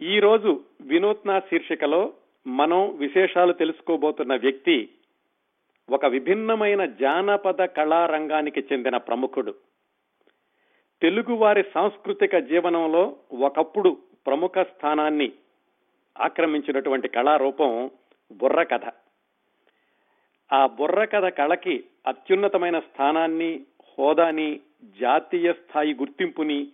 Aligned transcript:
ఈ 0.00 0.20
రోజు 0.20 0.60
వినూత్న 0.80 1.38
శీర్షికలో 1.38 2.12
మనం 2.46 2.96
విశేషాలు 2.96 3.52
తెలుసుకోబోతున్న 3.52 4.36
వ్యక్తి 4.36 4.88
ఒక 5.90 6.06
విభిన్నమైన 6.06 6.84
జానపద 6.84 7.64
కళారంగానికి 7.64 8.60
చెందిన 8.60 8.96
ప్రముఖుడు. 8.96 9.54
తెలుగువారి 11.02 11.64
సాంస్కృతిక 11.74 12.38
జీవనంలో 12.38 13.16
ఒకప్పుడు 13.32 13.96
ప్రముఖ 14.26 14.52
స్థానాన్ని 14.58 15.32
ఆక్రమించినటువంటి 16.20 17.08
కళారూపం 17.08 17.90
బుర్రకథ 18.32 18.92
ఆ 20.52 20.66
బుర్రకథ 20.66 21.24
కళకి 21.24 21.84
అత్యున్నతమైన 22.06 22.78
స్థానాన్ని 22.78 23.66
హోదాని 23.88 24.60
జాతీయ 25.00 25.52
స్థాయి 25.52 25.94
గుర్తింపుని 25.94 26.68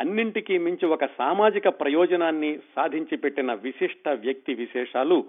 అన్నింటికీ 0.00 0.58
మించి 0.58 0.86
ఒక 0.86 1.04
సామాజిక 1.04 1.68
ప్రయోజనాన్ని 1.68 2.58
సాధించి 2.76 3.16
పెట్టిన 3.16 3.52
విశిష్ట 3.52 4.08
వ్యక్తి 4.08 4.54
విశేషాలు 4.54 5.24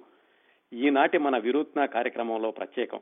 ఈనాటి 0.73 1.18
మన 1.18 1.38
విరుత్న 1.38 1.86
కార్యక్రమంలో 1.86 2.52
ప్రత్యేకం. 2.52 3.00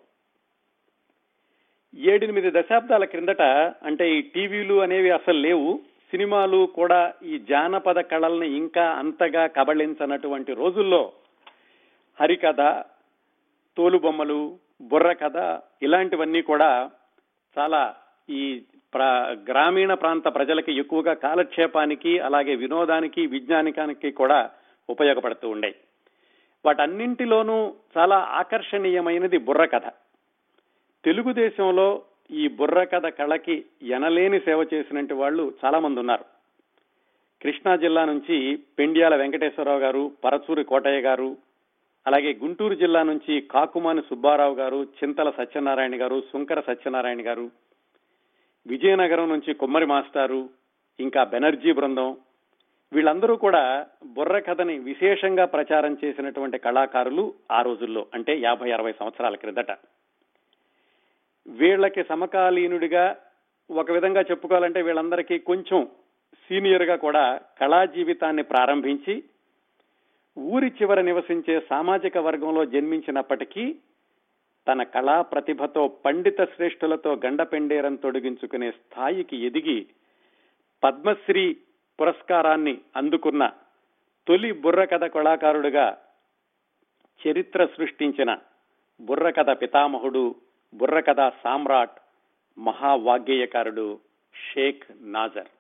ఏడెనిమిది 1.94 2.52
దశాబ్దాల 2.52 3.04
క్రిందట 3.04 3.42
అంటే 3.84 4.18
ఈ 4.18 4.22
టీవీలు 4.22 4.76
అనేవి 4.82 5.10
అసలు 5.10 5.38
లేవు 5.38 5.80
సినిమాలు 6.12 6.66
కూడా 6.66 7.14
ఈ 7.24 7.40
జానపద 7.40 8.00
కళల్ని 8.00 8.58
ఇంకా 8.58 8.86
అంతగా 8.94 9.48
కబళించనటువంటి 9.48 10.54
రోజుల్లో 10.54 11.14
హరికథ 12.20 12.62
తోలుబొమ్మలు 13.78 14.58
బుర్ర 14.82 15.14
కథ 15.14 15.38
ఇలాంటివన్నీ 15.82 16.42
కూడా 16.42 16.92
చాలా 17.58 17.96
ఈ 18.30 18.42
గ్రామీణ 19.50 19.94
ప్రాంత 19.94 20.24
ప్రజలకి 20.36 20.80
ఎక్కువగా 20.80 21.14
కాలక్షేపానికి 21.14 22.20
అలాగే 22.20 22.56
వినోదానికి 22.56 23.26
విజ్ఞానికానికి 23.26 24.12
కూడా 24.12 24.50
ఉపయోగపడుతూ 24.90 25.50
ఉండే 25.50 25.76
వాటన్నింటిలోనూ 26.66 27.74
చాలా 27.98 28.16
ఆకర్షణీయమైనది 28.16 29.38
బుర్రకథ 29.38 29.88
తెలుగుదేశంలో 31.04 32.02
ఈ 32.32 32.48
బుర్రకథ 32.48 33.06
కళకి 33.06 33.66
ఎనలేని 33.82 34.40
సేవ 34.40 34.68
చేసినట్టు 34.74 35.14
వాళ్ళు 35.14 35.54
చాలా 35.66 35.80
మంది 35.80 36.00
ఉన్నారు. 36.00 36.26
కృష్ణా 37.42 37.76
జిల్లా 37.76 38.06
నుంచి 38.06 38.56
పెండ్యాల 38.80 39.16
వెంకటేశ్వరరావు 39.16 39.80
గారు 39.80 40.12
పరచూరి 40.24 40.64
కోటయ్య 40.64 41.02
గారు 41.02 41.38
అలాగే 42.08 42.40
గుంటూరు 42.44 42.74
జిల్లా 42.74 43.04
నుంచి 43.04 43.42
కాకుమాని 43.42 44.02
సుబ్బారావు 44.02 44.56
గారు 44.56 44.84
చింతల 44.84 45.30
సత్యనారాయణ 45.30 46.02
గారు 46.02 46.24
సుంకర 46.32 46.60
సత్యనారాయణ 46.60 47.28
గారు 47.28 47.52
విజయనగరం 48.68 49.30
నుంచి 49.30 49.54
కుమ్మరి 49.54 49.86
మాస్టారు 49.86 50.50
ఇంకా 51.00 51.24
బెనర్జీ 51.24 51.72
బృందం. 51.72 52.18
వీళ్ళందరూ 52.94 53.36
కూడా 53.36 53.86
బుర్ర 54.06 54.40
కథని 54.40 54.80
విశేషంగా 54.80 55.46
ప్రచారం 55.46 55.98
చేసినటువంటి 56.06 56.58
కళాకారులు 56.58 57.34
ఆ 57.52 57.62
రోజుల్లో 57.62 58.06
అంటే 58.14 58.40
యాభై 58.40 58.72
అరవై 58.72 58.92
సంవత్సరాల 58.92 59.36
క్రిందట. 59.36 59.72
వీళ్ళకి 61.48 62.04
సమకాలీనుడిగా 62.04 63.16
ఒక 63.72 63.92
విధంగా 63.92 64.22
చెప్పుకోవాలంటే 64.22 64.82
వీళ్ళందరికీ 64.82 65.40
కొంచెం 65.40 65.88
సీనియర్గా 66.48 66.96
కూడా 66.96 67.40
కళా 67.62 67.86
జీవితాన్ని 67.86 68.44
ప్రారంభించి 68.44 69.24
ఊరి 70.38 70.68
చివర 70.68 71.02
నివసించే 71.02 71.60
సామాజిక 71.70 72.18
వర్గంలో 72.18 72.66
జన్మించినప్పటికీ 72.66 73.76
తన 74.68 74.84
కళా 74.84 75.22
ప్రతిభతో 75.22 75.88
పండిత 75.88 76.42
శ్రేష్ఠులతో 76.44 77.14
గండపెండేరం 77.26 77.96
తొడిగించుకునే 77.96 78.72
స్థాయికి 78.72 79.38
ఎదిగి 79.38 79.88
పద్మశ్రీ 80.84 81.58
పురస్కారాన్ని 82.00 82.82
అందుకున్న 82.96 83.52
తొలి 84.28 84.52
బుర్రకథ 84.52 85.04
కళాకారుడుగా 85.04 85.98
చరిత్ర 87.28 87.66
సృష్టించిన 87.66 88.38
బుర్రకథ 89.02 89.50
పితామహుడు 89.62 90.36
బుర్రకథ 90.74 91.32
సామ్రాట్ 91.44 92.00
మహావాగ్గేయకారుడు 92.60 94.00
షేక్ 94.36 94.84
నాజర్. 95.02 95.52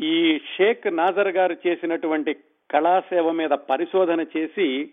ఈ 0.00 0.38
షేక్ 0.38 0.96
నాజర్ 0.96 1.28
గారు 1.28 1.56
చేసినటువంటి 1.66 2.32
కళాసేవ 2.70 3.30
మీద 3.30 3.50
పరిశోధన 3.50 4.26
చేసి 4.36 4.92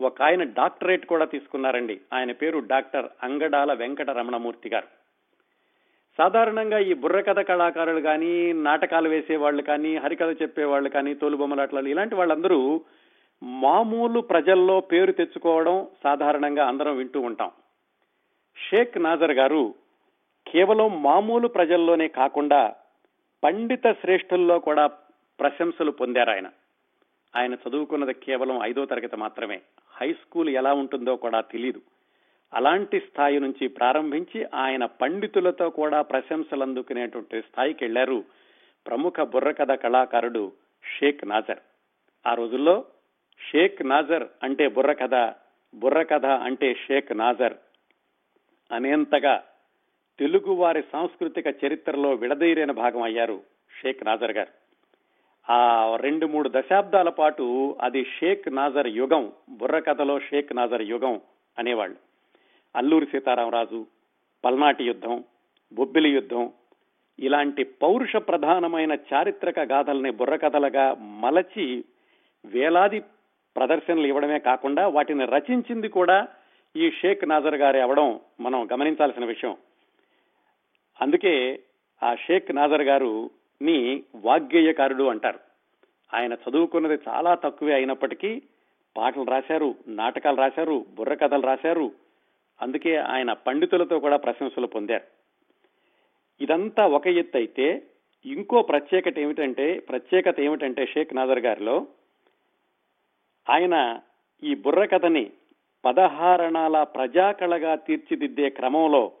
ఒక 0.00 0.22
ఆయన 0.22 0.42
డాక్టరేట్ 0.42 1.06
కూడా 1.06 1.24
తీసుకున్నారండి. 1.24 2.00
ఆయన 2.12 2.32
పేరు 2.32 2.58
డాక్టర్ 2.58 3.06
అంగడాల 3.22 3.72
వెంకట 3.72 4.10
రమణమూర్తి 4.10 4.68
గారు. 4.68 4.86
సాధారణంగా 6.18 6.78
ఈ 6.78 6.94
బుర్రకథ 6.94 7.40
కళాకారులు 7.40 8.00
కానీ 8.00 8.52
నాటకాలు 8.52 9.08
వేసేవాళ్ళు 9.08 9.62
కానీ 9.62 9.96
హరికథ 9.96 10.42
చెప్పేవాళ్ళు 10.42 10.88
కానీ 10.88 11.14
తోలుబొమ్మలాటలు 11.14 11.88
ఇలాంటి 11.88 12.14
వాళ్ళందరూ 12.14 12.80
మామూలు 13.42 14.20
ప్రజల్లో 14.20 14.80
పేరు 14.80 15.12
తెచ్చుకోవడం 15.12 15.86
సాధారణంగా 16.04 16.68
అందరం 16.68 16.96
వింటూ 16.96 17.20
ఉంటాం. 17.20 17.50
షేక్ 18.56 18.98
నాజర్ 18.98 19.32
గారు 19.32 19.74
కేవలం 20.46 21.02
మామూలు 21.02 21.48
ప్రజల్లోనే 21.48 22.08
కాకుండా 22.08 22.74
పండిత 23.44 23.92
శ్రేష్ఠుల్లో 23.92 24.58
కూడా 24.58 24.86
ప్రశంసలు 25.40 25.90
పొందారు 25.90 26.30
ఆయన 26.30 26.48
ఆయన 27.36 27.54
చదువుకున్నది 27.54 28.14
కేవలం 28.14 28.62
ఐదో 28.62 28.84
తరగతి 28.84 29.16
మాత్రమే. 29.16 29.60
హై 30.00 30.12
స్కూల్ 30.12 30.48
ఎలా 30.48 30.72
ఉంటుందో 30.72 31.16
కూడా 31.16 31.40
తెలియదు 31.40 31.82
అలాంటి 32.54 33.00
స్థాయి 33.00 33.40
నుంచి 33.40 33.68
ప్రారంభించి 33.68 34.44
ఆయన 34.54 34.84
పండితులతో 34.84 35.70
కూడా 35.70 36.02
ప్రశంసలు 36.02 36.62
అందుకునేటువంటి 36.62 37.42
స్థాయికి 37.42 37.84
వెళ్ళారు 37.84 38.24
ప్రముఖ 38.86 39.20
బుర్రకథ 39.20 39.72
కళాకారుడు 39.72 40.52
షేక్ 40.98 41.28
నాజర్. 41.28 41.58
ఆ 42.26 42.34
రోజుల్లో 42.34 42.84
షేక్ 43.52 43.82
నాజర్ 43.86 44.26
అంటే 44.42 44.68
బుర్రకథ 44.68 45.34
బుర్రకథ 45.74 46.26
అంటే 46.26 46.74
షేక్ 46.74 47.16
నాజర్ 47.16 47.54
అనేంతగా 48.72 49.44
తెలుగు 50.18 50.52
వారి 50.52 50.82
సాంస్కృతిక 50.92 51.46
చరిత్రలో 51.64 52.10
విడదీరైన 52.14 52.70
భాగం 52.70 53.02
అయ్యారు 53.02 53.42
షేక్ 53.82 54.04
నాజర్ 54.04 54.32
గారు. 54.32 54.59
ఆ 55.48 55.96
రెండు 55.96 56.26
మూడు 56.26 56.50
దశాబ్దాల 56.54 57.08
పాటు 57.08 57.76
అది 57.80 58.04
షేక్ 58.04 58.54
నాజర్ 58.54 58.86
యుగం 58.86 59.32
బుర్రకథలో 59.50 60.18
షేక్ 60.18 60.56
నాజర్ 60.56 60.82
యుగం 60.82 61.20
అనేవాళ్ళు. 61.58 61.96
అల్లూరి 62.76 63.06
సీతారామరాజు 63.06 63.86
పల్నాటి 64.44 64.84
యుద్ధం 64.84 65.24
బొబ్బిలి 65.72 66.10
యుద్ధం 66.10 66.52
ఇలాంటి 67.18 67.64
పౌరుష 67.64 68.16
ప్రధానమైన 68.16 68.92
చారిత్రక 68.92 69.58
గాథల్ని 69.58 70.10
బుర్రకథలుగా 70.10 70.94
మలచి 70.94 71.84
వేలాది 72.44 73.00
ప్రదర్శనలు 73.56 74.06
ఇవ్వడమే 74.06 74.38
కాకుండా 74.38 74.86
వాటిని 74.86 75.24
రచించింది 75.24 75.88
కూడా 75.88 76.28
ఈ 76.76 76.90
షేక్ 76.90 77.28
నాజర్ 77.28 77.54
గారి 77.54 77.80
అవడం 77.80 78.20
మనం 78.40 78.68
గమనించాల్సిన 78.72 79.24
విషయం. 79.24 79.56
అందుకే 81.00 81.60
ఆ 82.02 82.14
షేక్ 82.14 82.54
నాజర్ 82.54 82.82
గారు 82.82 83.30
ని 83.62 84.02
వాగ్గేయకారుడు 84.14 85.04
అంటారు. 85.04 85.38
ఆయన 86.14 86.32
చదువుకున్నది 86.34 86.98
చాలా 87.08 87.34
తక్కువే 87.34 87.74
అయినప్పటికీ 87.74 88.42
పాటలు 88.96 89.24
రాశారు 89.24 89.74
నాటకాలు 89.88 90.36
రాశారు 90.36 90.86
బుర్రకథలు 90.96 91.42
రాశారు. 91.42 91.92
అందుకే 92.62 92.96
ఆయన 92.96 93.32
పండితులతో 93.32 93.98
కూడా 93.98 94.16
ప్రశంసలు 94.16 94.66
పొందారు. 94.66 95.04
ఇదంతా 96.40 96.86
ఒక 96.86 97.06
ఎత్తు 97.06 97.36
అయితే 97.36 97.82
ఇంకో 98.24 98.62
ప్రత్యేకత 98.62 99.18
ఏమిటంటే 99.18 99.78
ప్రత్యేకత 99.78 100.40
ఏమిటంటే 100.40 100.86
షేక్ 100.86 101.14
నాదర్ 101.14 101.38
గారిలో 101.38 101.86
ఆయన 103.50 104.00
ఈ 104.42 104.54
బుర్రకథని 104.54 105.30
పదహారణాల 105.84 106.82
ప్రజాకళగా 106.82 107.74
తీర్చిదిద్దే 107.74 108.48
క్రమంలో 108.48 109.12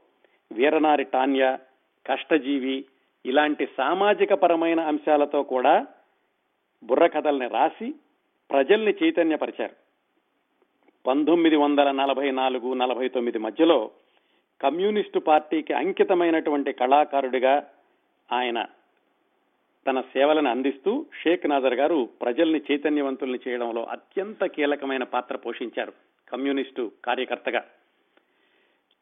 వీరనారి 0.52 1.04
టాన్య 1.04 1.58
కష్టజీవి 2.06 2.84
ఇలాంటి 3.26 3.68
సామాజిక 3.76 4.34
పరమైన 4.34 4.80
అంశాలతో 4.80 5.42
కూడా 5.42 5.86
బుర్రకథల్ని 6.84 7.48
రాసి 7.48 7.94
ప్రజల్ని 8.50 8.94
చైతన్యపరిచారు. 9.02 9.72
పంతొమ్మిది 11.06 11.56
వందల 11.56 11.90
నలభై 11.90 12.30
నాలుగు 12.30 12.74
నలభై 12.74 13.08
తొమ్మిది 13.08 13.38
మధ్యలో 13.38 13.90
కమ్యూనిస్టు 14.62 15.18
పార్టీకి 15.18 15.72
అంకితమైనటువంటి 15.72 16.72
కళాకారుడిగా 16.72 17.70
ఆయన 18.32 18.66
తన 19.86 20.00
సేవలను 20.00 20.50
అందిస్తూ 20.50 21.06
షేక్ 21.22 21.46
నాజర్ 21.46 21.74
గారు 21.74 22.08
ప్రజల్ని 22.22 22.62
చైతన్యవంతుల్ని 22.70 23.38
చేయడంలో 23.48 23.84
అత్యంత 23.84 24.44
కీలకమైన 24.44 25.02
పాత్ర 25.02 25.36
పోషించారు 25.36 25.92
కమ్యూనిస్టు 26.32 26.92
కార్యకర్తగా. 27.04 27.64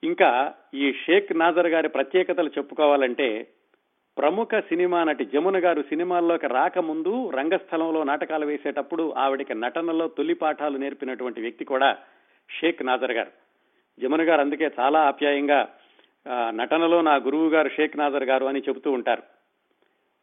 ఇంకా 0.05 0.55
ఈ 0.75 0.93
షేక్ 0.93 1.39
నాజర్ 1.39 1.67
గారి 1.67 1.89
ప్రత్యేకతలు 1.89 2.49
చెప్పుకోవాలంటే 2.49 3.47
ప్రముఖ 4.19 4.49
సినిమా 4.55 5.05
నటి 5.05 5.25
జమున 5.25 5.65
గారు 5.65 5.83
సినిమాల్లోకి 5.83 6.47
రాకముందు 6.47 7.31
రంగస్థలంలో 7.31 8.05
నాటకాలు 8.05 8.47
వేసేటప్పుడు 8.47 9.15
ఆవిడకి 9.17 9.55
నటనలో 9.55 10.09
తొలి 10.09 10.35
పాఠాలు 10.35 10.79
నేర్పినటువంటి 10.79 11.41
వ్యక్తి 11.41 11.65
కూడా 11.65 11.99
షేక్ 12.61 12.87
నాజర్ 12.87 13.13
గారు. 13.13 13.31
జమున 14.01 14.23
గారు 14.23 14.41
అందుకే 14.41 14.71
చాలా 14.81 15.01
ఆప్యాయంగా 15.01 15.69
నటనలో 16.51 17.01
నా 17.01 17.15
గురువు 17.15 17.49
గారు 17.49 17.69
షేక్ 17.69 17.97
నాజర్ 17.97 18.25
గారు 18.25 18.47
అని 18.47 18.61
చెబుతూ 18.61 18.91
ఉంటారు. 18.93 19.23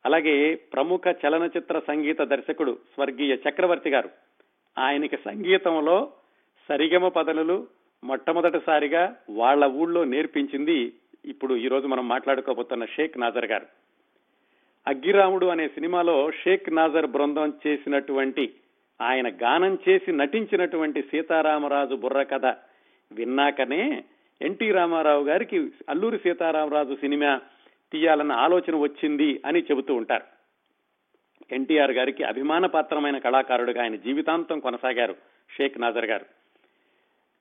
అలాగే 0.06 0.56
ప్రముఖ 0.56 1.01
చలనచిత్ర 1.07 1.81
సంగీత 1.88 2.21
దర్శకుడు 2.21 2.77
స్వర్గీయ 2.94 3.38
చక్రవర్తి 3.50 3.89
గారు. 3.89 4.09
ఆయనకి 4.80 5.18
సంగీతంలో 5.18 6.12
సరిగమ 6.69 7.07
పదనులు 7.07 7.68
మొట్టమొదటిసారిగా 8.03 9.15
వాళ్ళ 9.30 9.65
ఊళ్ళో 9.65 10.03
నేర్పించింది 10.03 10.94
ఇప్పుడు 11.25 11.56
ఈ 11.56 11.68
రోజు 11.68 11.88
మనం 11.88 12.07
మాట్లాడుకోబోతున్న 12.07 12.86
షేక్ 12.86 13.18
నాజర్ 13.18 13.45
గారు. 13.45 13.66
అగ్గిరాముడు 14.88 15.45
అనే 15.45 15.68
సినిమాలో 15.68 16.31
షేక్ 16.31 16.74
నాజర్ 16.74 17.06
బృందం 17.06 17.54
చేసినటువంటి 17.68 18.54
ఆయన 19.01 19.30
గానం 19.30 19.77
చేసి 19.89 20.12
నటించినటువంటి 20.12 21.01
సీతారామరాజు 21.01 21.95
బుర్ర 21.95 22.24
కథ 22.24 22.45
విన్నాకనే 23.12 24.04
ఎన్టీ 24.42 24.72
రామారావు 24.72 25.24
గారికి 25.24 25.72
అల్లూరి 25.89 26.18
సీతారామరాజు 26.18 26.95
సినిమా 26.95 27.42
తీయాలన్న 27.92 28.31
ఆలోచన 28.31 28.75
వచ్చింది 28.75 29.42
అని 29.45 29.60
చెబుతూ 29.60 29.95
ఉంటారు. 29.95 30.24
ఎన్టీఆర్ 31.51 31.92
గారికి 31.92 32.24
అభిమాన 32.24 32.66
పాత్రమైన 32.66 33.18
కళాకారుడుగా 33.18 33.81
ఆయన 33.81 33.95
జీవితాంతం 33.95 34.60
కొనసాగారు 34.60 35.16
షేక్ 35.57 35.81
నాజర్ 35.81 36.06
గారు. 36.06 36.25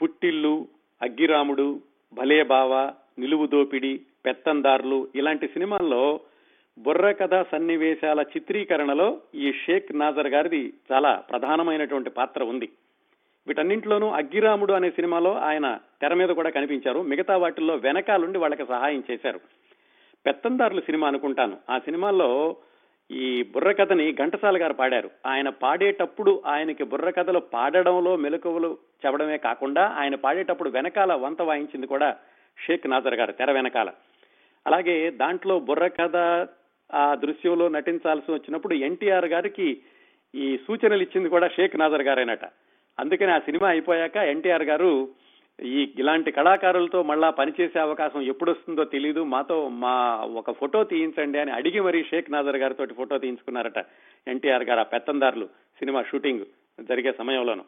పుట్టిల్లు 0.02 0.68
అగ్గిరాముడు 1.02 1.80
భలే 2.14 2.42
బావ 2.42 2.92
నిలువు 3.18 3.46
దోపిడి 3.46 4.00
పెత్తందారులు 4.26 5.08
ఇలాంటి 5.14 5.46
సినిమాల్లో 5.46 6.20
బుర్ర 6.78 7.12
కథ 7.12 7.46
సన్నివేశాల 7.52 8.20
చిత్రీకరణలో 8.20 9.20
ఈ 9.34 9.52
షేక్ 9.52 9.98
నాజర్ 9.98 10.26
గారిది 10.26 10.72
చాలా 10.92 11.14
ప్రధానమైనటువంటి 11.14 12.10
పాత్ర 12.10 12.42
ఉంది. 12.42 12.68
వీటన్నింటిలోనూ 13.46 14.08
అగ్గిరాముడు 14.08 14.72
అనే 14.72 14.90
సినిమాలో 14.90 15.34
ఆయన 15.34 15.78
తెర 16.00 16.14
మీద 16.14 16.28
కూడా 16.28 16.50
కనిపించారు. 16.50 17.02
మిగతా 17.02 17.36
వాటిల్లో 17.36 17.74
వెనకాలుండి 17.74 18.38
వాళ్ళకి 18.38 18.66
సహాయం 18.66 19.04
చేశారు. 19.10 19.40
పెత్తందారులు 20.26 20.80
సినిమా 20.80 21.08
అనుకుంటాను. 21.08 21.56
ఆ 21.70 21.78
సినిమాలో 21.78 22.56
ఈ 23.10 23.42
బుర్రకథని 23.42 24.12
ఘంటసాల 24.12 24.62
గారు 24.62 24.72
పాడారు. 24.72 25.10
ఆయన 25.26 25.48
పాడేటప్పుడు 25.48 26.42
ఆయనకి 26.46 26.84
బుర్రకథలు 26.84 27.38
పాడడంలో 27.38 28.16
మెలకువలు 28.16 28.78
చెప్పడమే 29.06 29.38
కాకుండా 29.38 29.86
ఆయన 29.86 30.14
పాడేటప్పుడు 30.14 30.70
వెనకాల 30.70 31.14
వంత 31.14 31.42
వాయించింది 31.42 31.86
కూడా 31.86 32.16
షేక్ 32.58 32.86
నాజర్ 32.86 33.14
గారు 33.14 33.32
తెర 33.32 33.52
వెనకాల. 33.52 33.90
అలాగే 34.66 35.10
దాంట్లో 35.10 35.60
బుర్రకథ 35.60 36.16
ఆ 36.94 37.14
దృశ్యంలో 37.14 37.68
నటించాల్సి 37.68 38.32
వచ్చినప్పుడు 38.32 38.74
ఎన్టీఆర్ 38.74 39.24
గారికి 39.24 39.82
ఈ 40.34 40.56
సూచనలు 40.56 41.02
ఇచ్చింది 41.02 41.28
కూడా 41.28 41.48
షేక్ 41.48 41.76
నాజర్ 41.76 42.02
గారేనట. 42.02 42.44
అందుకని 43.00 43.32
ఆ 43.32 43.38
సినిమా 43.38 43.68
అయిపోయాక 43.68 44.16
ఎన్టీఆర్ 44.16 44.62
గారు 44.62 45.08
ఈ 45.62 45.92
ఇలాంటి 45.98 46.30
కళాకారులతో 46.30 47.02
మళ్ళా 47.02 47.30
పనిచేసే 47.30 47.78
అవకాశం 47.78 48.20
ఎప్పుడు 48.20 48.50
వస్తుందో 48.50 48.84
తెలియదు 48.84 49.24
మాతో 49.24 49.68
మా 49.68 50.16
ఒక 50.16 50.50
ఫోటో 50.50 50.84
తీయించండి 50.84 51.38
అని 51.38 51.50
అడిగి 51.50 51.80
మరీ 51.80 52.04
షేక్ 52.04 52.30
నాజర్ 52.30 52.56
గారితో 52.56 52.86
ఫోటో 52.86 53.18
తీయించుకున్నారట 53.18 53.78
ఎన్టీఆర్ 54.28 54.64
గారు 54.64 54.80
ఆ 54.80 54.82
పెత్తందారులు 54.82 55.46
సినిమా 55.78 56.02
షూటింగ్ 56.02 56.44
జరిగే 56.80 57.12
సమయంలోనూ. 57.12 57.64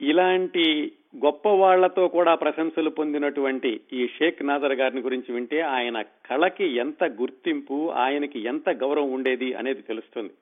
ఇలాంటి 0.00 0.92
గొప్ప 1.24 1.48
వాళ్ళతో 1.48 2.08
కూడా 2.08 2.34
ప్రశంసలు 2.34 2.90
పొందినటువంటి 2.90 3.80
ఈ 3.92 4.06
షేక్ 4.06 4.42
నాజర్ 4.42 4.72
గారిని 4.72 5.02
గురించి 5.02 5.34
వింటే 5.34 5.60
ఆయన 5.60 6.02
కళకి 6.02 6.64
ఎంత 6.64 7.04
గుర్తింపు 7.04 7.90
ఆయనకి 7.90 8.40
ఎంత 8.40 8.70
గౌరవం 8.70 9.12
ఉండేది 9.12 9.54
అనేది 9.54 9.82
తెలుస్తుంది. 9.82 10.32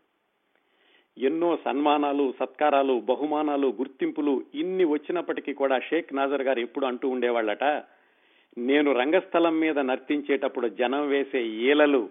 ఎన్నో 1.19 1.59
సన్మానాలు 1.65 2.35
సత్కారాలు 2.41 3.01
బహుమానాలు 3.01 3.67
గుర్తింపులు 3.67 4.43
ఇన్ని 4.55 4.85
వచ్చినప్పటికీ 4.85 5.53
కూడా 5.53 5.81
షేక్ 5.81 6.15
నాజర్ 6.15 6.43
గారు 6.43 6.61
ఎప్పుడు 6.61 6.87
అంటూ 6.87 7.09
ఉండేవాళ్ళట 7.09 7.65
నేను 8.59 8.93
రంగస్థలం 8.93 9.61
మీద 9.61 9.79
నర్తించేటప్పుడు 9.79 10.69
జనం 10.69 11.09
వేసే 11.09 11.43
ఈలలు 11.43 12.09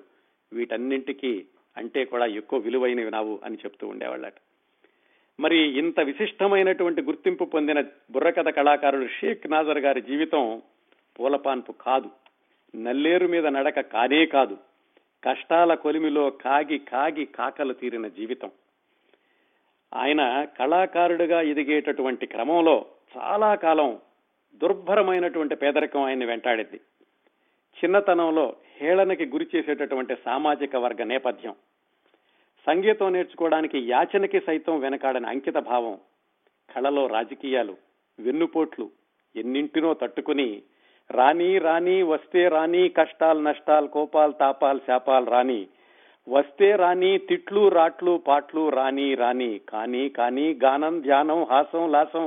వీటన్నింటికి 0.53 1.45
అంటే 1.77 2.05
కూడా 2.05 2.25
ఎక్కువ 2.25 2.59
విలువైనవి 2.59 3.11
నావు 3.11 3.39
అని 3.43 3.55
చెప్తూ 3.55 3.87
ఉండేవాళ్ళట. 3.87 4.33
మరి 5.39 5.79
ఇంత 5.79 5.99
విశిష్టమైనటువంటి 5.99 7.01
గుర్తింపు 7.01 7.43
పొందిన 7.43 7.81
బుర్రకథ 7.81 8.49
కళాకారుడు 8.49 9.07
షేక్ 9.07 9.47
నాజర్ 9.47 9.77
గారి 9.77 10.01
జీవితం 10.01 10.61
పూలపాన్పు 11.19 11.71
కాదు. 11.71 12.09
నల్లేరు 12.77 13.27
మీద 13.27 13.47
నడక 13.47 13.79
కానే 13.79 14.25
కాదు. 14.25 14.57
కష్టాల 15.23 15.73
కొలిమిలో 15.73 16.29
కాగి 16.29 16.77
కాగి 16.77 17.25
కాకలు 17.25 17.73
తీరిన 17.73 18.07
జీవితం. 18.07 18.51
ఆయన 19.93 20.43
కళాకారుడిగా 20.43 21.41
ఎదిగేటటువంటి 21.41 22.25
క్రమంలో 22.25 22.85
చాలా 23.17 23.55
కాలం 23.55 23.99
దుర్భరమైనటువంటి 24.55 25.55
పేదరికం 25.55 26.01
ఆయన్ని 26.01 26.25
వెంటాడింది. 26.25 26.79
చిన్నతనంలో 27.79 28.55
హేళనకి 28.81 29.25
గురి 29.25 29.47
చేసేటటువంటి 29.55 30.15
సామాజిక 30.25 30.75
వర్గ 30.75 31.03
నేపథ్యం. 31.03 31.55
సంగీతం 32.67 33.11
నేర్చుకోవడానికి 33.13 33.77
యాచనకి 33.87 34.39
సైతం 34.39 34.75
వెనకాడని 34.81 35.27
అంకిత 35.27 35.57
భావం. 35.69 35.95
కళలో 36.69 37.03
రాజకీయాలు 37.07 37.75
వెన్నుపోట్లు 38.19 38.85
ఎన్నింటినో 39.35 39.91
తట్టుకుని 39.93 40.49
రాని 41.09 41.51
రాని 41.57 41.95
వస్తే 42.03 42.41
రాని 42.47 42.81
కష్టాలు 42.89 43.41
నష్టాలు 43.41 43.87
కోపాలు 43.87 44.33
తాపాలు 44.33 44.81
శాపాలు 44.87 45.27
రాని 45.31 45.59
వస్తే 46.27 46.69
రాని 46.75 47.11
తిట్లు 47.29 47.63
రాట్లు 47.69 48.13
పాట్లు 48.27 48.63
రాని 48.69 49.07
రాని 49.15 49.51
కానీ 49.71 50.03
కానీ 50.09 50.45
గానం 50.63 50.95
ధ్యానం 51.01 51.41
హాసం 51.51 51.85
లాసం 51.91 52.25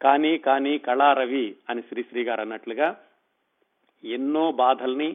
కానీ 0.00 0.32
కానీ 0.38 0.72
కళారవి 0.78 1.44
అని 1.68 1.82
శ్రీశ్రీ 1.82 2.22
గారు 2.24 2.40
అన్నట్లుగా 2.40 2.88
ఎన్నో 4.04 4.44
బాధల్ని 4.62 5.10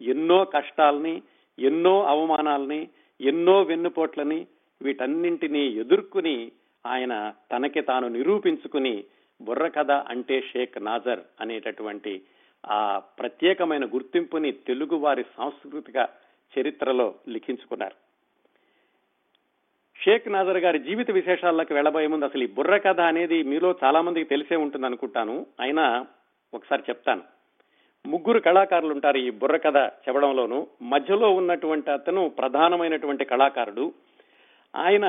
ఎన్నో 0.00 0.38
కష్టాల్ని 0.54 1.16
ఎన్నో 1.58 1.94
అవమానాల్ని 2.04 2.80
ఎన్నో 3.20 3.62
వెన్నుపోట్లని 3.62 4.46
వీటన్నింటినీ 4.82 5.66
ఎదుర్కొని 5.66 6.52
ఆయన 6.86 7.32
తనకి 7.52 7.80
తాను 7.80 8.08
నిరూపించుకుని 8.08 9.04
బుర్రకథ 9.42 9.90
అంటే 9.90 10.40
షేక్ 10.40 10.82
నాజర్ 10.82 11.20
అనేటటువంటి 11.40 12.22
ఆ 12.70 12.98
ప్రత్యేకమైన 12.98 13.86
గుర్తింపుని 13.86 14.52
తెలుగు 14.52 14.96
వారి 14.96 15.22
సాంస్కృతిక 15.36 16.08
చరిత్రలో 16.52 17.14
లిఖించుకున్నారు. 17.28 17.96
షేక్ 20.02 20.28
నాజర్ 20.28 20.58
గారి 20.58 20.78
జీవిత 20.78 21.10
విశేషాల్లోకి 21.10 21.74
వెళ్ళబోయే 21.74 22.06
ముందు 22.06 22.24
అసలు 22.24 22.42
ఈ 22.42 22.46
బుర్ర 22.46 22.76
కథ 22.76 23.00
అనేది 23.00 23.42
మీలో 23.42 23.74
చాలా 23.84 24.00
మందికి 24.00 24.28
తెలిసే 24.28 24.56
ఉంటుంది 24.56 24.86
అనుకుంటాను 24.86 25.46
అయినా 25.60 26.06
ఒకసారి 26.54 26.82
చెప్తాను. 26.90 27.22
ముగ్గురు 28.06 28.40
కళాకారులు 28.40 28.92
ఉంటారు 28.92 29.16
ఈ 29.16 29.30
బుర్ర 29.30 29.56
కథ 29.56 29.76
చెప్పడంలోను. 29.76 30.66
మధ్యలో 30.82 31.30
ఉన్నటువంటి 31.30 31.90
అతను 31.90 32.28
ప్రధానమైనటువంటి 32.28 33.24
కళాకారుడు. 33.24 33.92
ఆయన 34.76 35.06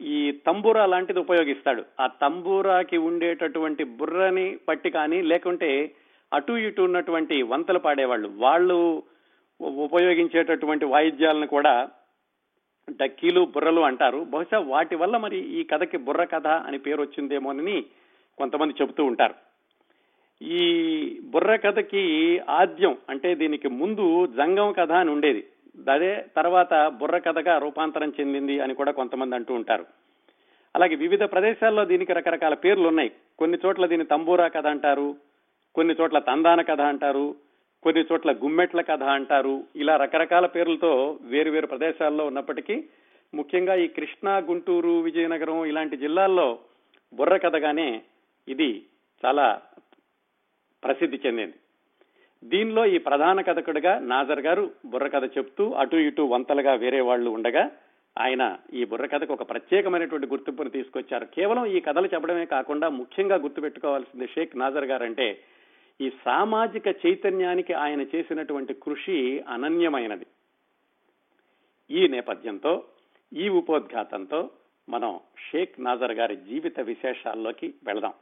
ఈ 0.00 0.32
తంబూరా 0.46 0.86
లాంటిది 0.86 1.18
ఉపయోగిస్తాడు. 1.18 1.84
ఆ 2.00 2.06
తంబూరాకి 2.06 2.96
ఉండేటటువంటి 2.96 3.84
బుర్రని 3.84 4.56
పట్టి 4.68 4.90
కానీ 4.90 5.22
లేకుంటే 5.22 5.90
అటు 6.34 6.52
ఇటు 6.52 6.82
ఉన్నటువంటి 6.82 7.42
వంతలు 7.42 7.78
పాడేవాళ్ళు. 7.78 8.32
వాళ్ళు 8.36 9.02
ఉపయోగించేటటువంటి 9.62 10.84
వాయిద్యాలను 10.84 11.46
కూడా 11.46 11.88
డక్కీలు 12.90 13.48
బుర్రలు 13.54 13.80
అంటారు. 13.80 14.18
బహుశా 14.18 14.58
వాటి 14.58 14.96
వల్ల 14.96 15.16
మరి 15.16 15.38
ఈ 15.38 15.64
కథకి 15.64 15.96
బుర్ర 15.96 16.24
కథ 16.24 16.46
అని 16.46 16.78
పేరు 16.78 17.00
వచ్చిందేమోనని 17.00 17.82
కొంతమంది 18.38 18.74
చెబుతూ 18.82 19.04
ఉంటారు. 19.04 19.47
ఈ 20.42 20.64
బుర్ర 21.22 21.56
కథకి 21.56 22.38
ఆద్యం 22.48 22.96
అంటే 23.08 23.34
దీనికి 23.34 23.68
ముందు 23.68 24.26
జంగం 24.26 24.72
కథ 24.72 24.92
అని 24.92 25.10
ఉండేది. 25.10 25.44
అదే 25.92 26.24
తర్వాత 26.36 26.88
బుర్ర 26.88 27.18
కథగా 27.18 27.58
రూపాంతరం 27.58 28.12
చెందింది 28.20 28.60
అని 28.60 28.74
కూడా 28.74 28.92
కొంతమంది 28.92 29.34
అంటూ 29.34 29.54
ఉంటారు. 29.54 29.86
అలాగే 30.74 30.94
వివిధ 30.94 31.22
ప్రదేశాల్లో 31.22 31.84
దీనికి 31.84 32.12
రకరకాల 32.12 32.54
పేర్లు 32.54 32.88
ఉన్నాయి 32.88 33.10
కొన్ని 33.38 33.58
చోట్ల 33.66 33.86
దీన్ని 33.86 34.06
తంబూరా 34.06 34.48
కథ 34.48 34.66
అంటారు 34.66 35.16
కొన్ని 35.74 35.94
చోట్ల 36.00 36.18
తందాన 36.18 36.62
కథ 36.62 36.80
అంటారు 36.80 37.34
కొన్ని 37.82 38.04
చోట్ల 38.12 38.32
గుమ్మెట్ల 38.32 38.80
కథ 38.80 39.02
అంటారు. 39.02 39.64
ఇలా 39.76 39.96
రకరకాల 39.96 40.46
పేర్లతో 40.46 41.18
వేరు 41.22 41.50
వేరు 41.50 41.66
ప్రదేశాల్లో 41.66 42.26
ఉన్నప్పటికీ 42.26 42.84
ముఖ్యంగా 43.34 43.74
ఈ 43.74 43.86
కృష్ణా 43.86 44.38
గుంటూరు 44.38 45.00
విజయనగరం 45.00 45.64
ఇలాంటి 45.64 45.96
జిల్లాల్లో 45.96 46.58
బుర్ర 47.14 47.36
కథగానే 47.36 48.02
ఇది 48.48 48.82
చాలా 49.24 49.60
ప్రసిద్ధి 50.84 51.20
చెందింది. 51.26 51.54
దీనిలో 52.44 52.86
ఈ 52.86 52.98
ప్రధాన 52.98 53.40
కథకుడిగా 53.40 53.98
నాజర్ 53.98 54.40
గారు 54.40 54.70
బుర్రకథ 54.86 55.24
చెప్తూ 55.24 55.72
అటు 55.72 55.96
ఇటు 55.96 56.22
వంతలుగా 56.22 56.74
వేరే 56.74 57.00
వాళ్ళు 57.00 57.30
ఉండగా 57.30 57.70
ఆయన 58.18 58.58
ఈ 58.74 58.84
బుర్రకథకు 58.84 59.32
ఒక 59.32 59.50
ప్రత్యేకమైనటువంటి 59.50 60.26
గుర్తింపును 60.26 60.70
తీసుకొచ్చారు. 60.70 61.24
కేవలం 61.24 61.66
ఈ 61.66 61.80
కథలు 61.80 62.06
చెప్పడమే 62.06 62.44
కాకుండా 62.44 62.88
ముఖ్యంగా 62.88 63.36
గుర్తుపెట్టుకోవాల్సింది 63.36 64.26
షేక్ 64.26 64.56
నాజర్ 64.56 64.84
గారు 64.84 65.04
అంటే 65.04 65.40
ఈ 66.00 66.10
సామాజిక 66.24 66.88
చైతన్యానికి 67.06 67.72
ఆయన 67.72 68.02
చేసినటువంటి 68.02 68.74
కృషి 68.74 69.44
అనన్యమైనది. 69.48 70.26
ఈ 71.90 72.08
నేపథ్యంతో 72.08 72.84
ఈ 73.32 73.48
ఉపోద్ఘాతంతో 73.48 74.50
మనం 74.88 75.20
షేక్ 75.50 75.80
నాజర్ 75.80 76.12
గారి 76.12 76.36
జీవిత 76.36 76.80
విశేషాల్లోకి 76.80 77.74
వెళదాం. 77.84 78.12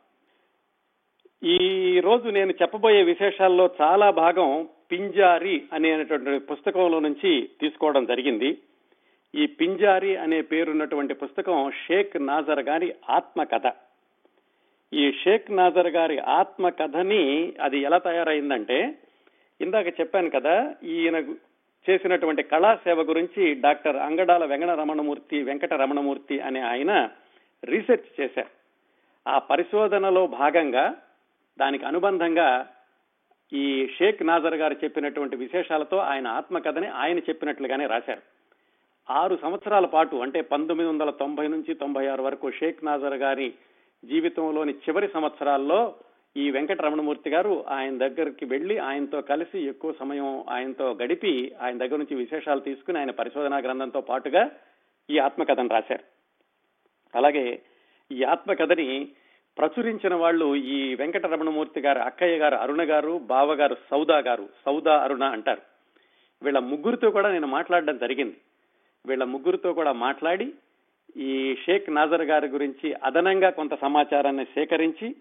ఈ 1.45 2.01
రోజు 2.01 2.29
నేను 2.29 2.51
చెప్పబోయే 2.51 3.03
విశేషాల్లో 3.03 3.71
చాలా 3.81 4.11
భాగం 4.11 4.69
పింజారి 4.93 5.65
అనేటువంటి 5.73 6.39
పుస్తకంలో 6.39 7.01
నుంచి 7.01 7.51
తీసుకోవడం 7.61 8.05
జరిగింది. 8.05 8.59
ఈ 9.35 9.47
పింజారి 9.47 10.17
అనే 10.17 10.43
పేరున్నటువంటి 10.43 11.15
పుస్తకం 11.15 11.71
షేక్ 11.71 12.27
నాజర్ 12.27 12.61
గారి 12.61 12.95
ఆత్మకథ. 13.11 13.73
ఈ 14.93 15.13
షేక్ 15.13 15.51
నాజర్ 15.51 15.87
గారి 15.87 16.19
ఆత్మకథని 16.19 17.53
అది 17.63 17.79
ఎలా 17.79 17.99
తయారైందంటే 17.99 18.95
ఇందాక 19.61 19.87
చెప్పాను 20.01 20.31
కదా 20.31 20.75
ఈయన 20.83 21.17
చేసినటువంటి 21.91 22.43
కళాసేవ 22.43 23.03
గురించి 23.03 23.55
డాక్టర్ 23.55 23.97
అంగడాల 23.97 24.45
వెంకట 24.45 24.69
రమణమూర్తి 24.69 25.43
వెంకట 25.43 25.75
రమణమూర్తి 25.75 26.41
అనే 26.41 26.61
ఆయన 26.61 27.09
రీసెర్చ్ 27.65 28.21
చేశారు. 28.21 28.51
ఆ 29.29 29.39
పరిశోధనలో 29.39 30.27
భాగంగా 30.27 30.97
దానికి 31.59 31.85
అనుబంధంగా 31.85 32.69
ఈ 33.53 33.89
షేక్ 33.99 34.23
నాజర్ 34.23 34.55
గారు 34.55 34.77
చెప్పినటువంటి 34.85 35.37
విశేషాలతో 35.37 35.97
ఆయన 35.97 36.27
ఆత్మకథని 36.27 36.87
ఆయన 36.87 37.19
చెప్పినట్లుగానే 37.19 37.87
రాశారు. 37.87 38.23
ఆరు 39.11 39.39
సంవత్సరాల 39.43 39.87
పాటు 39.87 40.17
అంటే 40.17 40.41
పంతొమ్మిది 40.41 40.91
వందల 40.91 41.11
తొంభై 41.11 41.49
నుంచి 41.49 41.75
తొంభై 41.75 42.07
ఆరు 42.07 42.23
వరకు 42.23 42.51
షేక్ 42.51 42.85
నాజర్ 42.85 43.15
గారి 43.15 43.55
జీవితంలోని 44.05 44.73
చివరి 44.73 45.09
సంవత్సరాల్లో 45.09 45.95
ఈ 46.37 46.51
వెంకటరమణమూర్తి 46.51 47.31
గారు 47.31 47.65
ఆయన 47.69 47.99
దగ్గరికి 47.99 48.45
వెళ్ళి 48.45 48.79
ఆయనతో 48.79 49.21
కలిసి 49.21 49.61
ఎక్కువ 49.61 49.95
సమయం 50.01 50.45
ఆయనతో 50.51 50.93
గడిపి 51.03 51.55
ఆయన 51.61 51.79
దగ్గర 51.79 51.97
నుంచి 51.97 52.15
విశేషాలు 52.15 52.61
తీసుకుని 52.61 52.99
ఆయన 52.99 53.11
పరిశోధనా 53.11 53.59
గ్రంథంతో 53.59 54.01
పాటుగా 54.01 54.51
ఈ 55.11 55.19
ఆత్మకథను 55.19 55.69
రాశారు. 55.69 56.05
అలాగే 57.19 57.63
ఈ 58.13 58.23
ఆత్మకథని 58.23 59.09
ప్రచురించిన 59.59 60.15
వాళ్ళు 60.15 60.57
ఈ 60.57 60.95
వెంకటరమణమూర్తి 60.95 61.81
గారు 61.81 61.99
అక్కయ్య 61.99 62.39
గారు 62.39 62.55
అరుణ 62.55 62.91
గారు 62.91 63.19
బావగారు 63.19 63.77
సౌదా 63.91 64.19
గారు 64.19 64.49
సౌదా 64.67 65.03
అరుణ 65.03 65.25
అంటారు. 65.25 65.63
వీళ్ళ 66.43 66.59
ముగ్గురితో 66.59 67.11
కూడా 67.11 67.33
నేను 67.33 67.47
మాట్లాడడం 67.47 67.99
జరిగింది. 67.99 68.37
వీళ్ళ 69.07 69.25
ముగ్గురితో 69.25 69.73
కూడా 69.73 69.93
మాట్లాడి 69.93 70.53
ఈ 71.17 71.57
షేక్ 71.65 71.91
నాజర్ 71.91 72.23
గారి 72.23 72.49
గురించి 72.49 72.93
అదనంగా 72.93 73.51
కొంత 73.51 73.81
సమాచారాన్ని 73.81 74.45
సేకరించి 74.45 75.15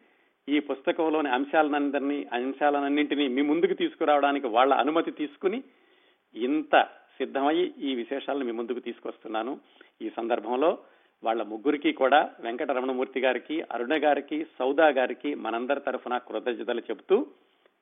ఈ 0.50 0.60
పుస్తకంలోని 0.60 1.30
అంశాలనందరినీ 1.30 2.28
అంశాలన్నింటినీ 2.34 3.28
మీ 3.28 3.42
ముందుకు 3.42 3.74
తీసుకురావడానికి 3.74 4.48
వాళ్ళ 4.48 4.74
అనుమతి 4.74 5.12
తీసుకుని 5.12 5.64
ఇంత 6.36 6.88
సిద్ధమయ్యి 7.18 7.74
ఈ 7.80 7.96
విశేషాలను 7.96 8.46
మీ 8.46 8.52
ముందుకు 8.52 8.80
తీసుకొస్తున్నాను. 8.80 9.60
ఈ 10.02 10.10
సందర్భంలో 10.18 10.78
వాళ్ళ 11.26 11.44
ముగ్గురికి 11.44 11.92
కూడా 11.92 12.30
వెంకటరమణమూర్తి 12.40 13.20
గారికి 13.20 13.64
అరుణ 13.72 13.94
గారికి 14.04 14.46
సౌదా 14.60 14.88
గారికి 14.88 15.36
మనందరి 15.36 15.80
తరఫున 15.80 16.18
కృతజ్ఞతలు 16.18 16.80
చెబుతూ 16.80 17.26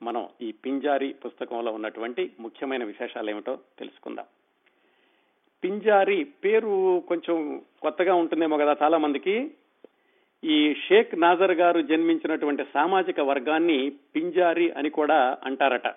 మనం 0.04 0.28
ఈ 0.42 0.52
పింజారి 0.52 1.14
పుస్తకంలో 1.14 1.72
ఉన్నటువంటి 1.72 2.32
ముఖ్యమైన 2.40 2.84
విశేషాలు 2.84 3.30
ఏమిటో 3.30 3.60
తెలుసుకుందాం. 3.80 4.26
పింజారి 5.64 6.24
పేరు 6.24 7.04
కొంచెం 7.08 7.62
కొత్తగా 7.82 8.14
ఉంటుందేమో 8.14 8.58
కదా 8.58 8.76
చాలా 8.82 8.98
మందికి 8.98 9.52
ఈ 10.44 10.74
షేక్ 10.74 11.20
నాజర్ 11.20 11.52
గారు 11.52 11.82
జన్మించినటువంటి 11.82 12.64
సామాజిక 12.74 13.20
వర్గాన్ని 13.20 13.92
పింజారి 14.16 14.72
అని 14.72 14.90
కూడా 14.90 15.38
అంటారట. 15.44 15.96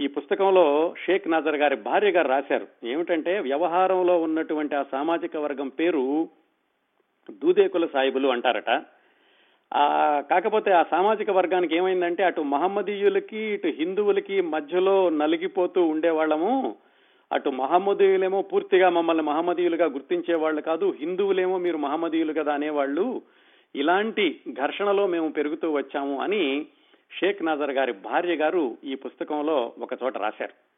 ఈ 0.00 0.06
పుస్తకంలో 0.06 0.94
షేక్ 1.06 1.28
నాజర్ 1.28 1.56
గారి 1.56 1.76
భార్య 1.76 2.10
గారు 2.10 2.28
రాశారు. 2.28 2.86
ఏమిటంటే 2.86 3.40
వ్యవహారంలో 3.40 4.20
ఉన్నటువంటి 4.22 4.74
ఆ 4.74 4.84
సామాజిక 4.92 5.36
వర్గం 5.36 5.68
పేరు 5.68 6.28
దూదేకుల 7.30 7.86
సాయిబులు 7.86 8.28
అంటారట. 8.28 8.82
ఆ 9.74 10.20
కాకపోతే 10.30 10.72
ఆ 10.72 10.82
సామాజిక 10.82 11.30
వర్గానికి 11.30 11.76
ఏమైందంటే 11.76 12.22
అటు 12.22 12.40
మహమ్మదీయులకి 12.40 13.36
ఇటు 13.36 13.68
హిందువులకి 13.68 14.40
మధ్యలో 14.40 15.10
నలిగిపోతూ 15.10 15.86
ఉండేవాళ్ళము. 15.86 16.76
అటు 17.32 17.50
మహమ్మదీయులేమో 17.50 18.42
పూర్తిగా 18.42 18.88
మమ్మల్ని 18.88 19.22
మహమ్మదీయులుగా 19.22 19.84
గుర్తించే 19.84 20.34
వాళ్ళు 20.34 20.60
కాదు 20.60 20.94
హిందువులేమో 21.00 21.58
మీరు 21.58 21.76
మహమ్మదీయులు 21.76 22.32
కదా 22.32 22.54
అనేవాళ్ళు. 22.54 23.22
ఇలాంటి 23.74 24.40
ఘర్షణలో 24.52 25.06
మేము 25.06 25.28
పెరుగుతూ 25.28 25.72
వచ్చాము 25.72 26.20
అని 26.20 26.66
షేక్ 27.20 27.42
నాజర్ 27.42 27.70
గారి 27.70 27.92
భార్య 27.92 28.36
గారు 28.36 28.76
ఈ 28.84 28.94
పుస్తకంలో 28.94 29.72
ఒక 29.78 29.92
చోట 30.02 30.18
రాశారు. 30.18 30.68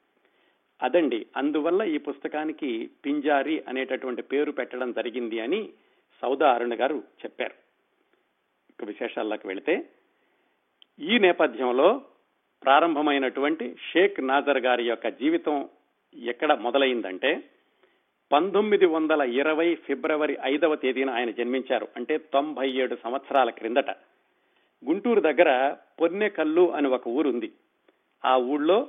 అదండి 0.85 1.27
అందువల్ల 1.37 1.83
ఈ 1.83 1.99
పుస్తకానికి 1.99 2.91
పింజారి 3.07 3.65
అనేటటువంటి 3.69 4.23
పేరు 4.23 4.53
పెట్టడం 4.53 4.93
జరిగింది 4.93 5.41
అని 5.41 5.69
సౌదా 6.21 6.55
అరుణ్ 6.55 6.73
గారు 6.73 6.95
చెప్పారు. 6.97 7.55
ఇక 8.71 8.85
విశేషాల్లోకి 8.85 9.47
వెళితే 9.47 9.91
ఈ 11.01 11.19
నేపథ్యంలో 11.19 12.03
ప్రారంభమైనటువంటి 12.65 13.77
షేక్ 13.93 14.21
నాజర్ 14.21 14.59
గారి 14.59 14.89
యొక్క 14.89 15.09
జీవితం 15.09 15.69
ఎక్కడ 16.15 16.53
మొదలైందంటే 16.53 17.43
పంతొమ్మిది 18.33 18.87
వందల 18.87 19.21
ఇరవై 19.23 19.75
ఫిబ్రవరి 19.75 20.39
ఐదవ 20.45 20.75
తేదీన 20.75 21.11
ఆయన 21.11 21.31
జన్మించారు. 21.31 21.89
అంటే 21.97 22.19
తొంభై 22.19 22.71
ఏడు 22.71 22.97
సంవత్సరాల 23.05 23.51
క్రిందట. 23.51 23.91
గుంటూరు 24.85 25.21
దగ్గర 25.21 25.77
పొన్నెకల్లు 26.01 26.73
అని 26.73 26.89
ఒక 26.89 27.09
ఊరుంది. 27.09 27.53
ఆ 28.25 28.37
ఊళ్ళో 28.37 28.89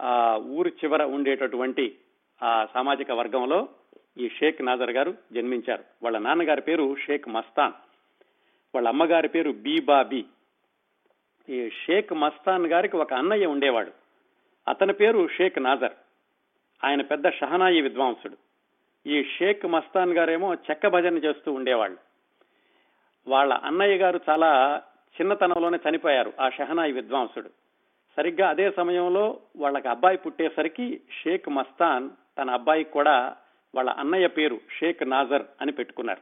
ఆ 0.00 0.36
ఊరు 0.36 0.68
చివర 0.68 1.02
ఉండేటటువంటి 1.02 1.96
ఆ 2.42 2.66
సామాజిక 2.74 3.10
వర్గంలో 3.10 3.68
ఈ 4.18 4.28
షేక్ 4.28 4.62
నాజర్ 4.62 4.90
గారు 4.90 5.14
జన్మించారు. 5.32 5.84
వాళ్ళ 6.02 6.18
నాన్నగారి 6.18 6.60
పేరు 6.60 6.96
షేక్ 6.96 7.28
మస్తాన్. 7.28 7.72
వాళ్ళ 8.74 8.88
అమ్మగారి 8.88 9.28
పేరు 9.28 9.50
బీబాబీ 9.50 10.24
ఈ 11.48 11.70
షేక్ 11.70 12.12
మస్తాన్ 12.12 12.66
గారికి 12.66 12.96
ఒక 12.96 13.12
అన్నయ్య 13.14 13.46
ఉండేవాడు. 13.46 13.92
అతని 14.68 14.92
పేరు 14.92 15.28
షేక్ 15.28 15.62
నాజర్ 15.62 15.92
ఆయన 16.84 17.02
పెద్ద 17.02 17.30
షహనాయి 17.30 17.80
విద్వాంసుడు. 17.80 18.36
ఈ 19.06 19.24
షేక్ 19.24 19.66
మస్తాన్ 19.66 20.12
గారేమో 20.12 20.54
చెక్క 20.54 20.86
భజన 20.86 21.18
చేస్తూ 21.18 21.52
ఉండేవాళ్ళు. 21.52 21.98
వాళ్ళ 23.28 23.54
అన్నయ్య 23.54 23.96
గారు 23.96 24.20
చాలా 24.28 24.82
చిన్నతనంలోనే 25.20 25.78
చనిపోయారు 25.88 26.32
ఆ 26.40 26.48
షహనాయి 26.48 26.92
విద్వాంసుడు. 26.92 27.50
సరిగ్గా 28.16 28.50
అదే 28.50 28.70
సమయంలో 28.70 29.40
వాళ్ళకి 29.56 29.88
అబ్బాయి 29.88 30.16
పుట్టేసరికి 30.16 31.00
షేక్ 31.22 31.48
మస్తాన్ 31.48 32.10
తన 32.38 32.50
అబ్బాయికి 32.50 32.90
కూడా 32.90 33.36
వాళ్ళ 33.74 33.90
అన్నయ్య 33.90 34.26
పేరు 34.26 34.60
షేక్ 34.80 35.08
నాజర్ 35.08 35.42
అని 35.60 35.72
పెట్టుకున్నారు. 35.72 36.20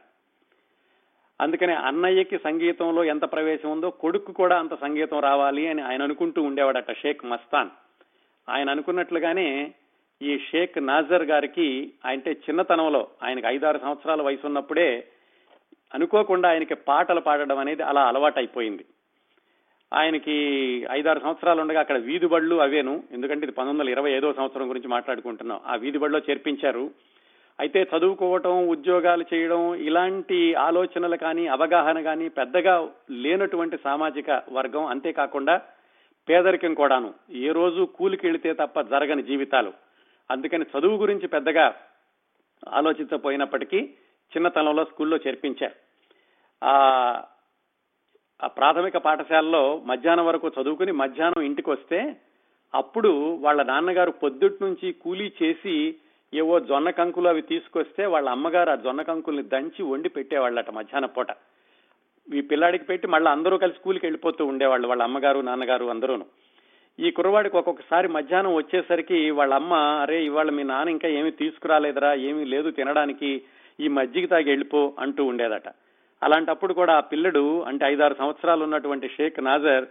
అందుకనే 1.41 1.73
అన్నయ్యకి 1.73 2.37
సంగీతంలో 2.37 3.03
ఎంత 3.03 3.21
ప్రవేశం 3.21 3.71
ఉందో 3.71 3.89
కొడుకు 3.89 4.31
కూడా 4.31 4.59
అంత 4.59 4.81
సంగీతం 4.81 5.19
రావాలి 5.19 5.67
అని 5.67 5.81
ఆయన 5.81 6.03
అనుకుంటూ 6.03 6.41
ఉండేవాడట 6.41 6.97
షేక్ 6.97 7.25
మస్తాన్. 7.25 7.69
ఆయన 8.49 8.69
అనుకున్నట్లుగానే 8.69 9.73
ఈ 10.21 10.37
షేక్ 10.37 10.85
నాజర్ 10.85 11.23
గారికి 11.23 11.93
అంటే 12.05 12.31
చిన్నతనంలో 12.31 13.07
ఆయనకి 13.23 13.47
ఐదారు 13.47 13.77
సంవత్సరాల 13.77 14.21
వయసు 14.21 14.47
ఉన్నప్పుడే 14.47 15.07
అనుకోకుండా 15.93 16.49
ఆయనకి 16.49 16.73
పాటలు 16.75 17.19
పాడడం 17.19 17.57
అనేది 17.57 17.83
అలా 17.83 18.07
అలవాటైపోయింది. 18.07 18.85
ఆయనకి 19.93 20.33
ఐదారు 20.91 21.19
సంవత్సరాలు 21.19 21.61
ఉండగా 21.61 21.79
అక్కడ 21.79 21.97
వీధి 21.97 22.25
బళ్ళు 22.25 22.55
అవేను. 22.55 23.03
ఎందుకంటే 23.11 23.43
ఇది 23.43 23.51
పంతొమ్మిది 23.51 23.79
వందల 23.79 23.89
ఇరవై 23.89 24.11
ఐదో 24.11 24.33
సంవత్సరం 24.33 24.69
గురించి 24.69 24.87
మాట్లాడుకుంటున్నాం. 24.87 25.61
ఆ 25.67 25.75
వీధి 25.75 25.97
బడిలో 25.97 26.19
చేర్పించారు. 26.19 26.91
అయితే 27.59 27.83
చదువుకోవటం 27.83 28.67
ఉద్యోగాలు 28.67 29.25
చేయడం 29.33 29.75
ఇలాంటి 29.75 30.53
ఆలోచనలు 30.53 31.15
కానీ 31.15 31.47
అవగాహన 31.47 32.01
కానీ 32.01 32.29
పెద్దగా 32.29 32.89
లేనటువంటి 33.11 33.77
సామాజిక 33.83 34.43
వర్గం 34.51 34.85
అంతేకాకుండా 34.85 35.61
పేదరికం 36.29 36.73
కూడాను. 36.73 37.13
ఏ 37.31 37.51
రోజు 37.51 37.83
కూలికి 37.83 38.27
వెళితే 38.27 38.53
తప్ప 38.53 38.81
జరగని 38.81 39.23
జీవితాలు. 39.23 39.73
అందుకని 40.31 40.65
చదువు 40.77 40.97
గురించి 40.97 41.27
పెద్దగా 41.27 41.75
ఆలోచించపోయినప్పటికీ 42.67 43.79
చిన్నతనంలో 44.31 44.85
స్కూల్లో 44.85 45.17
చేర్పించారు. 45.17 45.75
ఆ 46.63 48.47
ప్రాథమిక 48.47 48.97
పాఠశాలలో 48.97 49.77
మధ్యాహ్నం 49.85 50.25
వరకు 50.25 50.51
చదువుకుని 50.61 50.91
మధ్యాహ్నం 50.91 51.43
ఇంటికి 51.43 51.69
వస్తే 51.69 52.15
అప్పుడు 52.73 53.35
వాళ్ళ 53.35 53.63
నాన్నగారు 53.63 54.11
పొద్దుట్ 54.11 54.61
నుంచి 54.61 54.93
కూలీ 54.93 55.33
చేసి 55.43 55.95
ఏవో 56.33 56.59
జొన్న 56.59 56.89
కంకులు 56.89 57.27
అవి 57.27 57.41
తీసుకొస్తే 57.41 58.05
వాళ్ళ 58.05 58.29
అమ్మగారు 58.29 58.69
ఆ 58.69 58.75
జొన్న 58.75 59.01
కంకుల్ని 59.01 59.43
దంచి 59.43 59.83
వండి 59.83 60.09
పెట్టేవాళ్ళట 60.09 60.69
మధ్యాహ్నం 60.69 61.09
పూట. 61.09 61.27
ఈ 62.33 62.41
పిల్లాడికి 62.41 62.85
పెట్టి 62.85 63.07
మళ్ళీ 63.07 63.29
అందరూ 63.31 63.57
కలిసి 63.57 63.77
స్కూల్కి 63.77 64.05
వెళ్ళిపోతూ 64.05 64.45
ఉండేవాళ్ళు 64.45 64.87
వాళ్ళ 64.87 65.03
అమ్మగారు 65.03 65.39
నాన్నగారు 65.39 65.85
అందరూను. 65.85 66.25
ఈ 66.99 67.11
కుర్రవాడికి 67.11 67.57
ఒక్కొక్కసారి 67.57 68.07
మధ్యాహ్నం 68.07 68.55
వచ్చేసరికి 68.55 69.31
వాళ్ళ 69.31 69.53
అమ్మ 69.53 69.73
అరే 69.73 70.25
ఇవాళ 70.25 70.49
మీ 70.49 70.63
నాన్న 70.63 70.89
ఇంకా 70.89 71.07
ఏమీ 71.07 71.31
తీసుకురాలేదురా 71.31 72.13
ఏమీ 72.13 72.45
లేదు 72.45 72.71
తినడానికి 72.71 73.41
ఈ 73.79 73.87
మజ్జిగ 73.87 74.25
తాగి 74.25 74.49
వెళ్ళిపో 74.49 74.93
అంటూ 74.99 75.25
ఉండేదట. 75.25 75.67
అలాంటప్పుడు 76.23 76.73
కూడా 76.73 76.93
ఆ 76.93 76.99
పిల్లడు 76.99 77.61
అంటే 77.61 77.85
ఐదారు 77.85 78.13
సంవత్సరాలు 78.13 78.63
ఉన్నటువంటి 78.63 79.07
షేక్ 79.07 79.43
నాజర్ 79.43 79.85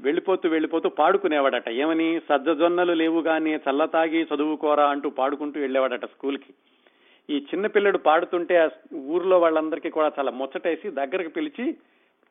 వెళ్ళిపోతూ 0.00 0.48
వెళ్ళిపోతూ 0.48 0.88
పాడుకునేవాడట. 0.88 1.68
ఏమని? 1.68 2.20
సజ్జజొన్నలు 2.28 2.92
లేవు 2.92 3.20
గాని 3.20 3.52
చల్లతాగి 3.54 4.26
చదువుకోరా 4.34 4.86
అంటూ 4.88 5.10
పాడుకుంటూ 5.10 5.60
వెళ్ళేవాడట 5.60 6.04
స్కూల్కి. 6.04 6.50
ఈ 7.30 7.36
చిన్న 7.38 7.66
పిల్లడు 7.66 7.98
పాడుతుంటే 7.98 8.56
ఆ 8.56 8.68
ఊర్లో 8.94 9.38
వాళ్ళందరికీ 9.38 9.90
కూడా 9.90 10.12
చాలా 10.18 10.30
ముచ్చటేసి 10.30 10.90
దగ్గరకు 10.90 11.28
పిలిచి 11.28 11.76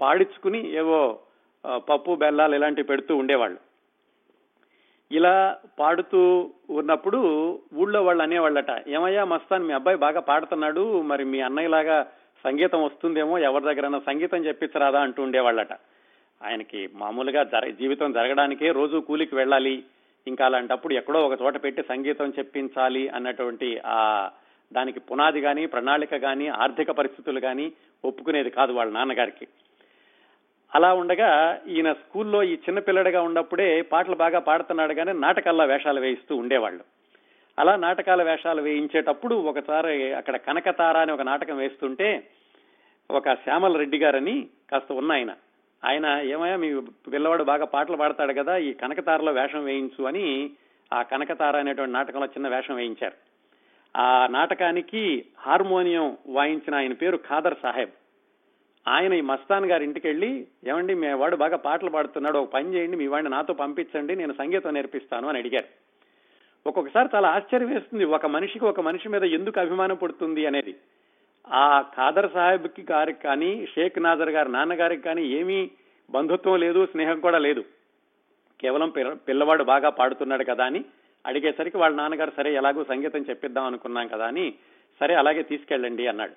పాడించుకుని 0.01 0.71
ఏవో 0.73 1.19
పప్పు 1.89 2.15
బెల్లాలు 2.15 2.55
ఇలాంటివి 2.55 2.87
పెడుతూ 2.87 3.17
ఉండేవాళ్ళు. 3.17 3.57
ఇలా 5.11 5.57
పాడుతూ 5.79 6.51
ఉన్నప్పుడు 6.69 7.19
ఊళ్ళో 7.73 8.03
వాళ్ళు 8.03 8.23
అనేవాళ్ళట 8.23 8.71
ఏమయ్యా 8.87 9.23
మస్తాన్ 9.25 9.63
మీ 9.63 9.73
అబ్బాయి 9.73 9.97
బాగా 9.97 10.19
పాడుతున్నాడు 10.19 11.01
మరి 11.01 11.23
మీ 11.23 11.39
అన్నయ్యలాగా 11.41 11.97
సంగీతం 12.43 12.83
వస్తుందేమో 12.83 13.37
ఎవరి 13.37 13.63
దగ్గరైనా 13.63 13.99
సంగీతం 13.99 14.45
చెప్పించరాదా? 14.45 14.99
అంటూ 15.01 15.23
ఉండేవాళ్ళట. 15.23 15.73
ఆయనకి 16.43 16.89
మామూలుగా 16.93 17.43
జర 17.43 17.69
జీవితం 17.69 18.11
జరగడానికే 18.11 18.71
రోజు 18.71 18.97
కూలికి 18.97 19.35
వెళ్ళాలి. 19.35 19.83
ఇంకా 20.27 20.45
అలాంటప్పుడు 20.45 20.93
ఎక్కడో 20.93 21.27
ఒక 21.27 21.41
చోట 21.41 21.63
పెట్టి 21.63 21.83
సంగీతం 21.83 22.33
చెప్పించాలి 22.39 23.09
అన్నటువంటి 23.09 23.81
ఆ 23.85 24.29
దానికి 24.73 24.99
పునాది 24.99 25.41
కానీ 25.41 25.65
ప్రణాళిక 25.65 26.15
కానీ 26.15 26.47
ఆర్థిక 26.47 26.91
పరిస్థితులు 26.91 27.39
కానీ 27.39 27.71
ఒప్పుకునేది 28.05 28.49
కాదు 28.49 28.71
వాళ్ళ 28.71 28.93
నాన్నగారికి. 28.93 29.47
అలా 30.75 30.93
ఉండగా 30.93 31.61
ఈయన 31.67 31.93
స్కూల్లో 31.93 32.43
ఈ 32.43 32.53
చిన్న 32.53 32.79
పిల్లడిగా 32.79 33.21
ఉన్నప్పుడే 33.21 33.81
పాటలు 33.81 34.15
బాగా 34.15 34.39
పాడుతున్నాడు 34.39 34.93
కానీ 34.93 35.13
నాటకాల్లో 35.13 35.65
వేషాలు 35.65 36.01
వేయిస్తూ 36.01 36.35
ఉండేవాళ్ళు. 36.35 36.83
అలా 37.59 37.75
నాటకాల 37.75 38.23
వేషాలు 38.23 38.61
వేయించేటప్పుడు 38.61 39.35
ఒకసారి 39.35 40.13
అక్కడ 40.13 40.35
కనకతార 40.35 40.97
అని 40.97 41.11
ఒక 41.11 41.21
నాటకం 41.21 41.57
వేస్తుంటే 41.57 42.27
ఒక 43.11 43.33
శ్యామల 43.33 43.77
రెడ్డి 43.77 43.97
గారని 43.97 44.47
కాస్త 44.71 44.91
ఉన్న 44.91 45.11
ఆయన. 45.11 45.33
ఆయన 45.83 46.05
ఏమయ్యా 46.05 46.55
మీ 46.55 46.81
పిల్లవాడు 46.81 47.43
బాగా 47.43 47.65
పాటలు 47.65 47.97
పాడతాడు 47.97 48.33
కదా 48.33 48.57
ఈ 48.57 48.73
కనకతారలో 48.73 49.31
వేషం 49.31 49.63
వేయించు 49.63 50.03
అని 50.03 50.51
ఆ 50.93 51.01
కనకతార 51.01 51.57
అనేటువంటి 51.57 51.93
నాటకంలో 51.93 52.25
చిన్న 52.25 52.47
వేషం 52.47 52.75
వేయించారు. 52.75 53.13
ఆ 53.97 54.27
నాటకానికి 54.27 55.25
హార్మోనియం 55.37 56.17
వాయించిన 56.27 56.75
ఆయన 56.75 56.93
పేరు 56.93 57.17
ఖాదర్ 57.17 57.55
సాహెబ్. 57.61 57.89
ఆయన 58.87 59.13
ఈ 59.13 59.21
మస్తాన్ 59.21 59.65
గారి 59.65 59.83
ఇంటికి 59.83 60.07
వెళ్ళి 60.07 60.47
ఏమండి 60.67 60.93
మీ 60.93 61.13
వాడు 61.13 61.35
బాగా 61.35 61.57
పాటలు 61.57 61.89
పాడుతున్నాడు 61.89 62.37
ఒక 62.37 62.51
పని 62.51 62.73
చేయండి 62.73 62.97
మీ 62.97 63.07
వాడిని 63.07 63.29
నాతో 63.29 63.53
పంపించండి 63.53 64.15
నేను 64.15 64.33
సంగీతం 64.33 64.73
నేర్పిస్తాను 64.73 65.27
అని 65.27 65.37
అడిగారు. 65.37 65.65
ఒక్కొక్కసారి 66.67 67.09
చాలా 67.15 67.29
ఆశ్చర్యం 67.29 67.69
వేస్తుంది 67.69 68.03
ఒక 68.03 68.25
మనిషికి 68.25 68.65
ఒక 68.65 68.79
మనిషి 68.79 69.09
మీద 69.09 69.23
ఎందుకు 69.23 69.59
అభిమానం 69.59 69.95
పడుతుంది 69.95 70.45
అనేది. 70.45 70.75
ఆ 71.53 71.81
ఖాదర్ 71.81 72.31
సాహెబ్కి 72.33 72.85
గారికి 72.91 73.19
కానీ 73.19 73.67
షేక్ 73.75 73.99
నాజర్ 73.99 74.29
గారి 74.29 74.51
నాన్నగారికి 74.51 75.01
కానీ 75.01 75.23
ఏమీ 75.27 75.71
బంధుత్వం 76.09 76.59
లేదు 76.59 76.85
స్నేహం 76.85 77.19
కూడా 77.19 77.37
లేదు. 77.37 77.63
కేవలం 78.61 78.89
పిల్లవాడు 79.13 79.63
బాగా 79.63 79.89
పాడుతున్నాడు 79.89 80.43
కదా 80.43 80.65
అని 80.65 80.85
అడిగేసరికి 81.25 81.77
వాళ్ళ 81.77 81.95
నాన్నగారు 81.95 82.31
సరే 82.37 82.53
ఎలాగో 82.53 82.83
సంగీతం 82.83 83.25
చెప్పిద్దాం 83.29 83.65
అనుకున్నాం 83.65 84.07
కదా 84.07 84.25
అని 84.25 84.53
సరే 84.99 85.15
అలాగే 85.15 85.43
తీసుకెళ్ళండి 85.43 86.07
అన్నాడు. 86.07 86.33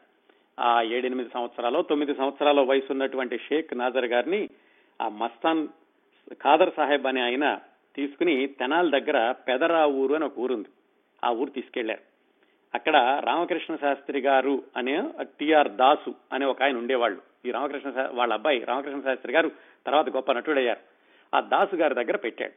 ఆ 0.61 0.83
ఏడెనిమిది 0.83 1.31
సంవత్సరాలు 1.35 1.83
తొమ్మిది 1.83 2.15
సంవత్సరాల 2.15 2.61
వయసు 2.61 2.93
ఉన్నటువంటి 2.93 3.39
షేక్ 3.39 3.77
నాజర్ 3.77 4.05
గారిని 4.05 4.49
ఆ 5.03 5.09
మస్తాన్ 5.09 5.69
ఖాదర్ 6.33 6.73
సాహెబ్ 6.77 7.07
అనే 7.07 7.21
ఆయన 7.21 7.59
తీసుకుని 7.97 8.47
తెనాల 8.47 8.99
దగ్గర 8.99 9.33
పెదరా 9.33 9.87
ఊరు 9.87 10.15
అని 10.15 10.25
ఒక 10.25 10.39
ఊరుంది. 10.39 10.69
ఆ 11.25 11.31
ఊరు 11.31 11.51
తీసుకెళ్ళారు 11.51 12.18
అక్కడ 12.75 13.21
రామకృష్ణ 13.27 13.77
శాస్త్రి 13.77 14.21
గారు 14.21 14.63
అనే 14.77 15.11
టిఆర్ 15.41 15.69
దాసు 15.69 16.15
అనే 16.33 16.47
ఒక 16.47 16.63
ఆయన 16.63 16.77
ఉండేవాళ్ళు. 16.77 17.21
ఈ 17.47 17.51
రామకృష్ణ 17.51 18.09
వాళ్ళ 18.13 18.33
అబ్బాయి 18.33 18.65
రామకృష్ణ 18.65 19.01
శాస్త్రి 19.01 19.33
గారు 19.33 19.51
తర్వాత 19.87 20.09
గొప్ప 20.09 20.33
నటుడయ్యారు. 20.33 20.81
ఆ 21.37 21.41
దాసు 21.41 21.77
గారి 21.77 21.95
దగ్గర 21.95 22.17
పెట్టాడు. 22.17 22.53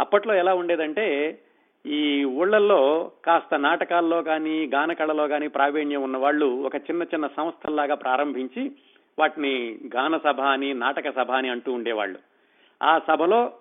అప్పట్లో 0.00 0.34
ఎలా 0.34 0.54
ఉండేదంటే 0.54 1.38
ఈ 1.86 2.24
ఊళ్ళల్లో 2.24 3.10
కాస్త 3.24 3.54
నాటకాల్లో 3.54 4.22
కానీ 4.22 4.66
గాన 4.66 4.92
కళలో 4.92 5.28
కానీ 5.28 5.48
ప్రావీణ్యం 5.48 6.02
ఉన్న 6.02 6.16
వాళ్ళు 6.16 6.46
ఒక 6.46 6.76
చిన్న 6.76 7.02
చిన్న 7.02 7.26
సంస్థల్లాగా 7.26 7.94
ప్రారంభించి 7.94 8.72
వాటిని 9.18 9.78
గాన 9.96 10.16
సభ 10.16 10.40
అని 10.40 10.74
నాటక 10.74 11.10
సభ 11.10 11.30
అని 11.30 11.48
అంటూ 11.48 11.72
ఉండేవాళ్ళు. 11.72 12.18
ఆ 12.82 12.98
సభలో 12.98 13.52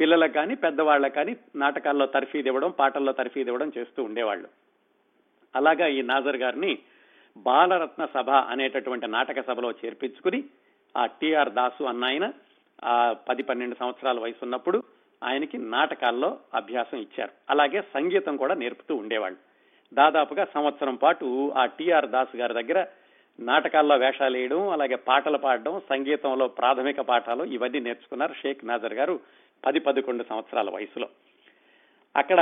పిల్లలకు 0.00 0.32
కానీ 0.32 0.54
పెద్దవాళ్ళకి 0.54 1.14
కానీ 1.14 1.36
నాటకాల్లో 1.56 2.06
తర్ఫీదు 2.06 2.46
ఇవ్వడం 2.46 2.70
పాటల్లో 2.70 3.12
తర్ఫీదు 3.12 3.48
ఇవ్వడం 3.48 3.72
చేస్తూ 3.78 4.02
ఉండేవాళ్ళు. 4.02 4.48
అలాగా 5.56 5.86
ఈ 5.86 6.02
నాజర్ 6.02 6.36
గారిని 6.36 6.78
బాలరత్న 7.36 8.04
సభ 8.04 8.30
అనేటటువంటి 8.30 9.06
నాటక 9.06 9.40
సభలో 9.40 9.70
చేర్పించుకుని 9.70 10.44
ఆ 10.96 11.06
టిఆర్ 11.06 11.50
దాసు 11.50 11.84
అన్న 11.84 12.04
ఆయన 12.04 12.32
ఆ 12.84 13.12
పది 13.28 13.42
పన్నెండు 13.42 13.76
సంవత్సరాల 13.80 14.18
వయసు 14.18 14.38
ఉన్నప్పుడు 14.42 14.82
ఆయనకి 15.24 15.58
నాటకాల్లో 15.58 16.38
అభ్యాసం 16.54 16.98
ఇచ్చారు. 16.98 17.30
అలాగే 17.50 17.80
సంగీతం 17.80 18.36
కూడా 18.36 18.54
నేర్పుతూ 18.54 18.94
ఉండేవాళ్ళు. 18.94 19.38
దాదాపుగా 19.94 20.44
సంవత్సరం 20.44 20.94
పాటు 20.94 21.52
ఆ 21.56 21.66
టిఆర్ 21.66 22.06
దాస్ 22.06 22.36
గారి 22.36 22.62
దగ్గర 22.62 22.86
నాటకాల్లో 23.40 23.96
వేషాలు 23.96 24.36
వేయడం 24.36 24.68
అలాగే 24.68 24.94
పాటలు 24.94 25.38
పాడడం 25.38 25.80
సంగీతంలో 25.88 26.48
ప్రాథమిక 26.48 27.00
పాఠాలు 27.00 27.44
ఇవన్నీ 27.44 27.80
నేర్చుకున్నారు 27.80 28.32
షేక్ 28.32 28.64
నాజర్ 28.64 28.94
గారు 28.94 29.20
పది 29.66 29.80
పదకొండు 29.80 30.24
సంవత్సరాల 30.28 30.70
వయసులో. 30.70 31.08
అక్కడ 32.14 32.40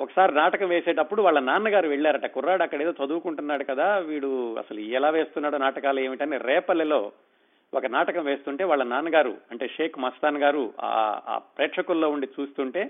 ఒకసారి 0.00 0.32
నాటకం 0.32 0.68
వేసేటప్పుడు 0.68 1.22
వాళ్ళ 1.22 1.38
నాన్నగారు 1.40 1.88
వెళ్ళారట 1.88 2.26
కుర్రాడు 2.26 2.62
అక్కడ 2.62 2.82
ఏదో 2.82 2.92
చదువుకుంటున్నాడు 3.04 3.64
కదా 3.64 3.98
వీడు 3.98 4.30
అసలు 4.58 4.80
ఎలా 4.80 5.10
వేస్తున్నాడో 5.10 5.58
నాటకాలు 5.58 6.00
ఏమిటని 6.00 6.38
రేపల్లెలో 6.38 7.00
ఒక 7.74 7.86
నాటకం 7.86 8.24
వేస్తుంటే 8.24 8.64
వాళ్ళ 8.64 8.82
నాన్నగారు 8.84 9.34
అంటే 9.50 9.68
షేక్ 9.68 9.98
మస్తాన్ 9.98 10.38
గారు 10.38 10.72
ఆ 10.82 11.38
ప్రేక్షకుల్లో 11.56 12.10
ఉండి 12.10 12.28
చూస్తుంటే 12.40 12.82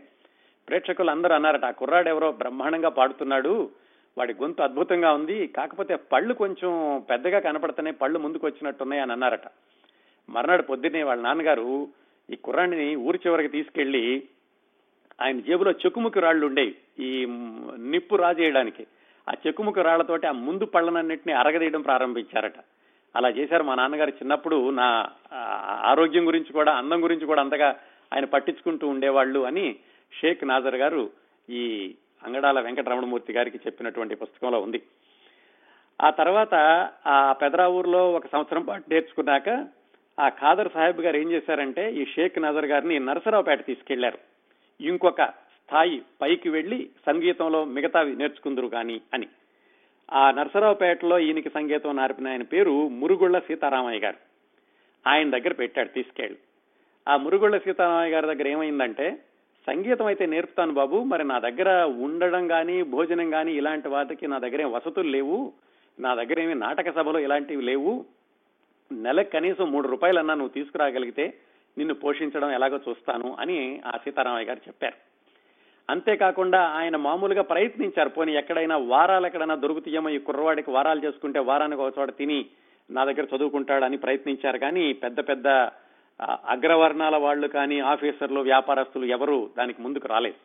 ప్రేక్షకులు 0.69 1.11
అందరూ 1.11 1.35
అన్నారట 1.35 1.65
ఆ 1.65 1.71
కుర్రాడు 1.71 2.09
ఎవరో 2.09 2.33
బ్రహ్మాండంగా 2.33 2.89
పాడుతున్నాడు 2.89 3.71
వాడి 4.17 4.35
గొంతు 4.35 4.63
అద్భుతంగా 4.63 5.13
ఉంది 5.13 5.47
కాకపోతే 5.47 5.95
పళ్ళు 6.13 6.35
కొంచెం 6.35 6.71
పెద్దగా 7.11 7.41
కనపడుతున్నాయి 7.41 7.97
పళ్ళు 7.97 8.19
ముందుకు 8.19 8.47
వచ్చినట్టున్నాయి 8.47 9.03
అని 9.03 9.13
అన్నారట. 9.13 9.47
మర్నాడు 10.29 10.63
పొద్దున్నే 10.63 11.03
వాళ్ళ 11.03 11.23
నాన్నగారు 11.23 11.89
ఈ 12.29 12.37
కుర్రాడిని 12.37 12.97
ఊరి 12.97 13.19
చివరికి 13.27 13.49
తీసుకెళ్ళి 13.49 14.05
ఆయన 15.21 15.41
జేబులో 15.41 15.71
చెక్కుముకి 15.71 16.21
రాళ్ళు 16.21 16.47
ఉండేవి. 16.47 16.75
ఈ 16.99 17.27
నిప్పు 17.79 18.17
రాజేయడానికి. 18.17 18.87
ఆ 19.29 19.33
చెక్కుముకి 19.47 19.83
రాళ్ళతోటి 19.83 20.27
ఆ 20.27 20.33
ముందు 20.33 20.65
పళ్ళనన్నింటినీ 20.65 21.33
అరగదీయడం 21.35 21.81
ప్రారంభించారట. 21.81 22.55
అలా 23.17 23.29
చేశారు 23.29 23.63
మా 23.63 23.75
నాన్నగారు 23.75 24.11
చిన్నప్పుడు. 24.11 24.71
నా 24.71 25.09
ఆరోగ్యం 25.83 26.27
గురించి 26.27 26.53
కూడా 26.53 26.73
అందం 26.73 27.03
గురించి 27.03 27.27
కూడా 27.27 27.43
అంతగా 27.43 27.77
ఆయన 28.15 28.25
పట్టించుకుంటూ 28.25 28.89
ఉండేవాళ్ళు 28.89 29.41
అని 29.41 29.77
షేక్ 30.21 30.45
నాజర్ 30.45 30.75
గారు 30.75 31.11
ఈ 31.51 31.95
అంగడాల 32.25 32.61
వెంకటరమణమూర్తి 32.61 33.33
గారికి 33.33 33.57
చెప్పినటువంటి 33.57 34.15
పుస్తకంలో 34.15 34.61
ఉంది. 34.61 34.83
ఆ 36.03 36.11
తర్వాత 36.11 36.55
ఆ 37.07 37.33
పెదరావూరులో 37.33 38.13
ఒక 38.13 38.27
సంవత్సరం 38.33 38.63
పాటు 38.63 38.85
నేర్చుకున్నాక 38.91 39.67
ఆ 40.21 40.29
ఖాదర్ 40.29 40.73
సాహెబ్ 40.75 41.01
గారు 41.01 41.17
ఏం 41.17 41.31
చేశారంటే 41.31 41.93
ఈ 41.93 42.05
షేక్ 42.05 42.39
నజర్ 42.39 42.65
గారిని 42.65 42.99
నరసరావుపేట 42.99 43.67
తీసుకెళ్ళారు. 43.67 44.19
ఇంకొక 44.81 45.23
స్థాయి 45.23 46.03
పైకి 46.21 46.49
వెళ్ళి 46.49 46.91
సంగీతంలో 47.07 47.65
మిగతావి 47.65 48.17
నేర్చుకుందరు 48.17 48.67
కానీ 48.67 49.01
అని. 49.15 49.27
ఆ 50.13 50.31
నరసరావుపేటలో 50.31 51.19
ఈయనకి 51.19 51.51
సంగీతం 51.51 51.97
నార్పిన 51.97 52.29
ఆయన 52.29 52.43
పేరు 52.43 52.89
మురుగుళ్ళ 52.89 53.39
సీతారామయ్య 53.39 54.01
గారు. 54.01 54.17
ఆయన 55.07 55.31
దగ్గర 55.31 55.53
పెట్టాడు 55.53 55.89
తీసుకెళ్ళి. 55.89 56.39
ఆ 57.09 57.17
మురుగుళ్ళ 57.17 57.59
సీతారామయ్య 57.59 58.13
గారి 58.13 58.27
దగ్గర 58.27 58.49
ఏమైందంటే 58.49 59.19
సంగీతం 59.67 60.07
అయితే 60.07 60.27
నేర్పుతాను 60.27 60.73
బాబు 60.73 61.03
మరి 61.03 61.25
నా 61.25 61.39
దగ్గర 61.39 61.83
ఉండడం 61.83 62.49
కానీ 62.49 62.83
భోజనం 62.83 63.31
కానీ 63.31 63.53
ఇలాంటి 63.53 63.89
వాటికి 63.89 64.27
నా 64.27 64.39
దగ్గర 64.39 64.61
ఏం 64.61 64.73
వసతులు 64.73 65.09
లేవు. 65.09 65.53
నా 66.01 66.15
దగ్గర 66.15 66.41
ఏమి 66.41 66.55
నాటక 66.55 66.91
సభలు 66.91 67.19
ఇలాంటివి 67.19 67.63
లేవు. 67.63 68.05
నెలకు 68.93 69.31
కనీసం 69.31 69.73
మూడు 69.73 69.89
రూపాయలన్నా 69.89 70.35
నువ్వు 70.35 70.55
తీసుకురాగలిగితే 70.55 71.35
నిన్ను 71.79 71.95
పోషించడం 71.95 72.51
ఎలాగో 72.51 72.81
చూస్తాను 72.89 73.37
అని 73.41 73.81
ఆ 73.87 73.91
సీతారామయ్య 73.91 74.47
గారు 74.47 74.61
చెప్పారు. 74.69 75.09
అంతేకాకుండా 75.91 76.61
ఆయన 76.61 76.97
మామూలుగా 76.97 77.43
ప్రయత్నించారు 77.43 78.09
పోనీ 78.09 78.33
ఎక్కడైనా 78.33 78.77
వారాలు 78.77 79.27
ఎక్కడైనా 79.27 79.55
దొరుకుతాయేమో 79.55 80.09
ఈ 80.09 80.19
కుర్రవాడికి 80.19 80.71
వారాలు 80.71 81.01
చేసుకుంటే 81.05 81.39
వారానికి 81.39 81.83
ఒక 81.83 81.99
చోట 81.99 82.11
తిని 82.11 82.47
నా 82.91 83.05
దగ్గర 83.05 83.37
చదువుకుంటాడని 83.37 83.97
ప్రయత్నించారు. 83.97 84.59
కానీ 84.59 84.93
పెద్ద 84.93 85.21
పెద్ద 85.29 85.49
అగ్రవర్ణాల 86.23 87.17
వాళ్ళు 87.17 87.49
కానీ 87.49 87.81
ఆఫీసర్లు 87.81 88.41
వ్యాపారస్తులు 88.41 89.05
ఎవరు 89.05 89.51
దానికి 89.59 89.83
ముందుకు 89.83 90.09
రాలేదు. 90.09 90.37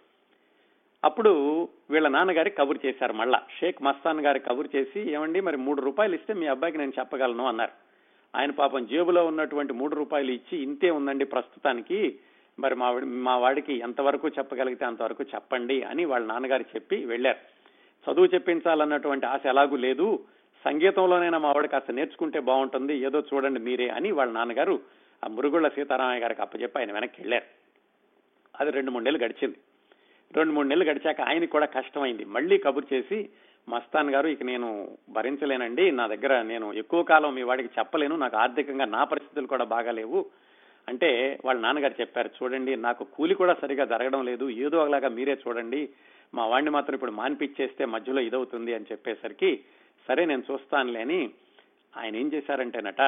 అప్పుడు 1.04 1.68
వీళ్ళ 1.90 2.08
నాన్నగారి 2.08 2.50
కబురు 2.50 2.80
చేశారు 2.86 3.14
మళ్ళా. 3.14 3.42
షేక్ 3.60 3.84
మస్తాన్ 3.84 4.22
గారి 4.22 4.40
కబురు 4.40 4.70
చేసి 4.76 5.00
ఏమండి 5.00 5.42
మరి 5.42 5.58
మూడు 5.58 5.82
రూపాయలు 5.82 6.16
ఇస్తే 6.16 6.34
మీ 6.34 6.48
అబ్బాయికి 6.48 6.78
నేను 6.78 6.94
చెప్పగలను 7.00 7.46
అన్నారు. 7.46 7.72
ఆయన 8.36 8.52
పాపం 8.52 8.86
జేబులో 8.86 9.26
ఉన్నటువంటి 9.26 9.74
మూడు 9.74 9.96
రూపాయలు 9.96 10.32
ఇచ్చి 10.32 10.64
ఇంతే 10.64 10.92
ఉందండి 10.92 11.26
ప్రస్తుతానికి. 11.26 12.20
మరి 12.60 12.76
మా 12.76 12.92
మా 12.92 13.38
వాడికి 13.38 13.74
ఎంతవరకు 13.74 14.30
చెప్పగలిగితే 14.30 14.86
అంతవరకు 14.86 15.24
చెప్పండి 15.24 15.84
అని 15.84 16.06
వాళ్ళ 16.06 16.28
నాన్నగారు 16.28 16.62
చెప్పి 16.62 17.06
వెళ్ళారు. 17.06 17.38
చదువు 18.12 18.26
చెప్పించాలన్నటువంటి 18.26 19.26
ఆశ 19.26 19.42
ఎలాగూ 19.46 19.76
లేదు. 19.76 20.26
సంగీతంలోనైనా 20.66 21.38
మా 21.38 21.52
వాడు 21.52 21.68
కాస్త 21.68 21.92
నేర్చుకుంటే 21.92 22.40
బాగుంటుంది. 22.40 22.98
ఏదో 22.98 23.20
చూడండి 23.20 23.60
మీరే 23.60 23.90
అని 23.90 24.12
వాళ్ళ 24.12 24.34
నాన్నగారు 24.34 24.80
ఆ 25.24 25.28
మురుగుళ్ళ 25.28 25.68
సీతారామయ్య 25.68 26.20
గారికి 26.20 26.42
అప్పచెప్పి 26.42 26.80
ఆయన 26.80 26.92
వెనక్కి 26.92 27.22
వెళ్ళారు. 27.22 27.46
అది 28.60 28.72
రెండు 28.72 28.92
మూడేళ్ళు 28.92 29.24
గడిచింది. 29.24 29.56
రెండు 30.38 30.54
మూడు 30.54 30.68
నెలలు 30.68 30.90
గడిచాక 30.90 31.22
ఆయనకి 31.22 31.52
కూడా 31.52 31.66
కష్టమైంది. 31.66 32.26
మళ్ళీ 32.26 32.58
కబురు 32.58 32.88
చేసి 32.94 33.30
మస్తాన్ 33.70 34.10
గారు 34.10 34.28
ఇక 34.28 34.44
నేను 34.44 34.98
భరించలేనండి. 35.10 35.92
నా 35.92 36.08
దగ్గర 36.08 36.42
నేను 36.42 36.74
ఎక్కువ 36.74 37.04
కాలం 37.04 37.36
మీ 37.36 37.44
వాడికి 37.44 37.70
చెప్పలేను. 37.80 38.16
నాకు 38.16 38.38
ఆర్థికంగా 38.38 38.86
నా 38.86 39.04
పరిస్థితులు 39.04 39.48
కూడా 39.48 39.64
బాగాలేవు 39.64 40.26
అంటే 40.90 41.40
వాళ్ళ 41.46 41.62
నాన్నగారు 41.62 41.96
చెప్పారు 42.02 42.30
చూడండి 42.44 42.76
నాకు 42.76 43.04
కూలి 43.04 43.36
కూడా 43.36 43.54
సరిగా 43.54 43.86
జరగడం 43.86 44.26
లేదు. 44.26 44.50
ఏదో 44.50 44.82
ఒకలాగా 44.84 45.10
మీరే 45.10 45.38
చూడండి. 45.48 45.90
మా 46.34 46.46
వాడిని 46.46 46.72
మాత్రం 46.72 46.94
ఇప్పుడు 46.94 47.12
మాన్పిచ్చేస్తే 47.12 47.86
మధ్యలో 47.86 48.22
ఇదవుతుంది 48.22 48.74
అని 48.74 48.86
చెప్పేసరికి 48.92 49.60
సరే 50.08 50.26
నేను 50.26 50.44
చూస్తానులే 50.52 51.02
అని 51.02 51.30
ఆయన 51.98 52.16
ఏం 52.16 52.32
చేశారంటేనట 52.34 53.02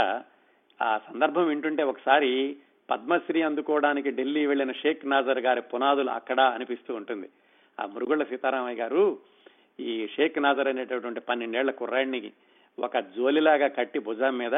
ఆ 0.81 0.97
సందర్భం 0.97 1.47
వింటుంటే 1.47 1.83
ఒకసారి 1.83 2.57
పద్మశ్రీ 2.89 3.41
అందుకోవడానికి 3.41 4.12
ఢిల్లీ 4.12 4.45
వెళ్ళిన 4.45 4.71
షేక్ 4.71 5.06
నాజర్ 5.06 5.39
గారి 5.39 5.62
పునాదులు 5.62 6.10
అక్కడ 6.10 6.39
అనిపిస్తూ 6.39 6.95
ఉంటుంది. 6.95 7.30
ఆ 7.80 7.86
మురుగుళ్ళ 7.86 8.24
సీతారామయ్య 8.24 8.78
గారు 8.78 9.19
ఈ 9.80 10.08
షేక్ 10.08 10.39
నాజర్ 10.39 10.67
అనేటటువంటి 10.67 11.19
పన్నెండేళ్ళ 11.19 11.71
కుర్రాడిని 11.71 12.32
ఒక 12.80 12.98
జోలిలాగా 12.98 13.67
కట్టి 13.67 14.00
భుజం 14.00 14.38
మీద 14.38 14.56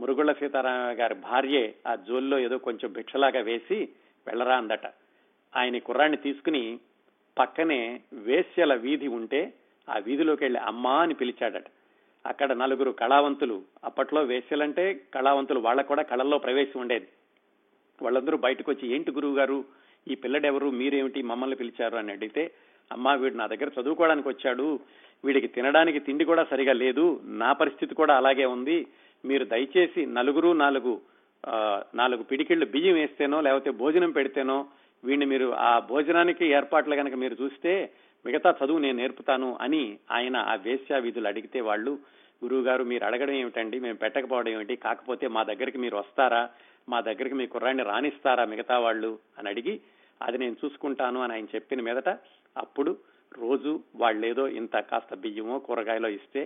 మురుగుళ్ళ 0.00 0.32
సీతారామయ్య 0.32 0.96
గారి 0.96 1.14
భార్యే 1.14 1.74
ఆ 1.86 1.94
జోలిలో 1.94 2.38
ఏదో 2.38 2.58
కొంచెం 2.58 2.92
భిక్షలాగా 2.92 3.40
వేసి 3.40 3.88
వెళ్ళరా 4.26 4.56
అందట. 4.56 4.86
ఆయన 5.56 5.78
కుర్రాడిని 5.78 6.16
తీసుకుని 6.16 6.78
పక్కనే 7.38 8.00
వేశ్యల 8.12 8.74
వీధి 8.74 9.08
ఉంటే 9.08 9.52
ఆ 9.88 9.98
వీధిలోకి 9.98 10.44
వెళ్ళి 10.44 10.60
అమ్మా 10.60 11.02
అని 11.02 11.14
పిలిచాడట. 11.14 11.64
అక్కడ 12.26 12.52
నలుగురు 12.52 12.90
కళావంతులు 12.90 13.62
అప్పట్లో 13.84 14.22
వేశ్యలంటే 14.22 15.00
కళావంతులు 15.14 15.60
వాళ్ళకు 15.60 15.88
కూడా 15.88 16.02
కళల్లో 16.02 16.38
ప్రవేశం 16.38 16.80
ఉండేది. 16.80 17.08
వాళ్ళందరూ 18.02 18.36
బయటకు 18.36 18.70
వచ్చి 18.72 18.94
ఏంటి 18.94 19.10
గురువు 19.10 19.36
గారు 19.36 19.64
ఈ 20.08 20.14
పిల్లడెవరు? 20.14 20.70
మీరేమిటి? 20.70 21.22
మమ్మల్ని 21.22 21.56
పిలిచారు? 21.56 21.96
అని 21.96 22.12
అడిగితే 22.12 22.50
అమ్మా 22.92 23.14
వీడు 23.14 23.34
నా 23.34 23.46
దగ్గర 23.46 23.80
చదువుకోవడానికి 23.80 24.28
వచ్చాడు. 24.28 24.80
వీడికి 25.24 25.46
తినడానికి 25.46 25.98
తిండి 25.98 26.24
కూడా 26.24 26.44
సరిగా 26.44 26.72
లేదు. 26.72 27.20
నా 27.24 27.52
పరిస్థితి 27.52 27.94
కూడా 27.94 28.16
అలాగే 28.16 28.44
ఉంది. 28.44 28.86
మీరు 29.24 29.44
దయచేసి 29.44 30.06
నలుగురు 30.06 30.52
నాలుగు 30.52 31.00
నాలుగు 31.94 32.22
పిడికిళ్ళు 32.22 32.66
బియ్యం 32.66 32.94
వేస్తేనో 32.94 33.40
లేకపోతే 33.40 33.70
భోజనం 33.70 34.10
పెడితేనో 34.10 34.66
వీడిని 35.04 35.26
మీరు 35.26 35.54
ఆ 35.54 35.78
భోజనానికి 35.78 36.46
ఏర్పాట్లు 36.46 36.96
కనుక 36.96 37.14
మీరు 37.14 37.36
చూస్తే 37.42 37.90
మిగతా 38.26 38.54
చదువు 38.64 38.78
నేను 38.78 38.98
నేర్పుతాను 38.98 39.58
అని 39.60 39.98
ఆయన 40.10 40.36
ఆ 40.36 40.54
వేశ్యా 40.54 40.98
విధులు 40.98 41.28
అడిగితే 41.28 41.60
వాళ్ళు 41.60 41.90
గురువు 42.44 42.62
గారు 42.62 42.84
మీరు 42.84 43.04
అడగడం 43.04 43.34
ఏమిటండి? 43.34 43.80
మేము 43.80 43.96
పెట్టకపోవడం 43.96 44.52
ఏమిటి? 44.52 44.76
కాకపోతే 44.76 45.28
మా 45.28 45.42
దగ్గరికి 45.42 45.78
మీరు 45.78 45.96
వస్తారా? 45.96 46.48
మా 46.88 47.00
దగ్గరికి 47.00 47.34
మీ 47.34 47.46
కుర్రాన్ని 47.46 47.82
రాణిస్తారా 47.82 48.44
మిగతా 48.44 48.78
వాళ్ళు? 48.78 49.18
అని 49.38 49.48
అడిగి 49.48 49.74
అది 50.20 50.38
నేను 50.38 50.56
చూసుకుంటాను 50.64 51.22
అని 51.22 51.32
ఆయన 51.32 51.44
చెప్పిన 51.54 51.80
మీదట 51.80 52.10
అప్పుడు 52.56 52.92
రోజు 53.32 53.80
వాళ్ళేదో 53.96 54.48
ఇంత 54.48 54.76
కాస్త 54.80 55.14
బియ్యమో 55.14 55.58
కూరగాయలో 55.58 56.08
ఇస్తే 56.08 56.42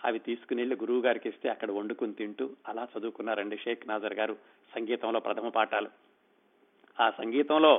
అవి 0.00 0.18
తీసుకుని 0.18 0.60
వెళ్ళి 0.60 0.76
గురువు 0.76 1.00
గారికి 1.00 1.28
ఇస్తే 1.28 1.48
అక్కడ 1.48 1.70
వండుకుని 1.70 2.12
తింటూ 2.12 2.50
అలా 2.68 2.88
చదువుకున్నారండి 2.92 3.56
షేక్ 3.56 3.88
నాజర్ 3.88 4.14
గారు 4.14 4.36
సంగీతంలో 4.72 5.20
ప్రథమ 5.20 5.48
పాఠాలు. 5.48 5.90
ఆ 6.98 7.10
సంగీతంలో 7.10 7.72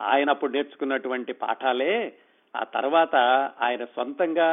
ఆయన 0.00 0.30
అప్పుడు 0.30 0.52
నేర్చుకున్నటువంటి 0.52 1.32
పాఠాలే 1.32 1.92
ఆ 2.54 2.64
తర్వాత 2.64 3.16
ఆయన 3.60 3.84
సొంతంగా 3.84 4.48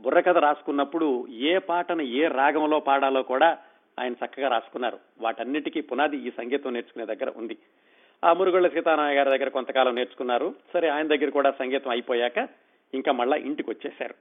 బుర్రకథ 0.00 0.38
రాసుకున్నప్పుడు 0.38 1.26
ఏ 1.28 1.58
పాటను 1.58 2.02
ఏ 2.02 2.28
రాగంలో 2.28 2.80
పాడాలో 2.80 3.22
కూడా 3.22 3.50
ఆయన 3.98 4.12
చక్కగా 4.12 4.48
రాసుకున్నారు. 4.48 4.98
వాటన్నిటికీ 5.20 5.80
పునాది 5.80 6.16
ఈ 6.16 6.30
సంగీతం 6.30 6.72
నేర్చుకునే 6.72 7.14
దగ్గర 7.14 7.32
ఉంది. 7.36 7.58
ఆ 8.24 8.32
మురుగుళ్ళ 8.32 8.68
సీతారామయ్య 8.68 9.18
గారి 9.18 9.30
దగ్గర 9.30 9.48
కొంతకాలం 9.48 9.94
నేర్చుకున్నారు. 9.94 10.54
సరే 10.72 10.88
ఆయన 10.88 11.06
దగ్గర 11.06 11.28
కూడా 11.28 11.50
సంగీతం 11.50 11.90
అయిపోయాక 11.90 12.48
ఇంకా 12.94 13.12
మళ్ళా 13.12 13.36
ఇంటికి 13.36 13.70
వచ్చేశారు 13.70 14.14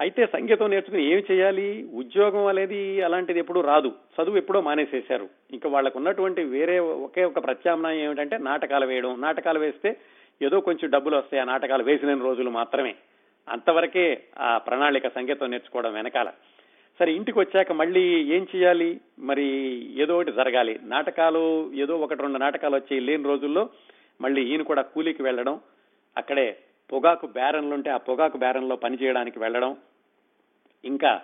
అయితే 0.00 0.26
సంగీతం 0.26 0.70
నేర్చుకుని 0.70 1.04
ఏమి 1.04 1.22
చేయాలి? 1.32 1.88
ఉద్యోగం 1.94 2.46
అనేది 2.46 3.02
అలాంటిది 3.02 3.38
ఎప్పుడూ 3.38 3.60
రాదు. 3.60 3.92
చదువు 4.22 4.36
ఎప్పుడో 4.36 4.60
మానేసేశారు. 4.60 5.28
ఇంకా 5.50 5.68
వాళ్ళకు 5.68 5.98
ఉన్నటువంటి 5.98 6.44
వేరే 6.44 6.78
ఒకే 6.78 7.24
ఒక 7.24 7.44
ప్రత్యామ్నాయం 7.44 8.00
ఏమిటంటే 8.00 8.38
నాటకాలు 8.38 8.86
వేయడం. 8.86 9.20
నాటకాలు 9.20 9.58
వేస్తే 9.58 9.96
ఏదో 10.42 10.60
కొంచెం 10.60 10.90
డబ్బులు 10.90 11.16
వస్తాయి. 11.16 11.42
ఆ 11.42 11.44
నాటకాలు 11.44 11.82
వేసిన 11.82 12.22
రోజులు 12.22 12.50
మాత్రమే. 12.50 12.94
అంతవరకే 13.48 14.24
ఆ 14.38 14.58
ప్రణాళిక 14.58 15.08
సంగీతం 15.08 15.50
నేర్చుకోవడం 15.50 15.92
వెనకాల. 15.92 16.32
సరే 17.00 17.12
ఇంటికి 17.12 17.38
వచ్చాక 17.38 17.72
మళ్ళీ 17.72 18.24
ఏం 18.24 18.46
చేయాలి? 18.56 19.00
మరి 19.18 19.44
ఏదో 20.02 20.16
ఒకటి 20.16 20.32
జరగాలి. 20.32 20.80
నాటకాలు 20.82 21.72
ఏదో 21.74 21.98
ఒకటి 21.98 22.22
రెండు 22.22 22.38
నాటకాలు 22.38 22.76
వచ్చి 22.76 23.00
లేని 23.00 23.24
రోజుల్లో 23.24 23.70
మళ్ళీ 24.20 24.42
ఈయన 24.42 24.62
కూడా 24.62 24.82
కూలీకి 24.82 25.22
వెళ్ళడం 25.22 25.60
అక్కడే 26.16 26.58
పొగాకు 26.92 27.26
బేరన్లుంటే 27.26 27.90
ఆ 27.90 27.96
పొగాకు 27.96 28.38
బేరంలో 28.38 28.76
పనిచేయడానికి 28.76 29.38
వెళ్ళడం 29.38 29.76
ఇంకా 30.84 31.22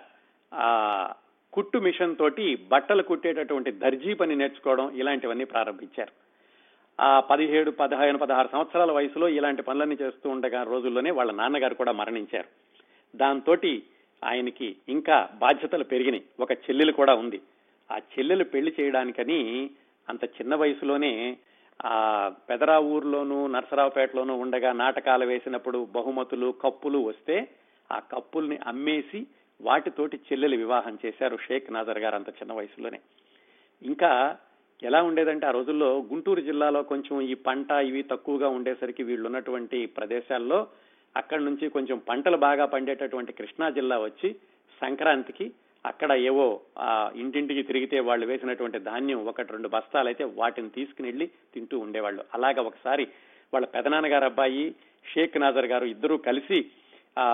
ఆ 0.53 1.13
కుట్టు 1.53 1.77
మిషన్ 1.77 2.15
తోటి 2.15 2.55
బట్టలు 2.67 3.03
కుట్టేటటువంటి 3.03 3.71
దర్జీ 3.71 4.13
పని 4.13 4.35
నేర్చుకోవడం 4.35 4.89
ఇలాంటివన్నీ 4.89 5.43
ప్రారంభించారు. 5.43 6.11
ఆ 7.01 7.19
పదిహేడు 7.19 7.71
పదహారు 7.71 8.17
పదహారు 8.17 8.49
సంవత్సరాల 8.51 8.91
వయసులో 8.91 9.29
ఇలాంటి 9.29 9.61
పనులన్నీ 9.61 9.97
చేస్తూ 10.01 10.29
ఉండగా 10.29 10.63
రోజుల్లోనే 10.63 11.11
వాళ్ళ 11.11 11.31
నాన్నగారు 11.31 11.73
కూడా 11.73 11.91
మరణించారు. 11.91 12.47
దాంతో 13.17 13.55
ఆయనకి 14.23 14.75
ఇంకా 14.89 15.29
బాధ్యతలు 15.35 15.83
పెరిగినాయి. 15.83 16.23
ఒక 16.39 16.51
చెల్లెలు 16.51 16.91
కూడా 16.91 17.15
ఉంది. 17.15 17.41
ఆ 17.91 17.97
చెల్లెలు 17.97 18.43
పెళ్ళి 18.43 18.75
చేయడానికని 18.79 19.69
అంత 20.09 20.23
చిన్న 20.23 20.55
వయసులోనే 20.55 21.37
ఆ 21.85 22.31
పెదరా 22.49 22.79
ఊర్లోనూ 22.79 23.47
నరసరావుపేటలోనూ 23.47 24.35
ఉండగా 24.35 24.73
నాటకాలు 24.73 25.25
వేసినప్పుడు 25.25 25.87
బహుమతులు 25.91 26.53
కప్పులు 26.61 26.97
వస్తే 26.97 27.47
ఆ 27.91 27.99
కప్పుల్ని 27.99 28.59
అమ్మేసి 28.67 29.27
వాటితోటి 29.61 30.17
చెల్లెలు 30.17 30.55
వివాహం 30.55 30.97
చేశారు 31.05 31.37
షేక్ 31.37 31.71
నాజర్ 31.71 31.99
గారు 31.99 32.15
అంత 32.15 32.29
చిన్న 32.29 32.53
వయసులోనే. 32.53 32.99
ఇంకా 33.83 34.37
ఎలా 34.83 35.03
ఉండేదంటే 35.03 35.45
ఆ 35.45 35.51
రోజుల్లో 35.51 35.97
గుంటూరు 35.97 36.41
జిల్లాలో 36.41 36.83
కొంచెం 36.83 37.21
ఈ 37.21 37.33
పంట 37.33 37.71
ఇవి 37.71 38.03
తక్కువగా 38.03 38.47
ఉండేసరికి 38.47 39.03
వీళ్ళు 39.03 39.25
ఉన్నటువంటి 39.25 39.85
ప్రదేశాల్లో 39.85 40.67
అక్కడి 41.17 41.43
నుంచి 41.43 41.65
కొంచెం 41.69 41.97
పంటలు 42.09 42.37
బాగా 42.37 42.65
పండేటటువంటి 42.65 43.31
కృష్ణా 43.33 43.69
జిల్లా 43.69 43.99
వచ్చి 43.99 44.29
సంక్రాంతికి 44.81 45.51
అక్కడ 45.85 46.11
ఏవో 46.11 46.61
ఆ 46.77 47.11
ఇంటింటికి 47.15 47.63
తిరిగితే 47.63 47.99
వాళ్ళు 47.99 48.25
వేసినటువంటి 48.25 48.79
ధాన్యం 48.79 49.25
ఒకటి 49.25 49.51
రెండు 49.51 49.67
బస్తాలు 49.67 50.07
అయితే 50.07 50.23
వాటిని 50.23 50.69
తీసుకుని 50.69 51.07
వెళ్ళి 51.07 51.27
తింటూ 51.53 51.79
ఉండేవాళ్ళు. 51.79 52.23
అలాగా 52.33 52.61
ఒకసారి 52.61 53.07
వాళ్ళ 53.53 53.65
పెదనాన్నగారు 53.65 54.25
అబ్బాయి 54.25 54.75
షేక్ 55.13 55.37
నాజర్ 55.37 55.65
గారు 55.65 55.85
ఇద్దరూ 55.85 56.17
కలిసి 56.17 56.59
ఆ 57.19 57.27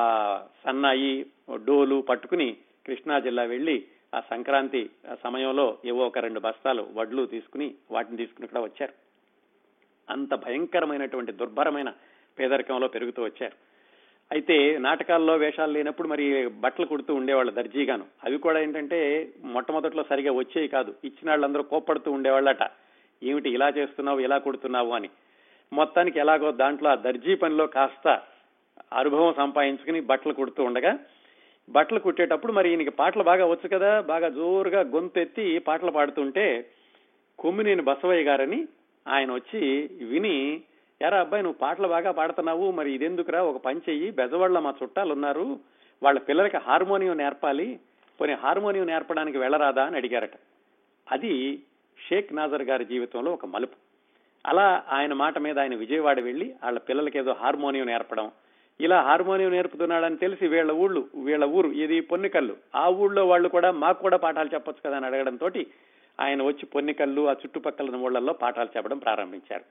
సన్నాయి 0.65 1.25
డోలు 1.65 2.01
పట్టుకుని 2.01 2.57
కృష్ణా 2.85 3.19
జిల్లా 3.19 3.43
వెళ్ళి 3.43 3.85
ఆ 4.15 4.19
సంక్రాంతి 4.29 4.89
సమయంలో 5.23 5.77
ఏవో 5.85 6.07
ఒక 6.07 6.17
రెండు 6.17 6.39
బస్తాలు 6.39 6.87
వడ్లు 6.93 7.25
తీసుకుని 7.25 7.75
వాటిని 7.91 8.17
తీసుకుని 8.17 8.47
కూడా 8.47 8.61
వచ్చారు. 8.61 8.93
అంత 10.09 10.33
భయంకరమైనటువంటి 10.35 11.31
దుర్భరమైన 11.31 11.93
పేదరికంలో 12.39 12.87
పెరుగుతూ 12.87 13.23
వచ్చారు. 13.23 13.72
అయితే 14.33 14.77
నాటకాల్లో 14.77 15.35
వేషాలు 15.35 15.71
లేనప్పుడు 15.71 16.07
మరి 16.07 16.47
బట్టలు 16.47 16.85
కుడుతూ 16.85 17.15
ఉండేవాళ్ళు 17.15 17.51
దర్జీగాను. 17.51 18.05
అవి 18.23 18.37
కూడా 18.37 18.59
ఏంటంటే 18.59 19.29
మొట్టమొదట్లో 19.43 20.03
సరిగా 20.09 20.31
వచ్చేవి 20.33 20.67
కాదు. 20.67 20.93
ఇచ్చిన 21.05 21.29
వాళ్ళందరూ 21.29 21.63
కోప్పడుతూ 21.63 22.11
ఉండేవాళ్ళట. 22.11 22.63
ఏమిటి 23.23 23.49
ఇలా 23.49 23.69
చేస్తున్నావు 23.69 24.19
ఇలా 24.19 24.37
కుడుతున్నావు 24.37 24.91
అని. 24.91 25.09
మొత్తానికి 25.73 26.19
ఎలాగో 26.19 26.51
దాంట్లో 26.51 26.89
ఆ 26.89 26.95
దర్జీ 26.95 27.35
పనిలో 27.35 27.67
కాస్త 27.67 28.21
అనుభవం 28.93 29.33
సంపాదించుకుని 29.33 30.01
బట్టలు 30.01 30.33
కుడుతూ 30.33 30.63
ఉండగా 30.63 30.99
బట్టలు 31.69 31.99
కుట్టేటప్పుడు 31.99 32.51
మరి 32.51 32.69
ఈయనకి 32.69 32.89
పాటలు 32.89 33.23
బాగా 33.23 33.45
వచ్చు 33.45 33.69
కదా 33.69 34.01
బాగా 34.01 34.29
జోరుగా 34.29 34.81
గొంతెత్తి 34.81 35.59
పాటలు 35.59 35.91
పాడుతుంటే 35.91 36.65
కొమ్మినేని 37.39 37.81
బసవయ్య 37.81 38.23
గారని 38.23 38.67
ఆయన 39.07 39.33
వచ్చి 39.33 39.89
విని 40.05 40.61
ఎరా 41.03 41.19
అబ్బాయి 41.19 41.43
నువ్వు 41.43 41.57
పాటలు 41.57 41.87
బాగా 41.87 42.11
పాడుతున్నావు 42.11 42.71
మరి 42.71 42.91
ఇదెందుకురా? 42.91 43.41
ఒక 43.43 43.57
పని 43.57 43.81
చెయ్యి 43.89 44.11
బెజవాళ్ళ 44.11 44.59
మా 44.59 44.73
చుట్టాలు 44.83 45.13
ఉన్నారు 45.13 45.59
వాళ్ళ 46.03 46.19
పిల్లలకి 46.19 46.57
హార్మోనియం 46.57 47.17
నేర్పాలి 47.17 47.79
పోనీ 48.21 48.33
హార్మోనియం 48.33 48.85
నేర్పడానికి 48.87 49.37
వెళ్ళరాదా? 49.37 49.83
అని 49.83 49.95
అడిగారట. 49.95 50.31
అది 51.11 51.59
షేక్ 52.09 52.33
నాజర్ 52.33 52.61
గారి 52.61 52.85
జీవితంలో 52.85 53.31
ఒక 53.31 53.45
మలుపు. 53.45 53.75
అలా 54.45 54.83
ఆయన 54.91 55.13
మాట 55.13 55.37
మీద 55.37 55.59
ఆయన 55.59 55.75
విజయవాడ 55.75 56.19
వెళ్ళి 56.19 56.53
వాళ్ళ 56.63 56.79
పిల్లలకి 56.79 57.19
ఏదో 57.19 57.33
హార్మోనియం 57.33 57.85
నేర్పడం. 57.85 58.31
ఇలా 58.81 59.01
హార్మోనియం 59.01 59.51
నేర్పుతున్నాడని 59.51 60.17
తెలిసి 60.17 60.47
వీళ్ళ 60.47 60.71
ఊళ్ళు 60.71 61.07
వీళ్ళ 61.15 61.45
ఊరు 61.45 61.67
ఇది 61.67 62.01
పొన్నికల్లు. 62.01 62.57
ఆ 62.75 62.87
ఊళ్ళో 62.87 63.27
వాళ్ళు 63.27 63.49
కూడా 63.49 63.71
మాకు 63.71 64.01
కూడా 64.01 64.17
పాఠాలు 64.17 64.49
చెప్పొచ్చు 64.53 64.89
కదా 64.89 64.97
అని 64.97 65.05
అడగడంతో 65.05 65.49
ఆయన 66.19 66.43
వచ్చి 66.43 66.65
పొన్నికల్లు 66.65 67.29
ఆ 67.29 67.31
చుట్టుపక్కల 67.31 67.95
ఊళ్ళల్లో 67.95 68.33
పాఠాలు 68.33 68.69
చెప్పడం 68.77 68.97
ప్రారంభించారు. 68.97 69.63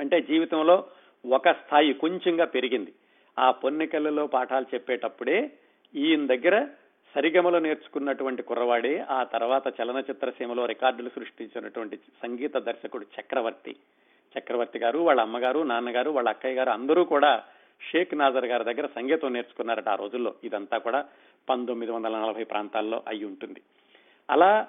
అంటే 0.00 0.20
జీవితంలో 0.20 0.84
ఒక 1.26 1.48
స్థాయి 1.48 1.92
కొంచెంగా 1.92 2.44
పెరిగింది. 2.44 2.92
ఆ 3.38 3.50
పొన్నికల్లలో 3.50 4.26
పాఠాలు 4.26 4.66
చెప్పేటప్పుడే 4.74 5.50
ఈయన 5.94 6.26
దగ్గర 6.26 6.66
సరిగమలో 7.14 7.58
నేర్చుకున్నటువంటి 7.58 8.42
కుర్రవాడే 8.42 8.98
ఆ 9.10 9.24
తర్వాత 9.24 9.80
చలనచిత్ర 9.80 10.30
సీమలో 10.30 10.66
రికార్డులు 10.66 11.08
సృష్టించినటువంటి 11.08 11.96
సంగీత 11.96 12.56
దర్శకుడు 12.56 13.06
చక్రవర్తి. 13.20 13.76
చక్రవర్తి 14.38 14.78
గారు 14.78 14.98
వాళ్ళ 14.98 15.20
అమ్మగారు 15.20 15.60
నాన్నగారు 15.60 16.10
వాళ్ళ 16.10 16.28
అక్కయ్య 16.28 16.54
గారు 16.54 16.70
అందరూ 16.70 17.04
కూడా 17.04 17.42
షేక్ 17.90 18.14
నాజర్ 18.14 18.44
గారి 18.44 18.64
దగ్గర 18.64 18.86
సంగీతం 18.86 19.32
నేర్చుకున్నారట 19.32 19.88
ఆ 19.88 19.94
రోజుల్లో. 19.94 20.34
ఇదంతా 20.44 20.78
కూడా 20.78 21.04
పంతొమ్మిది 21.48 21.92
వందల 21.92 22.12
నలభై 22.12 22.44
ప్రాంతాల్లో 22.44 23.02
అయి 23.08 23.24
ఉంటుంది 23.24 23.60
అలా 24.30 24.68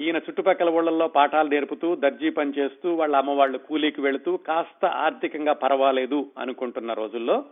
ఈయన 0.00 0.16
చుట్టుపక్కల 0.16 0.68
ఊళ్ళల్లో 0.68 1.08
పాఠాలు 1.08 1.48
నేర్పుతూ 1.48 1.94
దర్జీ 1.94 2.30
పని 2.30 2.52
చేస్తూ 2.58 2.94
వాళ్ళ 2.94 3.16
అమ్మ 3.16 3.30
వాళ్ళు 3.30 3.58
కూలీకి 3.58 4.00
వెళుతూ 4.00 4.36
కాస్త 4.36 4.86
ఆర్థికంగా 4.86 5.52
పర్వాలేదు 5.52 6.30
అనుకుంటున్న 6.38 6.92
రోజుల్లో 6.92 7.44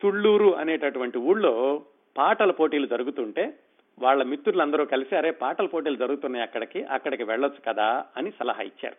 తుళ్ళూరు 0.00 0.54
అనేటటువంటి 0.54 1.18
ఊళ్ళో 1.18 1.82
పాటల 2.16 2.50
పోటీలు 2.50 2.86
జరుగుతుంటే 2.86 3.54
వాళ్ళ 3.98 4.22
మిత్రులందరూ 4.22 4.84
కలిసి 4.84 5.16
అరే 5.16 5.30
పాటల 5.30 5.66
పోటీలు 5.66 5.96
జరుగుతున్నాయి 5.96 6.42
అక్కడికి 6.42 6.84
అక్కడికి 6.84 7.22
వెళ్ళొచ్చు 7.22 7.72
కదా 7.72 8.04
అని 8.16 8.30
సలహా 8.30 8.62
ఇచ్చారు. 8.62 8.96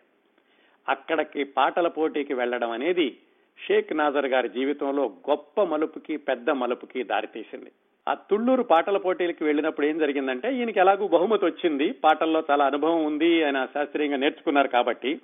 అక్కడికి 0.88 1.44
పాటల 1.44 1.88
పోటీకి 1.88 2.34
వెళ్ళడం 2.34 2.70
అనేది 2.70 3.18
షేక్ 3.66 3.92
నాజర్ 3.92 4.26
గారి 4.26 4.48
జీవితంలో 4.48 5.04
గొప్ప 5.30 5.62
మలుపుకి 5.62 6.16
పెద్ద 6.16 6.50
మలుపుకి 6.50 7.02
దారితీసింది. 7.02 7.72
ఆ 8.08 8.14
తుళ్ళూరు 8.14 8.62
పాటల 8.62 8.96
పోటీలకి 8.96 9.44
వెళ్ళినప్పుడు 9.44 9.86
ఏం 9.86 9.98
జరిగిందంటే 9.98 10.56
ఈయనకి 10.56 10.80
ఎలాగూ 10.80 11.08
బహుమతి 11.08 11.44
వచ్చింది. 11.44 11.92
పాటల్లో 11.92 12.42
చాలా 12.50 12.64
అనుభవం 12.64 13.04
ఉంది 13.04 13.44
ఆయన 13.44 13.64
శాస్త్రీయంగా 13.64 14.16
నేర్చుకున్నారు 14.16 14.68
కాబట్టి. 14.68 15.20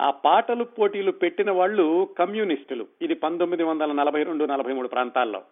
ఆ 0.00 0.10
పాటలు 0.10 0.64
పోటీలు 0.64 1.10
పెట్టిన 1.10 1.50
వాళ్ళు 1.50 2.08
కమ్యూనిస్టులు. 2.18 2.86
ఇది 3.02 3.14
పంతొమ్మిది 3.14 3.62
వందల 3.62 3.92
నలభై 3.92 4.22
రెండు 4.22 4.44
నలభై 4.44 4.72
మూడు 4.72 4.88
ప్రాంతాల్లో. 4.88 5.42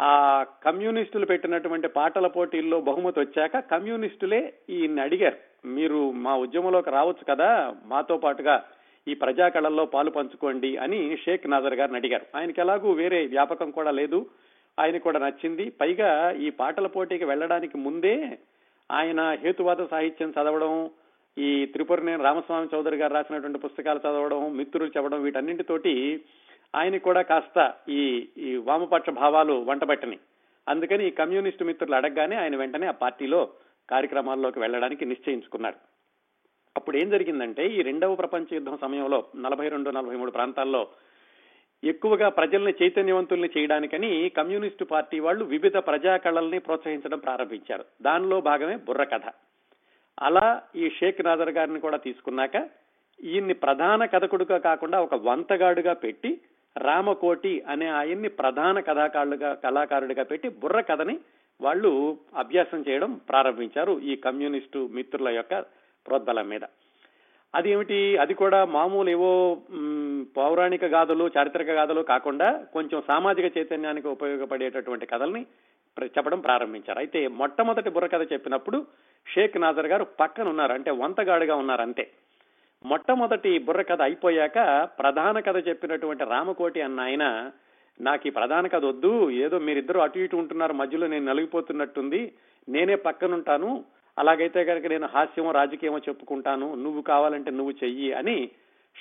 ఆ 0.00 0.44
కమ్యూనిస్టులు 0.64 1.26
పెట్టినటువంటి 1.26 1.88
పాటల 1.88 2.26
పోటీల్లో 2.26 2.80
బహుమతి 2.80 3.20
వచ్చాక 3.20 3.58
కమ్యూనిస్టులే 3.58 4.54
ఈయన్ని 4.70 5.00
అడిగారు. 5.00 5.68
మీరు 5.68 6.10
మా 6.10 6.36
ఉద్యమంలోకి 6.36 6.90
రావచ్చు 6.90 7.24
కదా 7.28 7.74
మాతో 7.84 8.16
పాటుగా 8.16 8.64
ఈ 9.08 9.14
ప్రజా 9.14 9.48
కళల్లో 9.48 9.84
పాలు 9.84 10.10
పంచుకోండి 10.10 10.76
అని 10.76 11.18
షేక్ 11.24 11.50
నాజర్ 11.50 11.74
గారిని 11.74 11.96
అడిగారు. 11.96 12.26
ఆయనకి 12.36 12.60
ఎలాగూ 12.60 12.92
వేరే 12.92 13.26
వ్యాపకం 13.26 13.70
కూడా 13.70 13.90
లేదు. 13.90 14.26
ఆయన 14.80 14.96
కూడా 14.98 15.18
నచ్చింది. 15.18 15.70
పైగా 15.70 16.30
ఈ 16.30 16.50
పాటల 16.50 16.86
పోటీకి 16.86 17.24
వెళ్ళడానికి 17.24 17.78
ముందే 17.78 18.38
ఆయన 18.92 19.30
హేతువాద 19.30 19.86
సాహిత్యం 19.90 20.30
చదవడం 20.30 20.90
ఈ 21.38 21.66
త్రిపురనేని 21.66 22.22
రామస్వామి 22.22 22.68
చౌదరి 22.74 22.96
గారు 22.96 23.14
రాసినటువంటి 23.14 23.58
పుస్తకాలు 23.58 23.98
చదవడం 23.98 24.56
మిత్రులు 24.56 24.90
చెప్పడం 24.96 25.22
వీటన్నింటితోటి 25.22 26.24
ఆయన 26.74 26.96
కూడా 26.96 27.22
కాస్త 27.22 27.74
ఈ 27.88 28.28
ఈ 28.38 28.56
వామపక్ష 28.56 29.10
భావాలు 29.10 29.52
వంటబట్టని. 29.52 30.18
అందుకని 30.68 31.06
ఈ 31.06 31.10
కమ్యూనిస్టు 31.10 31.64
మిత్రులు 31.64 31.94
అడగగానే 31.94 32.36
ఆయన 32.36 32.56
వెంటనే 32.56 32.86
ఆ 32.86 32.90
పార్టీలో 32.90 33.50
కార్యక్రమాల్లోకి 33.90 34.58
వెళ్ళడానికి 34.58 35.04
నిశ్చయించుకున్నారు. 35.04 35.76
అప్పుడు 36.76 36.96
ఏం 36.96 37.10
జరిగిందంటే 37.10 37.66
ఈ 37.66 37.82
రెండవ 37.82 38.14
ప్రపంచ 38.14 38.44
యుద్ధం 38.52 38.78
సమయంలో 38.80 39.24
నలభై 39.36 39.68
రెండు 39.68 39.90
నలభై 39.90 40.16
మూడు 40.16 40.30
ప్రాంతాల్లో 40.30 40.86
ఎక్కువగా 41.84 42.28
ప్రజల్ని 42.28 42.74
చైతన్యవంతుల్ని 42.82 43.50
చేయడానికని 43.58 44.28
కమ్యూనిస్టు 44.28 44.84
పార్టీ 44.84 45.20
వాళ్ళు 45.20 45.44
వివిధ 45.44 45.76
ప్రజా 45.76 46.16
కళల్ని 46.16 46.58
ప్రోత్సహించడం 46.58 47.18
ప్రారంభించారు. 47.18 47.84
దానిలో 48.02 48.40
భాగమే 48.40 48.76
బుర్ర 48.76 49.04
కథ. 49.04 49.20
అలా 50.20 50.62
ఈ 50.76 50.90
షేక్ 50.90 51.24
నాజర్ 51.24 51.50
గారిని 51.50 51.80
కూడా 51.80 51.96
తీసుకున్నాక 51.96 52.68
ఈయన్ని 53.24 53.54
ప్రధాన 53.54 54.04
కథకుడుగా 54.04 54.58
కాకుండా 54.58 55.00
ఒక 55.00 55.14
వంతగాడుగా 55.14 55.92
పెట్టి 55.92 56.40
రామకోటి 56.76 57.62
అనే 57.68 57.86
ఆయన్ని 57.86 58.28
ప్రధాన 58.28 58.80
కథాకారుడుగా 58.80 59.54
కళాకారుడిగా 59.54 60.22
పెట్టి 60.22 60.48
బుర్ర 60.48 60.80
కథని 60.80 61.18
వాళ్ళు 61.60 62.16
అభ్యాసం 62.36 62.84
చేయడం 62.88 63.20
ప్రారంభించారు 63.28 64.00
ఈ 64.00 64.16
కమ్యూనిస్టు 64.16 64.88
మిత్రుల 64.92 65.28
యొక్క 65.28 65.60
ప్రోద్బలం 66.06 66.48
మీద. 66.48 66.60
అదేమిటి? 67.54 68.16
అది 68.16 68.34
కూడా 68.34 68.64
మామూలు 68.64 69.10
ఏవో 69.10 69.58
పౌరాణిక 70.36 70.84
గాథలు 70.84 71.30
చారిత్రక 71.38 71.70
గాథలు 71.70 72.00
కాకుండా 72.00 72.64
కొంచెం 72.72 73.02
సామాజిక 73.08 73.58
చైతన్యానికి 73.58 74.08
ఉపయోగపడేటటువంటి 74.08 75.06
కథల్ని 75.06 75.46
ప్ర- 75.96 76.08
చెప్పడం 76.08 76.40
ప్రారంభించారు. 76.40 76.98
అయితే 76.98 77.28
మొట్టమొదటి 77.28 77.90
బుర్రకథ 77.90 78.32
చెప్పినప్పుడు 78.32 78.86
షేక్ 79.26 79.56
నాజర్ 79.56 79.86
గారు 79.86 80.04
పక్కన 80.04 80.48
ఉన్నారు 80.48 80.72
అంటే 80.72 80.90
వంతగాడుగా 80.90 81.54
ఉన్నారు 81.56 81.82
అంతే. 81.82 82.10
మొట్టమొదటి 82.84 83.58
బుర్రకథ 83.58 84.02
అయిపోయాక 84.02 84.88
ప్రధాన 84.98 85.40
కథ 85.40 85.68
చెప్పినటువంటి 85.68 86.24
రామకోటి 86.24 86.80
అన్న 86.80 87.00
ఆయన 87.00 87.50
నాకు 88.00 88.28
ఈ 88.28 88.30
ప్రధాన 88.30 88.66
కథ 88.66 88.84
వద్దు 88.84 89.30
ఏదో 89.30 89.58
మీరిద్దరు 89.58 89.98
అటు 89.98 90.18
ఇటు 90.18 90.36
ఉంటున్నారు 90.36 90.72
మధ్యలో 90.72 91.06
నేను 91.06 91.24
నలిగిపోతున్నట్టుంది 91.24 92.32
నేనే 92.68 92.94
పక్కనుంటాను 92.94 93.84
అలాగైతే 94.18 94.64
కనుక 94.64 94.86
నేను 94.86 95.06
హాస్యమో 95.06 95.50
రాజకీయమో 95.50 95.98
చెప్పుకుంటాను 95.98 96.74
నువ్వు 96.74 97.02
కావాలంటే 97.02 97.50
నువ్వు 97.50 97.74
చెయ్యి 97.84 98.12
అని 98.12 98.50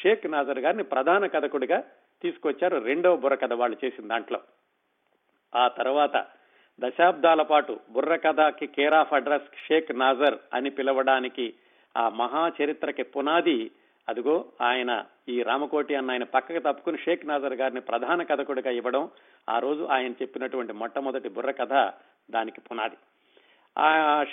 షేక్ 0.02 0.26
నాజర్ 0.28 0.60
గారిని 0.60 0.84
ప్రధాన 0.84 1.26
కథకుడిగా 1.26 1.84
తీసుకొచ్చారు. 2.22 2.78
రెండవ 2.78 3.16
బుర్రకథ 3.16 3.54
వాళ్ళు 3.54 3.78
చేసిన 3.86 4.08
దాంట్లో. 4.08 4.40
ఆ 5.56 5.68
తర్వాత 5.68 6.26
దశాబ్దాల 6.80 7.42
పాటు 7.42 7.80
బుర్రకథకి 7.90 8.68
care 8.68 8.94
of 8.94 9.14
address 9.14 9.68
Shaik 9.68 9.92
Nazar 9.98 10.38
అని 10.54 10.70
పిలవడానికి 10.70 11.54
ఆ 11.98 12.10
మహా 12.10 12.52
చరిత్రకి 12.62 13.04
పునాది 13.04 13.72
అదిగో 14.10 14.46
ఆయన 14.62 15.06
ఈ 15.30 15.44
రామకోటి 15.44 15.96
అన్న 15.96 16.12
ఆయన 16.12 16.24
పక్కకు 16.24 16.60
తప్పుకుని 16.60 16.98
షేక్ 16.98 17.26
నాజర్ 17.26 17.54
గారిని 17.54 17.82
ప్రధాన 17.82 18.24
కథకుడిగా 18.24 18.72
ఇవ్వడం 18.72 19.10
ఆ 19.50 19.60
రోజు 19.60 19.84
ఆయన 19.84 20.12
చెప్పినటువంటి 20.12 20.74
మొట్టమొదటి 20.74 21.30
బుర్ర 21.30 21.52
కథ 21.52 21.74
దానికి 22.32 22.62
పునాది. 22.62 22.98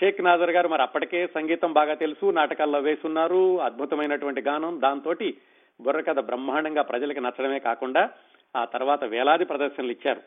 షేక్ 0.01 0.21
నాజర్ 0.21 0.51
గారు 0.51 0.69
మరి 0.69 0.83
అప్పటికే 0.83 1.27
సంగీతం 1.27 1.73
బాగా 1.73 1.95
తెలుసు 1.95 2.31
నాటకాల్లో 2.31 2.79
వేసున్నారు 2.79 3.61
అద్భుతమైనటువంటి 3.61 4.41
గానం. 4.41 4.81
దాంతో 4.81 5.15
బుర్రకథ 5.81 6.21
బ్రహ్మాండంగా 6.21 6.83
ప్రజలకు 6.83 7.21
నచ్చడమే 7.21 7.59
కాకుండా 7.59 8.11
ఆ 8.57 8.65
తర్వాత 8.65 9.05
వేలాది 9.05 9.45
ప్రదర్శనలు 9.45 9.91
ఇచ్చారు. 9.91 10.21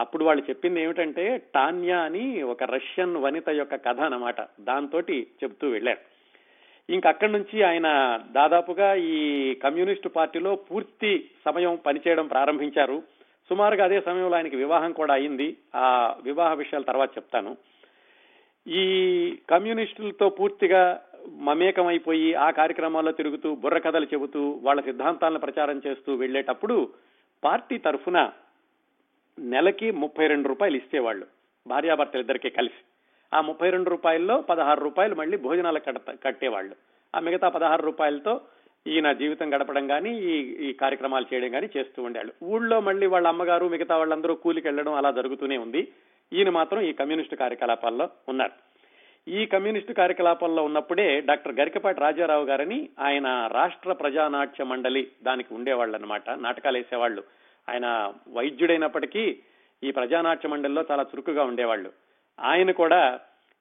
అప్పుడు 0.00 0.24
వాళ్ళు 0.24 0.44
చెప్పింది 0.50 0.82
ఏమిటంటే 0.82 1.42
టాన్యా 1.54 1.98
అని 1.98 2.42
ఒక 2.42 2.62
రష్యన్ 2.62 3.16
వనిత 3.16 3.48
యొక్క 3.48 3.74
కథ 3.74 4.00
అన్నమాట. 4.00 4.36
దాంతో 4.60 5.00
చెప్తూ 5.00 5.68
వెళ్ళారు. 5.68 5.98
ఇంక 6.92 7.06
అక్కడి 7.06 7.32
నుంచి 7.32 7.62
ఆయన 7.62 8.20
దాదాపుగా 8.30 8.94
ఈ 8.94 9.54
కమ్యూనిస్టు 9.54 10.08
పార్టీలో 10.08 10.56
పూర్తి 10.56 11.30
సమయం 11.44 11.78
పనిచేయడం 11.86 12.26
ప్రారంభించారు. 12.26 13.02
సుమారుగా 13.48 13.84
అదే 13.84 14.00
సమయంలో 14.00 14.36
ఆయనకి 14.36 14.56
వివాహం 14.56 14.92
కూడా 14.92 15.14
అయింది. 15.14 15.56
ఆ 15.76 16.16
వివాహ 16.22 16.54
విషయాల 16.54 16.82
తర్వాత 16.82 17.10
చెప్తాను. 17.10 17.56
ఈ 18.66 18.84
కమ్యూనిస్టులతో 19.50 20.28
పూర్తిగా 20.28 21.00
మమేకమైపోయి 21.28 22.34
ఆ 22.34 22.50
కార్యక్రమాల్లో 22.50 23.12
తిరుగుతూ 23.12 23.54
బుర్ర 23.54 23.78
కథలు 23.78 24.04
చెబుతూ 24.04 24.60
వాళ్ళ 24.62 24.80
సిద్ధాంతాలను 24.80 25.38
ప్రచారం 25.38 25.82
చేస్తూ 25.86 26.14
వెళ్ళేటప్పుడు 26.14 26.92
పార్టీ 27.44 27.78
తరఫున 27.78 28.30
నెలకి 29.38 29.90
ముప్పై 29.90 30.26
రెండు 30.26 30.48
రూపాయలు 30.48 30.76
ఇచ్చేవాళ్ళు 30.76 31.26
భార్యాభర్తలిద్దరికీ 31.66 32.50
కలిసి. 32.50 32.84
ఆ 33.34 33.40
ముప్పై 33.40 33.70
రెండు 33.70 33.90
రూపాయల్లో 33.90 34.40
పదహారు 34.40 34.80
రూపాయలు 34.80 35.14
మళ్ళీ 35.14 35.36
భోజనాలు 35.36 35.78
కడత 35.78 36.24
కట్టేవాళ్ళు. 36.24 36.76
ఆ 37.16 37.20
మిగతా 37.20 37.48
పదహారు 37.48 37.82
రూపాయలతో 37.82 38.40
ఈయన 38.86 39.12
జీవితం 39.12 39.54
గడపడం 39.54 39.86
కానీ 39.86 40.18
ఈ 40.18 40.34
ఈ 40.68 40.72
కార్యక్రమాలు 40.72 41.34
చేయడం 41.34 41.50
కానీ 41.50 41.68
చేస్తూ 41.76 42.02
ఉండేవాళ్ళు. 42.02 42.44
ఊళ్ళో 42.44 42.80
మళ్ళీ 42.80 43.06
వాళ్ళ 43.06 43.28
అమ్మగారు 43.28 43.68
మిగతా 43.68 43.96
వాళ్ళందరూ 43.96 44.34
కూలికి 44.34 44.68
వెళ్ళడం 44.68 44.92
అలా 44.92 45.10
జరుగుతూనే 45.10 45.56
ఉంది. 45.56 45.88
ఈయన 46.32 46.50
మాత్రం 46.50 46.80
ఈ 46.80 46.92
కమ్యూనిస్టు 46.92 47.36
కార్యకలాపాల్లో 47.36 48.08
ఉన్నారు. 48.28 48.52
ఈ 49.28 49.46
కమ్యూనిస్టు 49.46 49.92
కార్యకలాపాల్లో 49.92 50.64
ఉన్నప్పుడే 50.64 51.20
డాక్టర్ 51.20 51.54
గరికపాటి 51.54 52.00
రాజారావు 52.00 52.44
గారని 52.44 52.88
ఆయన 53.00 53.50
రాష్ట్ర 53.52 53.92
ప్రజానాట్య 53.92 54.64
మండలి 54.64 55.10
దానికి 55.22 55.54
ఉండేవాళ్ళు 55.54 55.96
అనమాట 55.96 56.30
నాటకాలు 56.30 56.78
వేసేవాళ్ళు 56.78 57.24
ఆయన 57.68 58.12
వైద్యుడైనప్పటికీ 58.28 59.38
ఈ 59.84 59.90
ప్రజానాట్య 59.90 60.48
మండలిలో 60.48 60.84
చాలా 60.90 61.02
చురుకుగా 61.02 61.44
ఉండేవాళ్ళు. 61.44 61.92
ఆయన 62.40 62.70
కూడా 62.70 63.20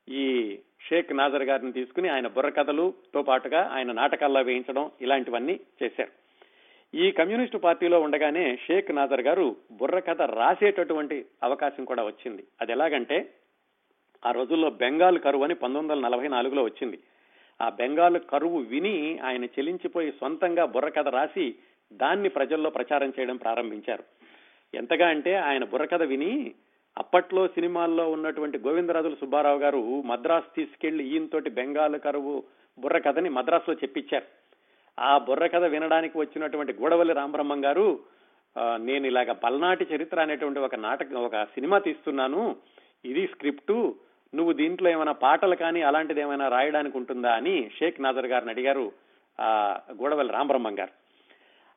ఈ 0.10 0.58
షేక్ 0.90 1.14
నాజర్ 1.14 1.44
గారిని 1.44 1.72
తీసుకుని 1.72 2.10
ఆయన 2.10 2.28
బుర్రకథలుతో 2.28 3.22
పాటుగా 3.22 3.70
ఆయన 3.74 3.92
నాటకాల్లో 3.92 4.42
వేయించడం 4.42 4.92
ఇలాంటివన్నీ 5.02 5.60
చేశారు. 5.84 6.23
ఈ 6.96 7.12
కమ్యూనిస్టు 7.12 7.58
పార్టీలో 7.58 8.02
ఉండగానే 8.02 8.56
షేక్ 8.56 8.92
నాజర్ 8.92 9.22
గారు 9.22 9.56
బుర్రకథ 9.72 10.22
రాసేటటువంటి 10.22 11.26
అవకాశం 11.44 11.86
కూడా 11.86 12.04
వచ్చింది. 12.04 12.44
అది 12.62 12.72
ఎలాగంటే 12.72 13.34
ఆ 14.26 14.32
రోజుల్లో 14.32 14.70
బెంగాల్ 14.70 15.20
కరువు 15.20 15.44
అని 15.44 15.56
పంతొమ్మిది 15.56 15.96
వందల 15.96 16.08
నలభై 16.08 16.28
నాలుగులో 16.28 16.64
వచ్చింది. 16.64 17.00
ఆ 17.62 17.70
బెంగాల్ 17.70 18.20
కరువు 18.20 18.60
విని 18.60 19.20
ఆయన 19.24 19.46
చెలించిపోయి 19.46 20.12
సొంతంగా 20.12 20.66
బుర్రకథ 20.66 21.08
రాసి 21.08 21.56
దాన్ని 21.94 22.30
ప్రజల్లో 22.30 22.70
ప్రచారం 22.70 23.14
చేయడం 23.20 23.38
ప్రారంభించారు. 23.38 24.04
ఎంతగా 24.74 25.08
అంటే 25.08 25.36
ఆయన 25.36 25.64
బుర్రకథ 25.64 26.04
విని 26.04 26.54
అప్పట్లో 26.98 27.48
సినిమాల్లో 27.48 28.12
ఉన్నటువంటి 28.12 28.58
గోవిందరాజుల 28.58 29.14
సుబ్బారావు 29.14 29.60
గారు 29.60 30.02
మద్రాసు 30.02 30.56
తీసుకెళ్ళి 30.56 31.04
ఈయనతోటి 31.04 31.50
బెంగాల్ 31.50 32.00
కరువు 32.00 32.44
బుర్రకథని 32.80 33.30
మద్రాసులో 33.30 33.76
చెప్పించారు. 33.76 34.43
ఆ 35.00 35.18
బుర్రకథ 35.18 35.64
వినడానికి 35.64 36.18
వచ్చినటువంటి 36.18 36.74
గూడవల్లి 36.74 37.14
రామబ్రహ్మం 37.14 37.66
గారు 37.66 38.00
నేను 38.78 39.08
ఇలాగ 39.08 39.32
పల్నాటి 39.32 39.88
చరిత్ర 39.96 40.22
అనేటువంటి 40.22 40.60
ఒక 40.60 40.76
నాటక 40.76 41.14
ఒక 41.14 41.44
సినిమా 41.44 41.78
తీస్తున్నాను. 41.78 42.56
ఇది 43.06 43.28
స్క్రిప్టు. 43.28 43.96
నువ్వు 44.36 44.54
దీంట్లో 44.54 44.90
ఏమైనా 44.90 45.12
పాటలు 45.12 45.56
కానీ 45.56 45.82
అలాంటిది 45.82 46.22
ఏమైనా 46.22 46.48
రాయడానికి 46.48 46.98
ఉంటుందా 46.98 47.34
అని 47.34 47.72
షేక్ 47.80 48.02
నాజర్ 48.02 48.26
గారిని 48.26 48.52
అడిగారు 48.52 48.92
ఆ 49.40 49.80
గూడవల్లి 50.02 50.34
రామబ్రహ్మం 50.34 50.80
గారు. 50.80 50.92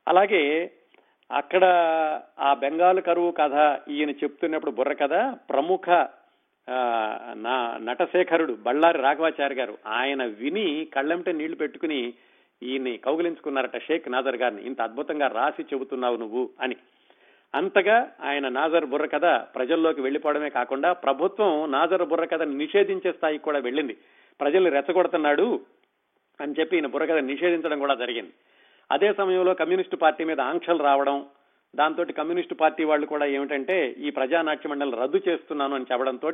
అలాగే 0.09 0.71
అక్కడ 1.31 1.65
ఆ 2.39 2.55
బెంగాల్ 2.55 3.01
కరువు 3.01 3.31
కథ 3.31 3.79
ఈయన 3.89 4.11
చెప్తున్నప్పుడు 4.11 4.71
బుర్ర 4.71 4.93
కథ 4.93 5.37
ప్రముఖ 5.51 5.89
నా 7.35 7.79
నటశేఖరుడు 7.83 8.53
బళ్ళారి 8.53 8.99
రాఘవాచారి 8.99 9.55
గారు. 9.55 9.79
ఆయన 9.87 10.25
విని 10.25 10.85
కళ్ళెంటే 10.85 11.33
నీళ్ళు 11.33 11.57
పెట్టుకుని 11.57 12.15
ఈయన్ని 12.63 12.97
కౌగిలించుకున్నారట 12.97 13.83
షేక్ 13.83 14.09
నాజర్ 14.09 14.37
గారిని. 14.37 14.63
ఇంత 14.63 14.81
అద్భుతంగా 14.83 15.27
రాసి 15.27 15.63
చెబుతున్నావు 15.63 16.17
నువ్వు 16.17 16.51
అని. 16.61 16.77
అంతగా 17.55 18.13
ఆయన 18.23 18.49
నాజర్ 18.49 18.85
బుర్ర 18.85 19.07
కథ 19.07 19.25
ప్రజల్లోకి 19.55 20.01
వెళ్ళిపోవడమే 20.01 20.51
కాకుండా 20.51 20.93
ప్రభుత్వం 20.93 21.71
నాజర్ 21.71 22.05
బుర్ర 22.05 22.25
కథను 22.25 22.57
నిషేధించే 22.57 23.13
స్థాయికి 23.13 23.45
కూడా 23.45 23.59
వెళ్ళింది. 23.59 23.97
ప్రజల్ని 24.41 24.71
రెచ్చగొడుతున్నాడు 24.71 25.61
అని 26.41 26.55
చెప్పి 26.61 26.77
ఈయన 26.77 26.87
బుర్రకథ 26.87 27.17
నిషేధించడం 27.17 27.79
కూడా 27.79 27.95
జరిగింది. 27.95 28.33
అదే 28.93 29.13
సమయంలో 29.13 29.55
కమ్యూనిస్టు 29.55 29.97
పార్టీ 29.97 30.25
మీద 30.25 30.41
ఆంక్షలు 30.41 30.83
రావడం 30.83 31.27
దాంతో 31.77 32.05
కమ్యూనిస్టు 32.05 32.55
పార్టీ 32.55 32.85
వాళ్ళు 32.85 33.07
కూడా 33.07 33.27
ఏమిటంటే 33.27 33.91
ఈ 33.91 34.11
ప్రజానాట్య 34.11 34.69
మండలి 34.69 34.97
రద్దు 34.97 35.21
చేస్తున్నాను 35.29 35.75
అని 35.75 35.87
చెప్పడంతో 35.93 36.33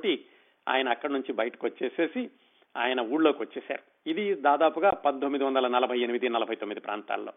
ఆయన 0.68 0.88
అక్కడి 0.88 1.12
నుంచి 1.12 1.32
బయటకు 1.32 1.66
వచ్చేసేసి 1.66 2.30
ఆయన 2.76 3.00
ఊళ్ళోకి 3.00 3.42
వచ్చేశారు. 3.42 4.10
ఇది 4.10 4.34
దాదాపుగా 4.34 4.90
పంతొమ్మిది 4.90 5.44
వందల 5.44 5.68
నలభై 5.68 5.98
ఎనిమిది 5.98 6.28
నలభై 6.28 6.54
తొమ్మిది 6.54 6.80
ప్రాంతాల్లో. 6.80 7.32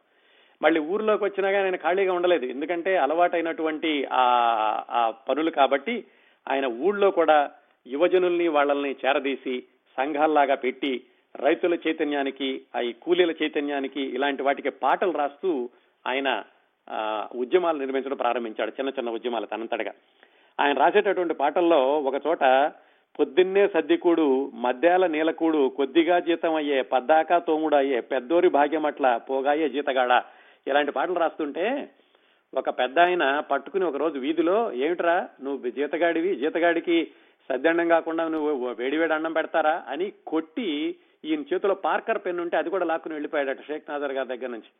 మళ్ళీ 0.62 0.80
ఊర్లోకి 0.80 1.24
వచ్చినాగా 1.24 1.64
ఆయన 1.64 1.76
ఖాళీగా 1.76 2.14
ఉండలేదు. 2.14 2.46
ఎందుకంటే 2.46 2.98
అలవాటైనటువంటి 2.98 4.08
ఆ 4.12 4.24
ఆ 4.90 5.14
పనులు 5.30 5.50
కాబట్టి 5.50 6.06
ఆయన 6.50 6.66
ఊళ్ళో 6.66 7.12
కూడా 7.12 7.52
యువజనుల్ని 7.88 8.48
వాళ్ళని 8.48 8.96
చేరదీసి 9.06 9.64
సంఘాల్లాగా 9.98 10.56
పెట్టి 10.56 11.04
రైతుల 11.36 11.78
చైతన్యానికి 11.88 12.62
ఆ 12.76 12.80
ఈ 12.80 12.94
కూలీల 12.94 13.32
చైతన్యానికి 13.32 14.02
ఇలాంటి 14.02 14.44
వాటికి 14.44 14.70
పాటలు 14.70 15.12
రాస్తూ 15.12 15.70
ఆయన 16.08 16.44
ఉద్యమాలు 17.36 17.78
నిర్మించడం 17.78 18.18
ప్రారంభించాడు. 18.18 18.72
చిన్న 18.72 18.90
చిన్న 18.90 19.10
ఉద్యమాలు 19.10 19.46
తనంతటగా. 19.46 19.94
ఆయన 20.60 20.78
రాసేటటువంటి 20.78 21.34
పాటల్లో 21.34 22.00
ఒక 22.00 22.22
చోట 22.28 22.44
పొద్దున్నే 23.20 23.68
సద్దికూడు 23.68 24.52
మధ్యాల 24.54 25.08
నీలకూడు 25.08 25.70
కొద్దిగా 25.78 26.20
జీతం 26.20 26.56
అయ్యే 26.56 26.82
పద్దాకా 26.82 27.40
తోముడు 27.40 27.76
అయ్యే 27.76 28.00
పెద్దోరి 28.02 28.50
భాగ్యమట్ల 28.50 29.18
పోగాయే 29.18 29.70
జీతగాడ. 29.70 30.24
ఇలాంటి 30.68 30.92
పాటలు 30.92 31.20
రాస్తుంటే 31.20 31.90
ఒక 32.54 32.70
పెద్ద 32.70 33.00
ఆయన 33.00 33.40
పట్టుకుని 33.40 33.86
ఒక 33.86 33.98
రోజు 33.98 34.20
వీధిలో 34.20 34.72
ఏమిట్రా 34.72 35.30
నువ్వు 35.44 35.70
జీతగాడివి 35.70 36.36
జీతగాడికి 36.36 37.08
సద్దన్నం 37.50 37.88
కాకుండా 37.88 38.28
నువ్వు 38.28 38.74
వేడివేడి 38.74 39.14
అన్నం 39.14 39.34
పెడతారా? 39.34 39.84
అని 39.88 40.12
కొట్టి 40.28 40.96
ఈయన 41.26 41.44
చేతిలో 41.54 41.74
పార్కర్ 41.74 42.18
పెన్ 42.26 42.40
ఉంటే 42.40 42.58
అది 42.58 42.70
కూడా 42.70 42.86
లాక్కుని 42.86 43.16
వెళ్ళిపోయాడట 43.16 43.62
షేక్ 43.68 43.90
నాజర్ 43.90 44.12
గారి 44.12 44.28
దగ్గర 44.28 44.48
నుంచి. 44.48 44.72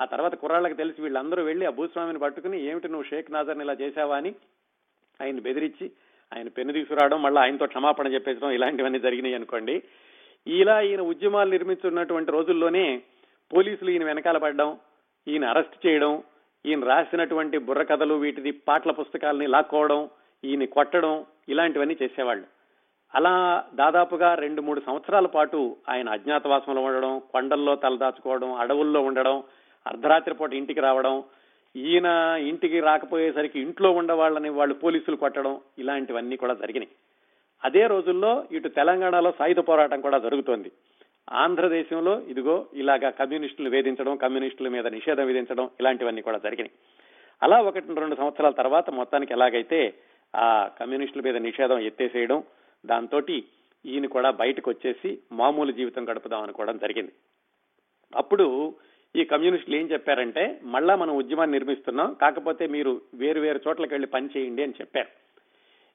ఆ 0.00 0.04
తర్వాత 0.04 0.34
కుర్రాళ్ళకి 0.34 0.74
తెలిసి 0.74 1.02
వీళ్ళందరూ 1.02 1.42
వెళ్ళి 1.42 1.66
ఆ 1.66 1.70
భూస్వామిని 1.70 2.18
పట్టుకుని 2.18 2.64
ఏమిటి 2.64 2.88
నువ్వు 2.88 3.04
షేక్ 3.04 3.30
నాజర్ని 3.30 3.64
ఇలా 3.64 3.72
చేశావా? 3.72 4.16
అని 4.16 4.34
ఆయన 5.22 5.40
బెదిరించి 5.40 5.90
ఆయన 6.36 6.48
పెన్ను 6.48 6.72
తీసుకురావడం 6.72 7.22
మళ్ళీ 7.22 7.40
ఆయనతో 7.40 7.66
క్షమాపణ 7.66 8.06
చెప్పేసడం 8.06 8.50
ఇలాంటివన్నీ 8.50 8.98
జరిగినాయి 8.98 9.34
అనుకోండి. 9.34 9.82
ఇలా 10.46 10.80
ఈయన 10.80 11.00
ఉద్యమాలు 11.00 11.50
నిర్మిస్తున్నటువంటి 11.50 12.32
రోజుల్లోనే 12.32 13.02
పోలీసులు 13.54 13.90
ఈయన 13.90 14.04
వెనకాల 14.04 14.38
పడడం 14.38 14.78
ఈయన 15.28 15.44
అరెస్ట్ 15.44 15.86
చేయడం 15.86 16.22
ఈయన 16.66 16.84
రాసినటువంటి 16.84 17.58
బుర్రకథలు 17.58 18.14
వీటిది 18.14 18.50
పాటల 18.50 18.90
పుస్తకాలని 18.90 19.46
లాక్కోవడం 19.46 20.08
ఈయన 20.44 20.64
కొట్టడం 20.64 21.26
ఇలాంటివన్నీ 21.48 21.96
చేసేవాళ్ళు. 22.02 22.46
అలా 23.14 23.64
దాదాపుగా 23.74 24.34
రెండు 24.34 24.62
మూడు 24.62 24.80
సంవత్సరాల 24.86 25.26
పాటు 25.26 25.76
ఆయన 25.88 26.08
అజ్ఞాతవాసంలో 26.08 26.82
ఉండడం 26.82 27.22
కొండల్లో 27.32 27.76
తలదాచుకోవడం 27.76 28.52
అడవుల్లో 28.52 29.00
ఉండడం 29.00 29.42
అర్ధరాత్రి 29.86 30.34
పూట 30.34 30.52
ఇంటికి 30.54 30.80
రావడం 30.80 31.22
ఈయన 31.76 32.38
ఇంటికి 32.48 32.80
రాకపోయేసరికి 32.80 33.60
ఇంట్లో 33.60 33.90
ఉండవాళ్ళని 33.90 34.48
వాళ్ళు 34.48 34.74
పోలీసులు 34.74 35.16
కొట్టడం 35.16 35.60
ఇలాంటివన్నీ 35.78 36.36
కూడా 36.36 36.54
జరిగినాయి. 36.54 36.90
అదే 37.64 37.86
రోజుల్లో 37.86 38.44
ఇటు 38.52 38.68
తెలంగాణలో 38.68 39.32
సాయుధ 39.38 39.58
పోరాటం 39.58 40.00
కూడా 40.00 40.18
జరుగుతోంది. 40.18 40.72
ఆంధ్రదేశంలో 41.32 42.20
ఇదిగో 42.20 42.66
ఇలాగా 42.74 43.10
కమ్యూనిస్టులు 43.10 43.70
వేధించడం 43.70 44.16
కమ్యూనిస్టుల 44.16 44.68
మీద 44.68 44.86
నిషేధం 44.86 45.26
విధించడం 45.26 45.70
ఇలాంటివన్నీ 45.80 46.22
కూడా 46.22 46.38
జరిగినాయి. 46.38 46.70
అలా 47.42 47.60
ఒకటి 47.60 47.94
రెండు 47.94 48.14
సంవత్సరాల 48.14 48.52
తర్వాత 48.52 48.90
మొత్తానికి 48.90 49.32
ఎలాగైతే 49.32 49.94
ఆ 50.36 50.70
కమ్యూనిస్టుల 50.80 51.22
మీద 51.22 51.36
నిషేధం 51.36 51.78
ఎత్తేసేయడం 51.78 52.42
దాంతో 52.86 53.20
ఈయన 53.86 54.06
కూడా 54.06 54.30
బయటకు 54.30 54.70
వచ్చేసి 54.70 55.18
మామూలు 55.32 55.72
జీవితం 55.72 56.08
గడుపుదాం 56.08 56.42
అనుకోవడం 56.42 56.76
జరిగింది. 56.76 57.12
అప్పుడు 58.16 58.74
ఈ 59.16 59.24
కమ్యూనిస్టులు 59.24 59.76
ఏం 59.76 59.86
చెప్పారంటే 59.86 60.60
మళ్ళా 60.62 60.96
మనం 60.96 61.16
ఉద్యమాన్ని 61.16 61.58
నిర్మిస్తున్నాం 61.58 62.16
కాకపోతే 62.20 62.66
మీరు 62.66 63.00
వేరు 63.14 63.40
వేరు 63.40 63.60
చోట్లకి 63.68 63.94
వెళ్ళి 63.94 64.06
పని 64.06 64.28
చేయండి 64.36 64.62
అని 64.62 64.72
చెప్పారు. 64.80 65.08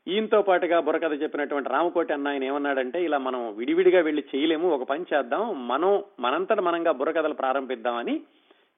ఈయనతో 0.07 0.41
పాటుగా 0.41 0.79
బుర్రకథ 0.79 1.21
చెప్పినటువంటి 1.21 1.69
రామకోటి 1.69 2.13
అన్న 2.13 2.27
ఆయన 2.27 2.43
ఏమన్నాడంటే 2.43 3.03
ఇలా 3.03 3.17
మనం 3.17 3.55
విడివిడిగా 3.55 4.01
వెళ్ళి 4.01 4.23
చేయలేము 4.35 4.69
ఒక 4.69 4.83
పని 4.83 5.05
చేద్దాం 5.13 5.67
మనం 5.67 6.03
మనంతట 6.19 6.59
మనంగా 6.59 6.91
బుర్రకథలు 6.91 7.33
ప్రారంభిద్దామని 7.33 8.21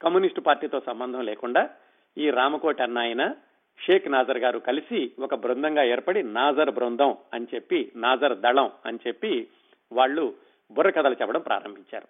కమ్యూనిస్టు 0.02 0.42
పార్టీతో 0.42 0.80
సంబంధం 0.80 1.22
లేకుండా 1.22 1.70
ఈ 2.18 2.30
రామకోటి 2.30 2.84
అన్న 2.84 2.98
ఆయన 2.98 3.36
షేక్ 3.80 4.12
నాజర్ 4.12 4.38
గారు 4.38 4.60
కలిసి 4.60 5.12
ఒక 5.20 5.36
బృందంగా 5.36 5.84
ఏర్పడి 5.84 6.24
నాజర్ 6.24 6.72
బృందం 6.72 7.16
అని 7.34 7.48
చెప్పి 7.56 7.92
నాజర్ 7.96 8.38
దళం 8.38 8.72
అని 8.86 9.00
చెప్పి 9.08 9.48
వాళ్ళు 9.92 10.34
బుర్రకథలు 10.72 11.14
చెప్పడం 11.14 11.42
ప్రారంభించారు. 11.42 12.08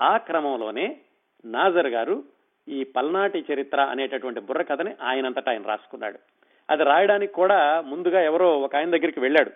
ఆ 0.00 0.16
క్రమంలోనే 0.16 1.00
నాజర్ 1.44 1.86
గారు 1.86 2.24
ఈ 2.68 2.84
పల్నాటి 2.84 3.44
చరిత్ర 3.52 3.80
అనేటటువంటి 3.80 4.40
బుర్రకథని 4.40 4.94
ఆయనంతటా 5.02 5.52
ఆయన 5.52 5.62
రాసుకున్నాడు. 5.62 6.18
అది 6.70 6.84
రాయడానికి 6.84 7.32
కూడా 7.32 7.80
ముందుగా 7.80 8.22
ఎవరో 8.22 8.60
ఒక 8.60 8.76
ఆయన 8.76 8.90
దగ్గరికి 8.90 9.20
వెళ్ళాడు. 9.20 9.50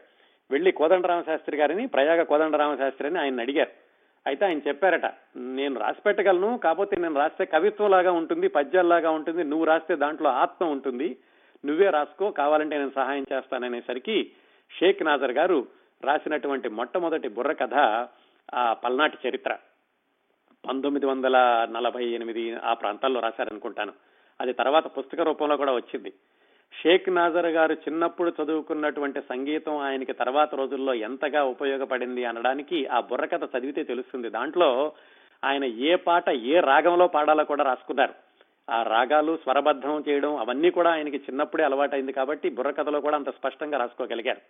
వెళ్ళి 0.50 0.72
కోదండరామ 0.72 1.22
శాస్త్రి 1.22 1.56
గారిని 1.56 1.86
ప్రయాగ 1.86 2.22
కోదండరామశాస్త్రి 2.22 3.08
అని 3.08 3.18
ఆయన 3.18 3.40
అడిగారు. 3.40 3.70
అయితే 4.26 4.44
ఆయన 4.46 4.58
చెప్పారట 4.68 5.12
నేను 5.36 5.80
రాసి 5.80 6.02
పెట్టగలను 6.06 6.58
కాకపోతే 6.58 6.96
నేను 6.96 7.14
రాస్తే 7.14 7.44
కవిత్వంలాగా 7.44 8.10
ఉంటుంది 8.10 8.48
పద్యాల్లాగా 8.48 9.10
ఉంటుంది 9.10 9.44
నువ్వు 9.44 9.64
రాస్తే 9.64 9.96
దాంట్లో 9.96 10.30
ఆత్మ 10.30 10.64
ఉంటుంది 10.64 11.16
నువ్వే 11.64 11.90
రాసుకో 11.90 12.30
కావాలంటే 12.30 12.78
నేను 12.78 12.92
సహాయం 12.94 13.26
చేస్తాననేసరికి 13.32 14.30
షేక్ 14.78 15.02
నాజర్ 15.02 15.32
గారు 15.32 15.66
రాసినటువంటి 16.04 16.68
మొట్టమొదటి 16.68 17.28
బుర్ర 17.28 17.52
కథ 17.52 17.74
ఆ 18.54 18.72
పల్నాటి 18.72 19.28
చరిత్ర. 19.28 19.56
పంతొమ్మిది 20.68 21.06
వందల 21.06 21.66
నలభై 21.70 22.04
ఎనిమిది 22.04 22.54
ఆ 22.64 22.74
ప్రాంతాల్లో 22.74 23.20
రాశారనుకుంటాను. 23.20 23.92
అది 24.40 24.52
తర్వాత 24.52 24.86
పుస్తక 24.86 25.20
రూపంలో 25.20 25.56
కూడా 25.56 25.72
వచ్చింది. 25.72 26.12
షేక్ 26.82 27.10
నాజర్ 27.10 27.46
గారు 27.46 27.72
చిన్నప్పుడు 27.72 28.32
చదువుకున్నటువంటి 28.42 29.20
సంగీతం 29.20 29.78
ఆయనకి 29.78 30.12
తర్వాత 30.12 30.54
రోజుల్లో 30.54 30.94
ఎంతగా 30.94 31.44
ఉపయోగపడింది 31.44 32.24
అనడానికి 32.24 32.86
ఆ 32.86 33.00
బుర్రకథ 33.00 33.44
చదివితే 33.44 33.82
తెలుస్తుంది. 33.82 34.28
దాంట్లో 34.28 34.92
ఆయన 35.44 35.64
ఏ 35.64 35.94
పాట 35.94 36.30
ఏ 36.30 36.60
రాగంలో 36.60 37.06
పాడాలో 37.06 37.44
కూడా 37.44 37.64
రాసుకున్నారు. 37.64 38.14
ఆ 38.70 38.82
రాగాలు 38.82 39.36
స్వరబద్ధం 39.36 40.04
చేయడం 40.08 40.36
అవన్నీ 40.36 40.70
కూడా 40.70 40.90
ఆయనకి 40.90 41.16
చిన్నప్పుడే 41.16 41.64
అలవాటైంది 41.64 42.12
కాబట్టి 42.12 42.48
బుర్రకథలో 42.48 43.00
కూడా 43.00 43.16
అంత 43.16 43.30
స్పష్టంగా 43.30 43.78
రాసుకోగలిగారు. 43.78 44.40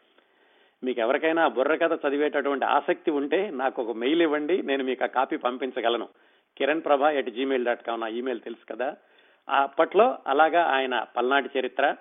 మీకు 0.85 1.01
ఎవరికైనా 1.01 1.49
బుర్రకథ 1.49 1.95
చదివేటటువంటి 2.03 2.65
ఆసక్తి 2.65 3.11
ఉంటే 3.11 3.51
నాకు 3.51 3.79
ఒక 3.83 3.97
మెయిల్ 3.97 4.23
ఇవ్వండి 4.23 4.57
నేను 4.63 4.85
మీకు 4.85 5.05
ఆ 5.05 5.07
కాపీ 5.07 5.37
పంపించగలను. 5.37 6.09
Kiran 6.57 6.85
Prabha 6.85 7.11
at 7.11 7.31
Gmail 7.31 7.65
dot 7.65 7.83
com 7.83 8.01
నా 8.01 8.09
ఈమెయిల్ 8.09 8.41
తెలుసు 8.41 8.65
కదా. 8.73 8.89
అప్పట్లో 9.49 10.19
అలాగా 10.27 10.63
ఆయన 10.77 10.95
పల్నాటి 11.17 11.59
చరిత్ర 11.59 11.97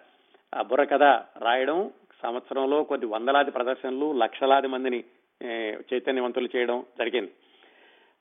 ఆ 0.54 0.62
బుర్రకథ 0.62 1.04
రాయడం 1.44 1.80
సంవత్సరంలో 2.24 2.84
కొద్ది 2.84 3.06
వందలాది 3.06 3.52
ప్రదర్శనలు 3.52 4.08
లక్షలాది 4.14 4.68
మందిని 4.68 5.00
చైతన్యవంతులు 5.94 6.50
చేయడం 6.56 6.78
జరిగింది. 6.98 7.32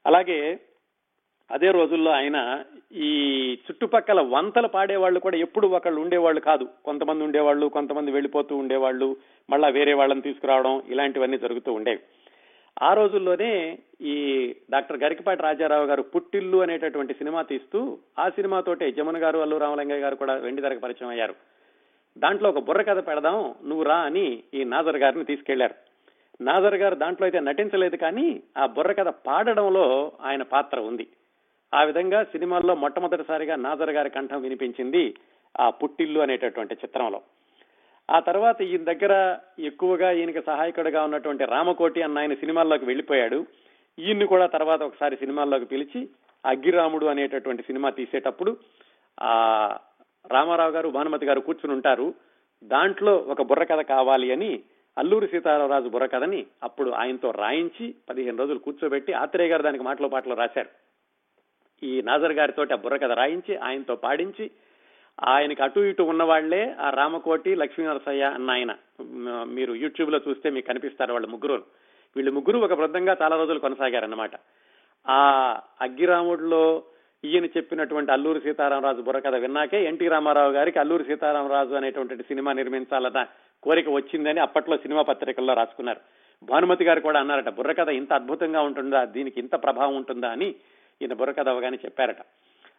అలాగే 0.06 0.38
అదే 1.50 1.70
రోజుల్లో 1.70 2.10
ఆయన 2.10 2.64
ఈ 2.92 3.10
చుట్టుపక్కల 3.52 4.20
వంతలు 4.20 4.68
పాడేవాళ్ళు 4.68 5.20
కూడా 5.20 5.36
ఎప్పుడు 5.36 5.66
ఒకళ్ళు 5.66 6.00
ఉండేవాళ్ళు 6.00 6.40
కాదు. 6.40 6.68
కొంతమంది 6.84 7.24
ఉండేవాళ్ళు 7.24 7.66
కొంతమంది 7.66 8.10
వెళ్ళిపోతూ 8.10 8.56
ఉండేవాళ్ళు 8.56 9.16
మళ్ళా 9.50 9.68
వేరే 9.68 9.94
వాళ్ళని 9.94 10.20
తీసుకురావడం 10.20 10.82
ఇలాంటివన్నీ 10.88 11.38
జరుగుతూ 11.38 11.72
ఉండేవి. 11.72 11.98
ఆ 12.82 12.94
రోజుల్లోనే 12.94 13.78
ఈ 14.00 14.14
డాక్టర్ 14.70 15.02
గరికపాటి 15.02 15.42
రాజారావు 15.42 15.84
గారు 15.84 16.02
పుట్టిల్లు 16.02 16.58
అనేటటువంటి 16.58 17.14
సినిమా 17.14 17.42
తీస్తూ 17.42 17.98
ఆ 18.18 18.28
సినిమాతోటే 18.28 18.92
జమున 18.92 19.22
గారు 19.22 19.38
అల్లు 19.38 19.56
రామలింగయ్య 19.56 20.00
గారు 20.00 20.16
కూడా 20.16 20.34
వెండి 20.34 20.62
తెరకు 20.62 20.80
పరిచయం 20.80 21.08
అయ్యారు. 21.08 21.34
దాంట్లో 22.18 22.48
ఒక 22.48 22.58
బుర్ర 22.58 22.82
కథ 22.82 23.06
పెడదాం 23.06 23.54
నువ్వు 23.64 23.82
రా 23.82 23.96
అని 23.96 24.42
ఈ 24.54 24.64
నాజర్ 24.64 24.96
గారిని 24.96 25.24
తీసుకెళ్ళారు. 25.24 25.74
నాజర్ 26.40 26.74
గారు 26.74 26.94
దాంట్లో 26.94 27.24
అయితే 27.24 27.40
నటించలేదు 27.40 27.96
కానీ 27.96 28.42
ఆ 28.58 28.66
బుర్ర 28.66 28.92
కథ 28.92 29.08
పాడడంలో 29.08 30.12
ఆయన 30.22 30.42
పాత్ర 30.42 30.80
ఉంది. 30.80 31.06
ఆ 31.74 31.84
విధంగా 31.84 32.24
సినిమాల్లో 32.24 32.74
మొట్టమొదటిసారిగా 32.74 33.56
నాజర్ 33.56 33.90
గారి 33.90 34.10
కంఠం 34.10 34.40
వినిపించింది 34.40 35.14
ఆ 35.60 35.70
పుట్టిల్లు 35.70 36.20
అనేటటువంటి 36.20 36.74
చిత్రంలో. 36.74 37.22
ఆ 38.10 38.18
తర్వాత 38.20 38.62
ఈయన 38.62 38.92
దగ్గర 38.92 39.38
ఎక్కువగా 39.58 40.12
ఈయనకి 40.12 40.42
సహాయకుడిగా 40.42 41.04
ఉన్నటువంటి 41.04 41.44
రామకోటి 41.44 42.02
అన్న 42.02 42.18
ఆయన 42.18 42.34
సినిమాల్లోకి 42.34 42.84
వెళ్ళిపోయాడు. 42.84 43.46
ఈయన్ని 43.98 44.26
కూడా 44.26 44.46
తర్వాత 44.46 44.82
ఒకసారి 44.82 45.16
సినిమాల్లోకి 45.16 45.64
పిలిచి 45.64 46.08
అగ్గిరాముడు 46.46 47.06
అనేటటువంటి 47.06 47.62
సినిమా 47.62 47.90
తీసేటప్పుడు 47.90 48.56
ఆ 49.20 49.76
రామారావు 50.26 50.70
గారు 50.70 50.88
భానుమతి 50.88 51.26
గారు 51.26 51.40
కూర్చుని 51.40 51.74
ఉంటారు. 51.74 52.14
దాంట్లో 52.64 53.16
ఒక 53.16 53.42
బుర్రకథ 53.42 53.80
కావాలి 53.80 54.32
అని 54.32 54.62
అల్లూరి 54.98 55.26
సీతారామరాజు 55.26 55.88
బుర్రకథని 55.88 56.46
అప్పుడు 56.62 56.90
ఆయనతో 56.90 57.30
రాయించి 57.30 57.94
పదిహేను 58.08 58.36
రోజులు 58.36 58.58
కూర్చోబెట్టి 58.58 59.12
ఆత్రేయ 59.12 59.48
గారు 59.48 59.62
దానికి 59.62 59.84
మాటలో 59.84 60.08
పాటలు 60.08 60.34
రాశారు. 60.34 60.93
ఈ 61.82 62.02
నాజర్ 62.02 62.32
గారితో 62.32 62.62
ఆ 62.62 62.76
బుర్రకథ 62.76 63.12
రాయించి 63.12 63.56
ఆయనతో 63.56 63.96
పాడించి 63.96 64.50
ఆయనకి 65.24 65.62
అటు 65.62 65.80
ఇటు 65.80 66.02
ఉన్నవాళ్ళే 66.02 66.74
ఆ 66.80 66.90
రామకోటి 66.90 67.54
లక్ష్మీనరసయ్య 67.54 68.22
అన్న 68.22 68.50
ఆయన. 68.50 68.76
మీరు 69.44 69.74
యూట్యూబ్లో 69.74 70.20
చూస్తే 70.28 70.50
మీకు 70.50 70.66
కనిపిస్తారు 70.66 71.12
వాళ్ళ 71.12 71.26
ముగ్గురు. 71.26 71.62
వీళ్ళు 72.16 72.32
ముగ్గురు 72.32 72.58
ఒక 72.58 72.72
బృందంగా 72.72 73.16
చాలా 73.22 73.36
రోజులు 73.36 73.58
కొనసాగారన్నమాట. 73.58 74.30
ఆ 75.08 75.20
అగ్గిరాముడిలో 75.80 76.82
ఈయన 77.24 77.44
చెప్పినటువంటి 77.44 78.12
అల్లూరి 78.12 78.40
సీతారామరాజు 78.40 79.02
బుర్రకథ 79.02 79.34
విన్నాకే 79.34 79.84
ఎన్టీ 79.84 80.08
రామారావు 80.08 80.52
గారికి 80.52 80.78
అల్లూరి 80.78 81.04
సీతారామరాజు 81.04 81.74
అనేటువంటి 81.74 82.16
సినిమా 82.16 82.52
నిర్మించాలన్న 82.52 83.26
కోరిక 83.62 83.88
వచ్చిందని 83.88 84.40
అప్పట్లో 84.40 84.76
సినిమా 84.76 85.02
పత్రికల్లో 85.02 85.54
రాసుకున్నారు. 85.54 86.00
భానుమతి 86.42 86.84
గారు 86.84 87.00
కూడా 87.00 87.20
అన్నారట 87.20 87.48
బుర్రకథ 87.48 87.88
ఇంత 87.88 88.12
అద్భుతంగా 88.12 88.60
ఉంటుందా? 88.60 89.04
దీనికి 89.04 89.40
ఇంత 89.40 89.54
ప్రభావం 89.54 89.96
ఉంటుందా? 89.96 90.28
అని. 90.28 90.54
ఈయన 91.02 91.12
బుర్రకథ 91.12 91.48
అవగానే 91.48 91.78
చెప్పారట. 91.84 92.16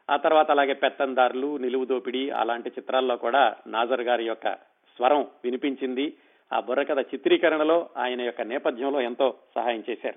ఆ 0.10 0.16
తర్వాత 0.16 0.52
అలాగే 0.52 0.74
పెత్తందారులు 0.74 1.58
నిలువు 1.58 1.86
దోపిడి 1.86 2.32
అలాంటి 2.32 2.70
చిత్రాల్లో 2.70 3.16
కూడా 3.16 3.56
నాజర్ 3.68 4.02
గారి 4.02 4.26
యొక్క 4.26 4.54
స్వరం 4.96 5.28
వినిపించింది. 5.44 6.14
ఆ 6.54 6.60
బుర్రకథ 6.60 7.00
చిత్రీకరణలో 7.00 7.90
ఆయన 7.98 8.22
యొక్క 8.22 8.42
నేపథ్యంలో 8.42 9.02
ఎంతో 9.02 9.36
సహాయం 9.56 9.84
చేశారు. 9.90 10.16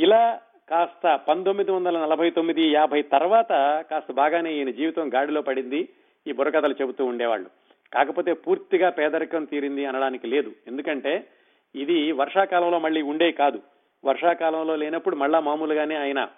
ఇలా 0.00 0.40
కాస్త 0.68 1.20
పంతొమ్మిది 1.28 1.70
వందల 1.70 1.98
నలభై 1.98 2.30
తొమ్మిది 2.30 2.72
యాభై 2.72 3.02
తర్వాత 3.02 3.80
కాస్త 3.90 4.12
బాగానే 4.12 4.54
ఈయన 4.54 4.70
జీవితం 4.70 5.14
గాడిలో 5.14 5.42
పడింది. 5.42 5.88
ఈ 6.26 6.32
బుర్రకథలు 6.32 6.74
చెబుతూ 6.74 7.04
ఉండేవాళ్ళు. 7.04 7.50
కాకపోతే 7.94 8.32
పూర్తిగా 8.32 8.90
పేదరికం 8.90 9.44
తీరింది 9.44 9.86
అనడానికి 9.86 10.26
లేదు. 10.26 10.52
ఎందుకంటే 10.66 11.28
ఇది 11.74 12.12
వర్షాకాలంలో 12.12 12.78
మళ్ళీ 12.78 13.02
ఉండే 13.02 13.32
కాదు. 13.32 13.62
వర్షాకాలంలో 14.04 14.76
లేనప్పుడు 14.76 15.16
మళ్ళా 15.16 15.40
మామూలుగానే 15.40 15.96
ఆయన 15.96 16.28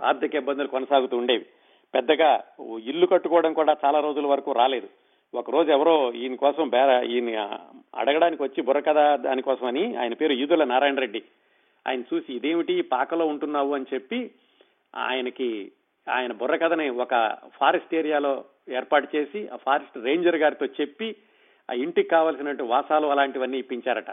ఆర్థిక 0.00 0.34
ఇబ్బందులు 0.34 0.68
కొనసాగుతూ 0.68 1.16
ఉండేవి. 1.16 1.46
పెద్దగా 1.94 2.44
ఇల్లు 2.84 3.06
కట్టుకోవడం 3.06 3.52
కూడా 3.52 3.76
చాలా 3.84 4.00
రోజుల 4.00 4.26
వరకు 4.26 4.52
రాలేదు. 4.52 4.88
ఒక 5.34 5.50
రోజు 5.50 5.70
ఎవరో 5.70 6.12
ఈయన 6.12 6.34
కోసం 6.34 6.68
బేర 6.68 7.04
ఈయన 7.04 7.58
అడగడానికి 7.94 8.42
వచ్చి 8.42 8.62
బుర్రకథ 8.62 9.20
దానికోసమని 9.20 9.96
ఆయన 9.96 10.14
పేరు 10.14 10.32
ఈదుల 10.32 10.64
నారాయణ 10.64 10.98
రెడ్డి. 10.98 11.22
ఆయన 11.88 12.00
చూసి 12.00 12.34
ఇదేమిటి? 12.34 12.82
పాకలో 12.82 13.26
ఉంటున్నావు? 13.26 13.74
అని 13.74 13.84
చెప్పి 13.94 14.30
ఆయనకి 14.96 15.72
ఆయన 16.10 16.32
బుర్రకథని 16.32 16.88
ఒక 16.88 17.36
ఫారెస్ట్ 17.60 17.94
ఏరియాలో 17.94 18.44
ఏర్పాటు 18.68 19.16
చేసి 19.16 19.48
ఆ 19.48 19.56
ఫారెస్ట్ 19.56 20.04
రేంజర్ 20.04 20.36
గారితో 20.36 20.66
చెప్పి 20.66 21.16
ఆ 21.70 21.74
ఇంటికి 21.74 22.08
కావలసినట్టు 22.08 22.62
వాసాలు 22.62 23.06
అలాంటివన్నీ 23.06 23.58
ఇప్పించారట. 23.58 24.10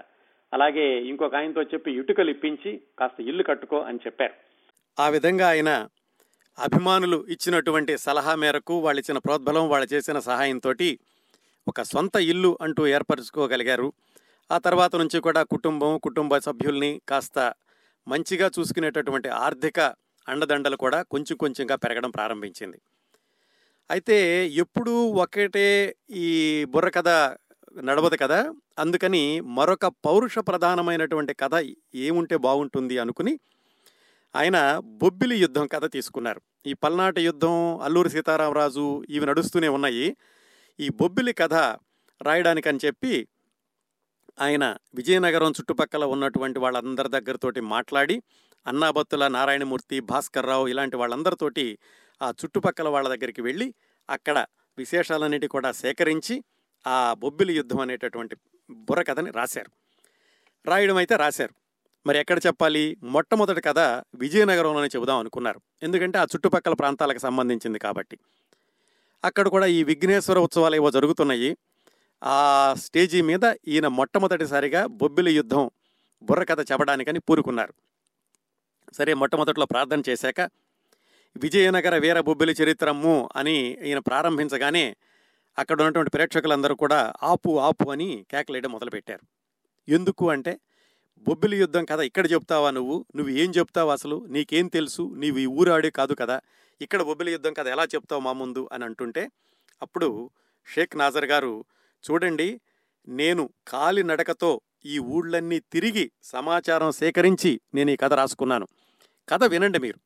అలాగే 0.54 1.02
ఇంకొక 1.02 1.36
ఆయనతో 1.36 1.62
చెప్పి 1.62 1.92
ఇటుకలు 1.92 2.30
ఇప్పించి 2.30 2.82
కాస్త 3.00 3.22
ఇల్లు 3.22 3.44
కట్టుకో 3.44 3.80
అని 3.80 3.98
చెప్పారు. 3.98 4.51
ఆ 5.00 5.10
విధంగా 5.10 5.48
ఆయన 5.50 5.88
అభిమానులు 6.60 7.26
ఇచ్చినటువంటి 7.30 7.98
సలహా 7.98 8.36
మేరకు 8.36 8.80
వాళ్ళు 8.80 9.00
ఇచ్చిన 9.00 9.18
ప్రోద్బలం 9.18 9.70
వాళ్ళు 9.70 9.94
చేసిన 9.94 10.20
సహాయంతో 10.20 10.74
ఒక 11.68 11.82
సొంత 11.82 12.16
ఇల్లు 12.16 12.58
అంటూ 12.62 12.88
ఏర్పరచుకోగలిగారు. 12.88 13.94
ఆ 14.52 14.58
తర్వాత 14.58 14.96
నుంచి 14.96 15.20
కూడా 15.20 15.44
కుటుంబం 15.44 16.00
కుటుంబ 16.04 16.38
సభ్యుల్ని 16.38 17.02
కాస్త 17.10 17.54
మంచిగా 18.08 18.52
చూసుకునేటటువంటి 18.60 19.30
ఆర్థిక 19.30 19.80
అండదండలు 20.28 20.76
కూడా 20.76 21.02
కొంచెం 21.02 21.38
కొంచెంగా 21.38 21.76
పెరగడం 21.76 22.12
ప్రారంభించింది. 22.12 22.80
అయితే 23.92 24.48
ఎప్పుడూ 24.48 25.08
ఒకటే 25.12 25.96
ఈ 26.10 26.66
బుర్రకథ 26.70 27.10
నడవదు 27.84 28.16
కదా? 28.16 28.54
అందుకని 28.80 29.42
మరొక 29.42 29.86
పౌరుష 29.88 30.40
ప్రధానమైనటువంటి 30.40 31.34
కథ 31.34 31.56
ఏముంటే 31.96 32.38
బాగుంటుంది 32.38 32.98
అనుకుని 32.98 33.40
ఆయన 34.36 34.80
బొబ్బిలి 34.84 35.38
యుద్ధం 35.38 35.68
కథ 35.68 35.86
తీసుకున్నారు. 35.92 36.42
ఈ 36.66 36.74
పల్నాటి 36.74 37.22
యుద్ధం 37.22 37.80
అల్లూరి 37.80 38.10
సీతారామరాజు 38.10 39.04
ఇవి 39.10 39.26
నడుస్తూనే 39.26 39.68
ఉన్నాయి. 39.68 40.18
ఈ 40.80 40.90
బొబ్బిలి 40.90 41.34
కథ 41.34 41.54
రాయడానికని 42.22 42.80
చెప్పి 42.86 43.28
ఆయన 44.42 44.78
విజయనగరం 44.96 45.52
చుట్టుపక్కల 45.52 46.04
ఉన్నటువంటి 46.06 46.60
వాళ్ళందరి 46.60 47.10
దగ్గరతోటి 47.10 47.62
మాట్లాడి 47.62 48.22
అన్నాబత్తుల 48.68 49.28
నారాయణమూర్తి 49.28 50.00
భాస్కర్రావు 50.00 50.68
ఇలాంటి 50.68 50.96
వాళ్ళందరితోటి 50.96 51.80
ఆ 52.22 52.34
చుట్టుపక్కల 52.46 52.88
వాళ్ళ 52.88 53.08
దగ్గరికి 53.08 53.42
వెళ్ళి 53.42 53.74
అక్కడ 54.10 54.46
విశేషాలన్నిటి 54.78 55.48
కూడా 55.48 55.72
సేకరించి 55.72 56.44
ఆ 56.88 57.14
బొబ్బిలి 57.14 57.54
యుద్ధం 57.54 57.80
అనేటటువంటి 57.80 58.36
బుర్రకథని 58.70 59.32
రాశారు. 59.32 59.72
రాయడం 60.66 60.96
అయితే 60.96 61.16
రాశారు. 61.16 61.61
మరి 62.06 62.18
ఎక్కడ 62.20 62.40
చెప్పాలి? 62.48 62.98
మొట్టమొదటి 63.04 63.62
కథ 63.62 63.80
విజయనగరంలోనే 64.16 64.88
చెబుదాం 64.96 65.20
అనుకున్నారు. 65.20 65.60
ఎందుకంటే 65.84 66.18
ఆ 66.18 66.24
చుట్టుపక్కల 66.24 66.74
ప్రాంతాలకు 66.74 67.20
సంబంధించింది 67.20 67.80
కాబట్టి. 67.80 68.18
అక్కడ 69.24 69.48
కూడా 69.48 69.66
ఈ 69.66 69.84
విఘ్నేశ్వర 69.84 70.40
ఉత్సవాలు 70.40 70.76
ఏవో 70.76 70.92
జరుగుతున్నాయి. 70.92 71.58
ఆ 72.24 72.74
స్టేజీ 72.78 73.22
మీద 73.22 73.54
ఈయన 73.68 73.88
మొట్టమొదటిసారిగా 73.88 74.86
బొబ్బిలి 74.88 75.32
యుద్ధం 75.32 75.70
బుర్రకథ 76.22 76.62
చెప్పడానికని 76.72 77.20
పూరుకున్నారు. 77.20 77.74
సరే 78.94 79.14
మొట్టమొదట్లో 79.14 79.66
ప్రార్థన 79.66 80.02
చేశాక 80.10 80.42
విజయనగర 81.38 81.98
వీర 81.98 82.20
బొబ్బిలి 82.20 82.54
చరిత్రము 82.62 83.30
అని 83.36 83.58
ఈయన 83.84 84.00
ప్రారంభించగానే 84.00 84.96
అక్కడ 85.58 85.78
ఉన్నటువంటి 85.82 86.10
ప్రేక్షకులందరూ 86.10 86.76
కూడా 86.76 87.14
ఆపు 87.24 87.60
ఆపు 87.60 87.92
అని 87.92 88.26
కేకలేయడం 88.32 88.72
మొదలుపెట్టారు. 88.72 89.24
ఎందుకు 89.88 90.30
అంటే 90.30 90.60
బొబ్బిలి 91.28 91.58
యుద్ధం 91.58 91.86
కథ 91.86 92.00
ఇక్కడ 92.00 92.32
చెప్తావా 92.32 92.70
నువ్వు? 92.72 93.06
నువ్వు 93.16 93.34
ఏం 93.34 93.50
చెప్తావు 93.50 93.90
అసలు? 93.90 94.26
నీకేం 94.30 94.68
తెలుసు? 94.68 95.14
నీవు 95.18 95.38
ఈ 95.38 95.46
ఊరాడే 95.46 95.90
కాదు 95.90 96.14
కదా. 96.14 96.42
ఇక్కడ 96.82 97.02
బొబ్బిలి 97.02 97.32
యుద్ధం 97.32 97.54
కథ 97.54 97.68
ఎలా 97.68 97.84
చెప్తావు 97.84 98.22
మా 98.22 98.34
ముందు 98.34 98.70
అని 98.72 98.86
అంటుంటే 98.86 99.32
అప్పుడు 99.82 100.30
షేక్ 100.74 100.98
నాజర్ 100.98 101.26
గారు 101.26 101.66
చూడండి 102.12 102.62
నేను 103.08 103.50
కాలినడకతో 103.68 104.62
ఈ 104.86 105.00
ఊళ్ళన్నీ 105.00 105.60
తిరిగి 105.60 106.12
సమాచారం 106.24 106.92
సేకరించి 106.92 107.62
నేను 107.74 107.92
ఈ 107.92 107.96
కథ 107.96 108.14
రాసుకున్నాను. 108.14 108.68
కథ 109.30 109.44
వినండి 109.44 109.80
మీరు. 109.80 110.00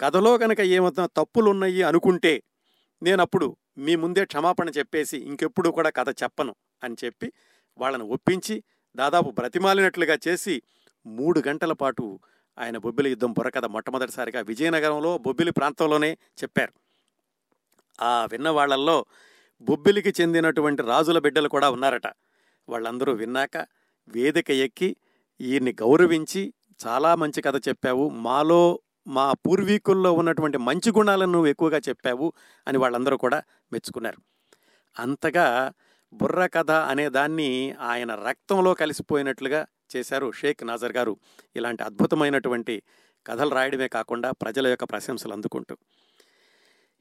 కథలో 0.00 0.38
కనుక 0.38 0.60
ఏమవుతున్నా 0.60 1.06
తప్పులున్నాయి 1.06 1.82
అనుకుంటే 1.82 2.42
నేను 3.02 3.20
అప్పుడు 3.20 3.56
మీ 3.78 3.96
ముందే 3.96 4.24
క్షమాపణ 4.24 4.68
చెప్పేసి 4.68 5.18
ఇంకెప్పుడు 5.18 5.68
కూడా 5.68 5.90
కథ 5.90 6.22
చెప్పను 6.22 6.54
అని 6.84 6.96
చెప్పి 7.04 7.32
వాళ్ళని 7.78 8.02
ఒప్పించి 8.02 8.62
దాదాపు 8.96 9.30
బ్రతిమాలినట్లుగా 9.30 10.18
చేసి 10.28 10.62
మూడు 11.06 11.42
గంటల 11.48 11.72
పాటు 11.72 12.20
ఆయన 12.58 12.76
బొబ్బిలి 12.76 13.10
యుద్ధం 13.10 13.32
బుర్రకథ 13.32 13.64
మొట్టమొదటిసారిగా 13.64 14.40
విజయనగరంలో 14.40 15.18
బొబ్బిలి 15.18 15.52
ప్రాంతంలోనే 15.52 16.18
చెప్పారు. 16.42 16.72
ఆ 18.04 18.24
విన్న 18.24 18.48
వాళ్ళల్లో 18.48 19.06
బొబ్బిలికి 19.60 20.14
చెందినటువంటి 20.20 20.82
రాజుల 20.82 21.18
బిడ్డలు 21.18 21.48
కూడా 21.48 21.70
ఉన్నారట. 21.70 22.06
వాళ్ళందరూ 22.68 23.12
విన్నాక 23.12 23.56
వేదిక 24.08 24.50
ఎక్కి 24.50 24.96
ఈయన్ని 25.40 25.72
గౌరవించి 25.72 26.54
చాలా 26.86 27.14
మంచి 27.14 27.42
కథ 27.42 27.68
చెప్పావు. 27.68 28.08
మాలో 28.08 28.80
మా 29.06 29.32
పూర్వీకుల్లో 29.32 30.12
ఉన్నటువంటి 30.12 30.58
మంచి 30.58 30.90
గుణాలను 30.90 31.32
నువ్వు 31.32 31.46
ఎక్కువగా 31.46 31.78
చెప్పావు 31.78 32.32
అని 32.68 32.78
వాళ్ళందరూ 32.78 33.16
కూడా 33.16 33.42
మెచ్చుకున్నారు. 33.72 34.18
అంతగా 34.98 35.72
బుర్ర 36.12 36.46
కథ 36.46 36.70
అనే 36.70 37.08
దాన్ని 37.08 37.74
ఆయన 37.80 38.14
రక్తంలో 38.14 38.74
కలిసిపోయినట్లుగా 38.74 39.66
చేశారు 39.96 40.32
షేక్ 40.32 40.66
నాజర్ 40.66 40.92
గారు. 40.92 41.16
ఇలాంటి 41.56 41.82
అద్భుతమైనటువంటి 41.82 42.82
కథలు 43.26 43.50
రాయడమే 43.50 43.88
కాకుండా 43.88 44.30
ప్రజల 44.30 44.66
యొక్క 44.66 44.84
ప్రశంసలు 44.84 45.32
అందుకుంటూ. 45.32 45.76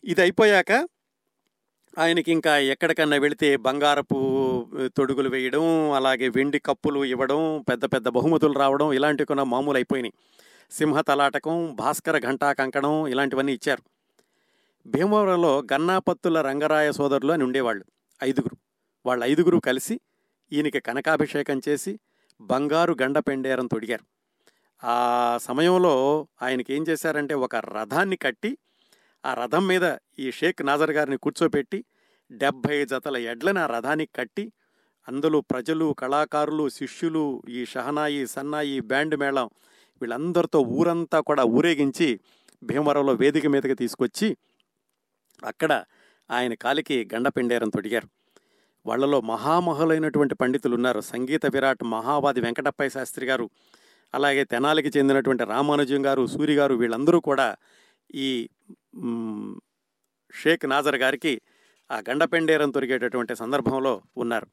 ఇది 0.03 0.21
అయిపోయాక 0.21 0.87
ఆయనకి 1.99 2.31
ఇంకా 2.31 2.57
ఎక్కడికన్నా 2.57 3.17
వెళితే 3.17 3.57
బంగారపు 3.57 4.17
తొడుగులు 4.97 5.29
వేయడం 5.29 5.91
అలాగే 5.91 6.29
వెండి 6.29 6.59
కప్పులు 6.59 7.05
ఇవ్వడం 7.05 7.65
పెద్ద 7.69 7.85
పెద్ద 7.85 8.07
బహుమతులు 8.07 8.59
రావడం 8.59 8.93
ఇలాంటివి 8.93 9.27
కూడా 9.27 9.43
మామూలు 9.43 9.77
అయిపోయినాయి 9.77 10.13
సింహ 10.71 11.01
తలాటకం 11.01 11.75
భాస్కర 11.75 12.19
ఘంటా 12.19 12.53
కంకణం 12.53 13.07
ఇలాంటివన్నీ 13.07 13.53
ఇచ్చారు. 13.53 13.83
భీమవరంలో 14.87 15.59
గన్నాపత్తుల 15.73 16.41
రంగరాయ 16.41 16.91
సోదరులు 16.91 17.31
అని 17.31 17.43
ఉండేవాళ్ళు 17.43 17.85
ఐదుగురు. 18.23 18.62
వాళ్ళ 19.05 19.23
ఐదుగురు 19.23 19.57
కలిసి 19.57 20.01
ఈయనకి 20.51 20.79
కనకాభిషేకం 20.79 21.61
చేసి 21.69 21.99
బంగారు 22.41 22.95
గండ 23.01 23.19
పెండేరం 23.19 23.67
తొడిగారు. 23.67 24.05
ఆ 24.83 25.37
సమయంలో 25.41 26.27
ఆయనకి 26.41 26.73
ఏం 26.73 26.85
చేశారంటే 26.89 27.33
ఒక 27.33 27.55
రథాన్ని 27.55 28.15
కట్టి 28.15 28.57
ఆ 29.25 29.33
రథం 29.33 29.67
మీద 29.67 29.97
ఈ 30.19 30.31
షేక్ 30.31 30.65
నాజర్ 30.65 30.91
గారిని 30.91 31.17
కూర్చోపెట్టి 31.17 31.85
డెబ్భై 32.31 32.85
జతల 32.85 33.17
ఎడ్లని 33.17 33.59
ఆ 33.59 33.65
రథానికి 33.65 34.11
కట్టి 34.15 34.51
అందులో 35.07 35.41
ప్రజలు 35.41 35.95
కళాకారులు 35.99 36.69
శిష్యులు 36.69 37.43
ఈ 37.49 37.65
షహనాయి 37.65 38.27
సన్నాయి 38.27 38.79
బ్యాండ్ 38.79 39.15
మేళం 39.15 39.49
వీళ్ళందరితో 40.01 40.59
ఊరంతా 40.59 41.19
కూడా 41.19 41.43
ఊరేగించి 41.43 42.19
భీమవరంలో 42.63 43.13
వేదిక 43.13 43.47
మీదకి 43.47 43.75
తీసుకొచ్చి 43.75 44.37
అక్కడ 45.43 45.83
ఆయన 46.31 46.53
కాలికి 46.53 47.09
గండపెండేరం 47.15 47.69
తొడిగారు. 47.69 48.07
వాళ్ళలో 48.85 49.21
మహామహులైనటువంటి 49.21 50.35
పండితులు 50.35 50.75
ఉన్నారు 50.75 50.99
సంగీత 50.99 51.45
విరాట్ 51.45 51.83
మహావాది 51.83 52.41
వెంకటప్పయ్య 52.41 52.89
శాస్త్రి 52.89 53.25
గారు 53.25 53.49
అలాగే 54.13 54.43
తెనాలికి 54.43 54.89
చెందినటువంటి 54.97 55.43
రామానుజం 55.43 56.05
గారు 56.05 56.27
సూరి 56.27 56.55
గారు 56.55 56.73
వీళ్ళందరూ 56.73 57.19
కూడా 57.19 57.55
ఈ 58.15 58.49
షేక్ 60.33 60.65
నాజర్ 60.65 60.95
గారికి 60.95 61.41
ఆ 61.91 61.97
గండపెండేరం 62.09 62.69
తొరిగేటటువంటి 62.71 63.35
సందర్భంలో 63.35 64.01
ఉన్నారు. 64.17 64.47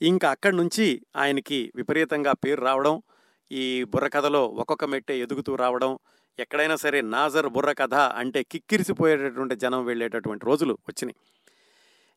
ఇంకా 0.00 0.30
అక్కడి 0.30 0.56
నుంచి 0.56 1.02
ఆయనకి 1.16 1.72
విపరీతంగా 1.74 2.32
పేరు 2.32 2.60
రావడం 2.64 3.02
ఈ 3.50 3.84
బుర్రకథలో 3.84 4.46
ఒక్కొక్క 4.46 4.84
మెట్టే 4.84 5.18
ఎదుగుతూ 5.18 5.54
రావడం 5.54 5.98
ఎక్కడైనా 6.38 6.76
సరే 6.76 7.00
నాజర్ 7.00 7.48
బుర్రకథ 7.48 7.94
అంటే 7.94 8.42
కిక్కిరిసిపోయేటటువంటి 8.42 9.56
జనం 9.56 9.84
వెళ్ళేటటువంటి 9.84 10.46
రోజులు 10.46 10.78
వచ్చినాయి. 10.88 11.16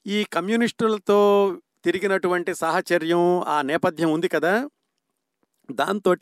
ఈ 0.06 0.24
కమ్యూనిస్టులతో 0.24 1.20
తిరిగినటువంటి 1.84 2.56
సాహచర్యం 2.56 3.44
ఆ 3.48 3.62
నేపథ్యం 3.62 4.12
ఉంది 4.12 4.28
కదా. 4.28 4.70
దాంతో 5.72 6.16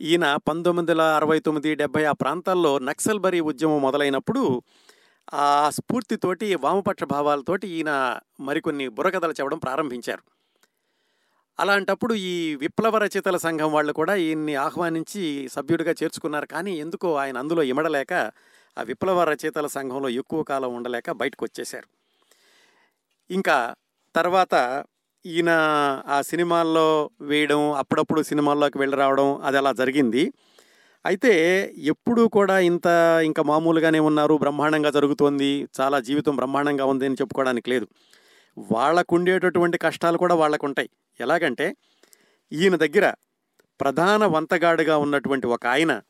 ఈయన 0.00 0.36
పంతొమ్మిది 0.36 0.78
వందల 0.78 1.02
అరవై 1.02 1.38
తొమ్మిది 1.40 1.74
డెబ్భై 1.74 2.04
ఆ 2.04 2.12
ప్రాంతాల్లో 2.12 2.78
నక్సల్ 2.78 3.18
బరీ 3.18 3.40
ఉద్యమం 3.40 3.82
మొదలైనప్పుడు 3.82 4.62
ఆ 5.34 5.70
స్ఫూర్తితోటి 5.70 6.54
వామపక్ష 6.54 7.04
భావాలతోటి 7.04 7.68
ఈయన 7.68 8.20
మరికొన్ని 8.40 8.88
బుర్రకథలు 8.88 9.32
చెప్పడం 9.32 9.58
ప్రారంభించారు. 9.58 10.22
అలాంటప్పుడు 11.58 12.14
ఈ 12.14 12.54
విప్లవ 12.54 12.98
రచయితల 12.98 13.36
సంఘం 13.36 13.72
వాళ్ళు 13.72 13.92
కూడా 13.92 14.14
ఈయన్ని 14.14 14.54
ఆహ్వానించి 14.54 15.48
సభ్యుడిగా 15.52 15.94
చేర్చుకున్నారు. 16.02 16.46
కానీ 16.46 16.76
ఎందుకో 16.76 17.14
ఆయన 17.14 17.38
అందులో 17.38 17.62
ఇమడలేక 17.62 18.12
ఆ 18.76 18.82
విప్లవ 18.82 19.24
రచయితల 19.24 19.66
సంఘంలో 19.66 20.08
ఎక్కువ 20.08 20.42
కాలం 20.42 20.74
ఉండలేక 20.74 21.10
బయటకు 21.12 21.44
వచ్చేశారు 21.44 21.88
ఇంకా 23.30 23.74
తర్వాత 24.14 24.84
ఈయన 25.26 25.50
ఆ 26.06 26.22
సినిమాల్లో 26.22 27.10
వేయడం 27.20 27.72
అప్పుడప్పుడు 27.72 28.22
సినిమాల్లోకి 28.22 28.78
వెళ్ళి 28.78 28.96
రావడం 28.96 29.40
అది 29.42 29.56
అలా 29.56 29.72
జరిగింది. 29.72 30.32
అయితే 31.06 31.32
ఎప్పుడూ 31.78 32.28
కూడా 32.28 32.58
ఇంత 32.58 32.86
ఇంకా 33.24 33.42
మామూలుగానే 33.42 33.98
ఉన్నారు 33.98 34.34
బ్రహ్మాండంగా 34.34 34.90
జరుగుతోంది 34.90 35.68
చాలా 35.80 36.00
జీవితం 36.00 36.36
బ్రహ్మాండంగా 36.36 36.84
ఉంది 36.84 37.06
అని 37.06 37.14
చెప్పుకోవడానికి 37.14 37.70
లేదు. 37.70 37.86
వాళ్ళకు 38.72 39.14
ఉండేటటువంటి 39.14 39.78
కష్టాలు 39.78 40.18
కూడా 40.18 40.34
వాళ్ళకు 40.34 40.66
ఉంటాయి. 40.66 40.90
ఎలాగంటే 41.20 41.76
ఈయన 42.52 42.76
దగ్గర 42.76 43.14
ప్రధాన 43.80 44.26
వంతగాడుగా 44.26 44.96
ఉన్నటువంటి 44.96 45.46
ఒక 45.46 45.66
ఆయన 45.66 46.02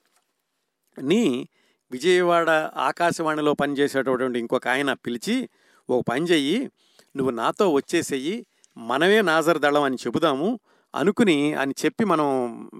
ని 0.98 1.48
విజయవాడ 1.90 2.50
ఆకాశవాణిలో 2.76 3.54
పనిచేసేటటువంటి 3.54 4.38
ఇంకొక 4.38 4.68
ఆయన 4.68 4.92
పిలిచి 4.92 5.48
ఓ 5.90 6.00
పని 6.00 6.24
చెయ్యి 6.26 6.70
నువ్వు 7.18 7.30
నాతో 7.30 7.64
వచ్చేసేయి 7.72 8.34
మనమే 8.76 9.22
నాజర్ 9.22 9.58
దళం 9.58 9.82
అని 9.82 9.96
చెబుదాము 10.06 10.48
అనుకుని 10.94 11.54
అని 11.54 11.74
చెప్పి 11.84 12.04
మనం 12.04 12.26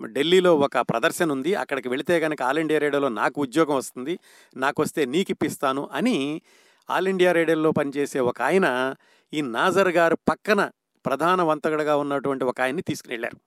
ఢిల్లీలో 0.06 0.52
ఒక 0.56 0.78
ప్రదర్శన 0.78 1.32
ఉంది. 1.32 1.54
అక్కడికి 1.54 1.88
వెళితే 1.88 2.20
కనుక 2.20 2.42
ఆల్ 2.42 2.58
ఇండియా 2.58 2.80
రేడియోలో 2.80 3.08
నాకు 3.08 3.40
ఉద్యోగం 3.40 3.76
వస్తుంది 3.76 4.18
నాకు 4.56 4.82
వస్తే 4.82 5.04
నీకు 5.04 5.30
ఇప్పిస్తాను 5.30 5.88
అని 5.92 6.42
ఆల్ 6.90 7.08
ఇండియా 7.08 7.32
రేడియోలో 7.32 7.70
పనిచేసే 7.70 8.20
ఒక 8.20 8.42
ఆయన 8.42 8.94
ఈ 9.34 9.40
నాజర్ 9.40 9.88
గారు 9.88 10.16
పక్కన 10.28 10.70
ప్రధాన 11.06 11.42
వంతగడగా 11.42 11.96
ఉన్నటువంటి 11.96 12.44
ఒక 12.44 12.60
ఆయన్ని 12.60 12.82
తీసుకుని 12.82 13.12
వెళ్ళారు. 13.12 13.38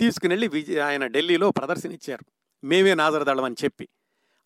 తీసుకుని 0.00 0.32
వెళ్ళి 0.32 0.48
విజయ 0.48 0.80
ఆయన 0.80 1.06
ఢిల్లీలో 1.06 1.50
ప్రదర్శన 1.50 1.92
ఇచ్చారు. 1.92 2.24
మేమే 2.66 2.94
నాజర్ 2.94 3.24
దళం 3.24 3.44
అని 3.44 3.54
చెప్పి. 3.64 3.88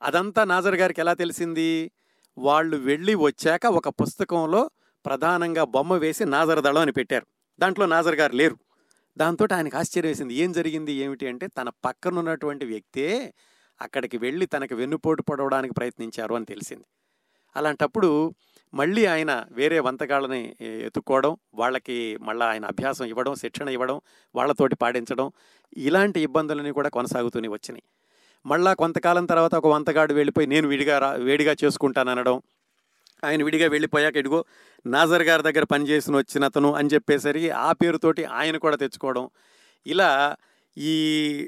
అదంతా 0.03 0.45
నాజర్ 0.45 0.75
గారికి 0.75 1.01
ఎలా 1.01 1.14
తెలిసింది? 1.14 1.91
వాళ్ళు 2.39 2.77
వెళ్ళి 2.77 3.14
వచ్చాక 3.14 3.67
ఒక 3.67 3.89
పుస్తకంలో 3.89 4.71
ప్రధానంగా 5.07 5.65
బొమ్మ 5.65 5.95
వేసి 5.95 6.25
నాజర్ 6.25 6.61
దళం 6.61 6.81
అని 6.81 6.93
పెట్టారు. 6.93 7.27
దాంట్లో 7.61 7.87
నాజర్ 7.87 8.15
గారు 8.15 8.37
లేరు. 8.37 8.59
దాంతో 9.17 9.47
ఆయనకు 9.55 9.77
ఆశ్చర్యం 9.77 10.11
వేసింది. 10.11 10.35
ఏం 10.35 10.53
జరిగింది? 10.53 10.93
ఏమిటి? 10.93 11.27
అంటే 11.27 11.47
తన 11.47 11.69
పక్కన 11.69 12.19
ఉన్నటువంటి 12.19 12.67
వ్యక్తే 12.67 13.35
అక్కడికి 13.81 14.19
వెళ్ళి 14.19 14.47
తనకు 14.47 14.75
వెన్నుపోటు 14.75 15.23
పడవడానికి 15.23 15.75
ప్రయత్నించారు 15.75 16.35
అని 16.35 16.45
తెలిసింది. 16.45 16.85
అలాంటప్పుడు 17.57 18.35
మళ్ళీ 18.75 19.07
ఆయన 19.07 19.45
వేరే 19.51 19.79
వంతగాళ్ళని 19.81 20.57
ఎత్తుక్కోవడం 20.61 21.37
వాళ్ళకి 21.55 22.19
మళ్ళీ 22.23 22.47
ఆయన 22.47 22.65
అభ్యాసం 22.65 23.05
ఇవ్వడం 23.05 23.35
శిక్షణ 23.35 23.69
ఇవ్వడం 23.69 24.01
వాళ్ళతోటి 24.35 24.77
పాడించడం 24.77 25.33
ఇలాంటి 25.77 26.21
ఇబ్బందులని 26.21 26.73
కూడా 26.73 26.89
కొనసాగుతూనే 26.89 27.49
వచ్చినాయి. 27.49 27.83
మళ్ళా 28.47 28.75
కొంతకాలం 28.75 29.27
తర్వాత 29.27 29.55
ఒక 29.55 29.67
వంతగాడు 29.67 30.15
వెళ్ళిపోయి 30.15 30.47
నేను 30.47 30.69
విడిగా 30.69 30.99
రా 30.99 31.13
వేడిగా 31.13 31.57
చేసుకుంటాననడం 31.65 32.43
ఆయన 33.25 33.43
విడిగా 33.43 33.67
వెళ్ళిపోయాక 33.67 34.17
ఇదిగో 34.17 34.45
నాజర్ 34.87 35.23
గారి 35.23 35.43
దగ్గర 35.43 35.64
పనిచేసిన 35.64 36.17
వచ్చిన 36.17 36.45
అతను 36.45 36.75
అని 36.75 36.89
చెప్పేసరికి 36.95 37.51
ఆ 37.51 37.73
పేరుతోటి 37.73 38.25
ఆయన 38.25 38.57
కూడా 38.57 38.77
తెచ్చుకోవడం. 38.77 39.31
ఇలా 39.87 40.37
ఈ 40.77 40.95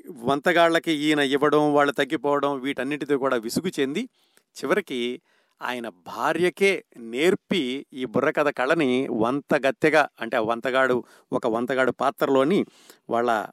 వంతగాళ్ళకి 0.09 0.93
ఈయన 0.93 1.19
ఇవ్వడం 1.19 1.75
వాళ్ళు 1.75 1.93
తగ్గిపోవడం 1.93 2.61
వీటన్నిటితో 2.61 3.19
కూడా 3.19 3.37
విసుగు 3.37 3.71
చెంది 3.81 4.09
చివరికి 4.57 5.21
ఆయన 5.63 5.89
భార్యకే 5.89 6.85
నేర్పి 6.99 7.87
ఈ 7.93 8.05
బుర్రకథ 8.05 8.49
కళని 8.49 9.09
వంతగత్తెగా 9.11 10.09
అంటే 10.21 10.37
ఆ 10.37 10.41
వంతగాడు 10.41 11.05
ఒక 11.33 11.47
వంతగాడు 11.47 11.91
పాత్రలోని 11.91 12.67
వాళ్ళ 13.11 13.47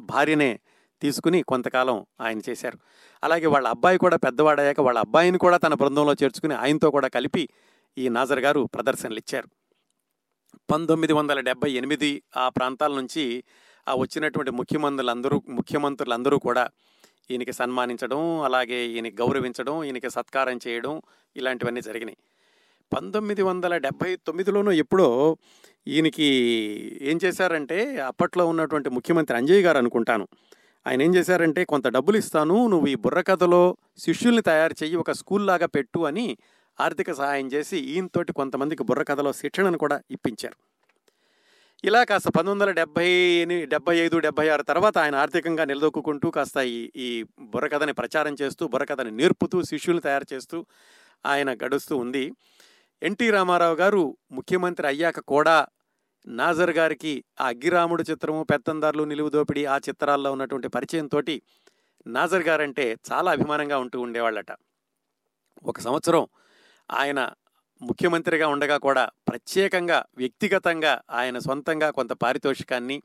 భార్యనే 0.00 0.60
తీసుకుని 1.02 1.42
కొంతకాలం 1.42 2.06
ఆయన 2.20 2.40
చేశారు. 2.48 2.78
అలాగే 3.22 3.46
వాళ్ళ 3.46 3.68
అబ్బాయి 3.68 3.98
కూడా 3.98 4.16
పెద్దవాడయ్యాక 4.16 4.80
వాళ్ళ 4.80 4.98
అబ్బాయిని 4.98 5.38
కూడా 5.38 5.56
తన 5.56 5.74
బృందంలో 5.74 6.12
చేర్చుకుని 6.12 6.54
ఆయనతో 6.54 6.90
కూడా 6.90 7.08
కలిపి 7.08 7.48
ఈ 7.98 8.08
నాజర్ 8.08 8.40
గారు 8.40 8.68
ప్రదర్శనలు 8.74 9.18
ఇచ్చారు 9.18 9.48
పంతొమ్మిది 10.70 11.12
వందల 11.12 11.40
డెబ్బై 11.40 11.70
ఎనిమిది 11.70 12.22
ఆ 12.36 12.48
ప్రాంతాల 12.48 12.92
నుంచి 12.94 13.44
ఆ 13.88 13.94
వచ్చినటువంటి 13.94 14.50
ముఖ్యమంత్రులందరూ 14.50 15.42
ముఖ్యమంత్రులందరూ 15.48 16.38
కూడా 16.38 16.64
ఈయనకి 17.30 17.52
సన్మానించడం 17.52 18.40
అలాగే 18.40 18.86
ఈయనకి 18.86 19.16
గౌరవించడం 19.16 19.84
ఈయనకి 19.84 20.10
సత్కారం 20.10 20.58
చేయడం 20.68 21.02
ఇలాంటివన్నీ 21.36 21.80
జరిగినాయి. 21.80 22.18
పంతొమ్మిది 22.92 23.42
వందల 23.42 23.76
డెబ్భై 23.76 24.16
తొమ్మిదిలోనూ 24.16 24.70
ఎప్పుడో 24.72 25.36
ఈయనకి 25.88 26.28
ఏం 27.02 27.18
చేశారంటే 27.24 27.96
అప్పట్లో 28.00 28.46
ఉన్నటువంటి 28.46 28.88
ముఖ్యమంత్రి 28.90 29.36
అంజయ్ 29.36 29.62
గారు 29.62 29.78
అనుకుంటాను 29.78 30.28
ఆయన 30.86 31.02
ఏం 31.02 31.14
చేశారంటే 31.14 31.64
కొంత 31.64 31.88
డబ్బులు 31.88 32.16
ఇస్తాను 32.16 32.68
నువ్వు 32.68 32.86
ఈ 32.86 32.94
బుర్రకథలో 32.94 33.76
శిష్యుల్ని 33.98 34.42
తయారు 34.42 34.74
చెయ్యి 34.82 34.96
ఒక 34.96 35.10
స్కూల్ 35.10 35.46
లాగా 35.46 35.66
పెట్టు 35.66 36.00
అని 36.00 36.38
ఆర్థిక 36.80 37.12
సహాయం 37.12 37.46
చేసి 37.46 37.78
ఈయనతోటి 37.78 38.32
కొంతమందికి 38.32 38.82
బుర్రకథలో 38.82 39.32
శిక్షణను 39.32 39.78
కూడా 39.78 40.00
ఇప్పించారు. 40.10 40.56
ఇలా 41.84 42.04
కాస్త 42.04 42.28
పంతొమ్మిది 42.28 42.50
వందల 42.50 42.70
డెబ్బై 42.70 43.44
డెబ్బై 43.64 43.96
ఐదు 43.96 44.18
డెబ్బై 44.18 44.48
ఆరు 44.48 44.62
తర్వాత 44.62 44.98
ఆయన 44.98 45.14
ఆర్థికంగా 45.14 45.64
నిలదొక్కుంటూ 45.64 46.30
కాస్త 46.30 46.58
ఈ 46.58 46.90
ఈ 46.96 47.24
బుర్రకథని 47.40 47.92
ప్రచారం 47.92 48.36
చేస్తూ 48.42 48.68
బుర్రకథని 48.68 49.10
నేర్పుతూ 49.10 49.62
శిష్యుల్ని 49.62 50.02
తయారు 50.02 50.34
చేస్తూ 50.34 50.66
ఆయన 51.26 51.54
గడుస్తూ 51.54 51.96
ఉంది. 51.96 52.32
ఎన్టీ 53.02 53.30
రామారావు 53.30 53.74
గారు 53.74 54.16
ముఖ్యమంత్రి 54.32 54.86
అయ్యాక 54.86 55.20
కూడా 55.20 55.66
నాజర్ 56.28 56.70
గారికి 56.70 57.24
ఆ 57.40 57.46
అగ్గిరాముడు 57.46 58.02
చిత్రము 58.10 58.42
పెత్తందారులు 58.42 59.04
నిలువు 59.04 59.30
దోపిడి 59.30 59.66
ఆ 59.66 59.76
చిత్రాల్లో 59.76 60.32
ఉన్నటువంటి 60.32 60.68
పరిచయంతో 60.68 61.22
నాజర్ 62.06 62.42
గారంటే 62.42 62.96
చాలా 63.12 63.30
అభిమానంగా 63.30 63.78
ఉంటూ 63.78 64.00
ఉండేవాళ్ళట. 64.00 64.52
ఒక 65.64 65.80
సంవత్సరం 65.80 66.26
ఆయన 66.90 67.30
ముఖ్యమంత్రిగా 67.82 68.48
ఉండగా 68.48 68.78
కూడా 68.78 69.10
ప్రత్యేకంగా 69.28 70.04
వ్యక్తిగతంగా 70.16 71.00
ఆయన 71.10 71.38
సొంతంగా 71.38 71.90
కొంత 71.90 72.12
పారితోషికాన్ని 72.12 73.02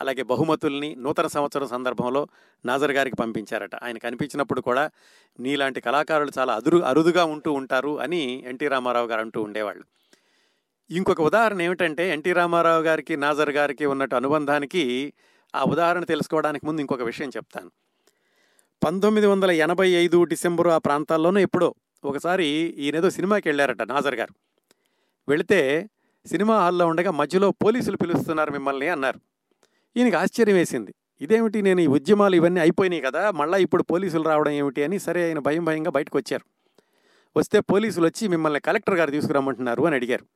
అలాగే 0.00 0.22
బహుమతుల్ని 0.22 0.94
నూతన 0.94 1.26
సంవత్సరం 1.26 1.68
సందర్భంలో 1.68 2.28
నాజర్ 2.64 2.92
గారికి 2.92 3.16
పంపించారట. 3.16 3.74
ఆయన 3.74 3.98
కనిపించినప్పుడు 3.98 4.60
కూడా 4.60 4.90
నీలాంటి 5.40 5.80
కళాకారులు 5.80 6.30
చాలా 6.38 6.54
అదురు 6.54 6.78
అరుదుగా 6.78 7.24
ఉంటూ 7.24 7.52
ఉంటారు 7.52 8.00
అని 8.00 8.44
ఎన్టీ 8.46 8.68
రామారావు 8.68 9.06
గారు 9.06 9.20
అంటూ 9.20 9.42
ఉండేవాళ్ళు. 9.42 9.84
ఇంకొక 10.90 11.20
ఉదాహరణ 11.20 11.62
ఏమిటంటే 11.62 12.10
ఎన్టీ 12.10 12.32
రామారావు 12.32 12.82
గారికి 12.82 13.16
నాజర్ 13.16 13.50
గారికి 13.50 13.86
ఉన్నట్టు 13.86 14.16
అనుబంధానికి 14.16 15.12
ఆ 15.54 15.64
ఉదాహరణ 15.64 16.04
తెలుసుకోవడానికి 16.04 16.66
ముందు 16.66 16.80
ఇంకొక 16.80 17.02
విషయం 17.02 17.28
చెప్తాను. 17.28 17.70
పంతొమ్మిది 18.84 19.26
వందల 19.26 19.50
ఎనభై 19.50 19.88
ఐదు 19.88 20.24
డిసెంబరు 20.24 20.70
ఆ 20.70 20.78
ప్రాంతాల్లోనూ 20.78 21.40
ఎప్పుడో 21.40 21.74
ఒకసారి 22.04 22.46
ఈయనేదో 22.78 23.10
సినిమాకి 23.10 23.48
వెళ్ళారట 23.48 23.82
నాజర్ 23.82 24.14
గారు. 24.14 24.34
వెళితే 25.28 25.88
సినిమా 26.26 26.58
హాల్లో 26.58 26.86
ఉండగా 26.86 27.10
మధ్యలో 27.10 27.50
పోలీసులు 27.50 27.96
పిలుస్తున్నారు 27.96 28.52
మిమ్మల్ని 28.52 28.88
అన్నారు. 28.88 29.20
ఈయనకి 29.96 30.16
ఆశ్చర్యం 30.16 30.56
వేసింది. 30.56 30.94
ఇదేమిటి 31.20 31.62
నేను 31.62 31.80
ఈ 31.80 31.86
ఉద్యమాలు 31.86 32.36
ఇవన్నీ 32.36 32.60
అయిపోయినాయి 32.60 33.02
కదా 33.02 33.30
మళ్ళీ 33.30 33.62
ఇప్పుడు 33.62 33.82
పోలీసులు 33.82 34.22
రావడం 34.22 34.52
ఏమిటి 34.52 34.84
అని 34.84 34.98
సరే 34.98 35.26
ఆయన 35.26 35.38
భయం 35.38 35.64
భయంగా 35.64 35.90
బయటకు 35.90 36.18
వచ్చారు. 36.18 36.44
వస్తే 37.36 37.60
పోలీసులు 37.60 38.06
వచ్చి 38.06 38.28
మిమ్మల్ని 38.28 38.60
కలెక్టర్ 38.60 38.94
గారు 38.94 39.10
తీసుకురమ్మంటున్నారు 39.10 39.82
అని 39.86 39.94
అడిగారు. 39.94 40.26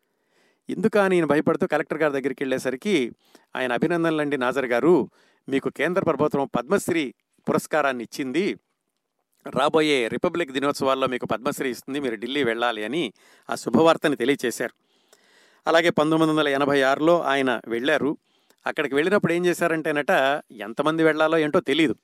ఎందుకని 0.70 1.16
ఈయన 1.16 1.24
భయపడుతూ 1.24 1.66
కలెక్టర్ 1.66 1.98
గారి 1.98 2.12
దగ్గరికి 2.12 2.42
వెళ్ళేసరికి 2.42 3.12
ఆయన 3.56 3.72
అభినందనలండి 3.72 4.36
నాజర్ 4.36 4.66
గారు. 4.66 5.10
మీకు 5.48 5.68
కేంద్ర 5.68 6.02
ప్రభుత్వం 6.02 6.48
పద్మశ్రీ 6.56 7.14
పురస్కారాన్ని 7.48 8.04
ఇచ్చింది. 8.04 8.56
రాబోయే 9.46 10.08
రిపబ్లిక్ 10.08 10.52
దినోత్సవాల్లో 10.52 11.06
మీకు 11.06 11.26
పద్మశ్రీ 11.26 11.70
ఇస్తుంది. 11.70 12.00
మీరు 12.00 12.14
ఢిల్లీ 12.14 12.44
వెళ్ళాలి 12.44 12.84
అని 12.84 13.12
ఆ 13.50 13.54
శుభవార్తని 13.54 14.16
తెలియచేశారు. 14.16 14.74
అలాగే 15.66 15.90
పంతొమ్మిది 15.90 16.32
వందల 16.32 16.48
ఎనభై 16.48 16.82
ఆరులో 16.82 17.22
ఆయన 17.22 17.60
వెళ్ళారు. 17.68 18.16
అక్కడికి 18.66 18.94
వెళ్ళినప్పుడు 18.94 19.32
ఏం 19.32 19.46
చేశారంటేనట 19.46 20.10
ఎంతమంది 20.50 21.02
వెళ్ళాలో 21.02 21.38
ఏంటో 21.38 21.60
తెలియదు 21.60 21.94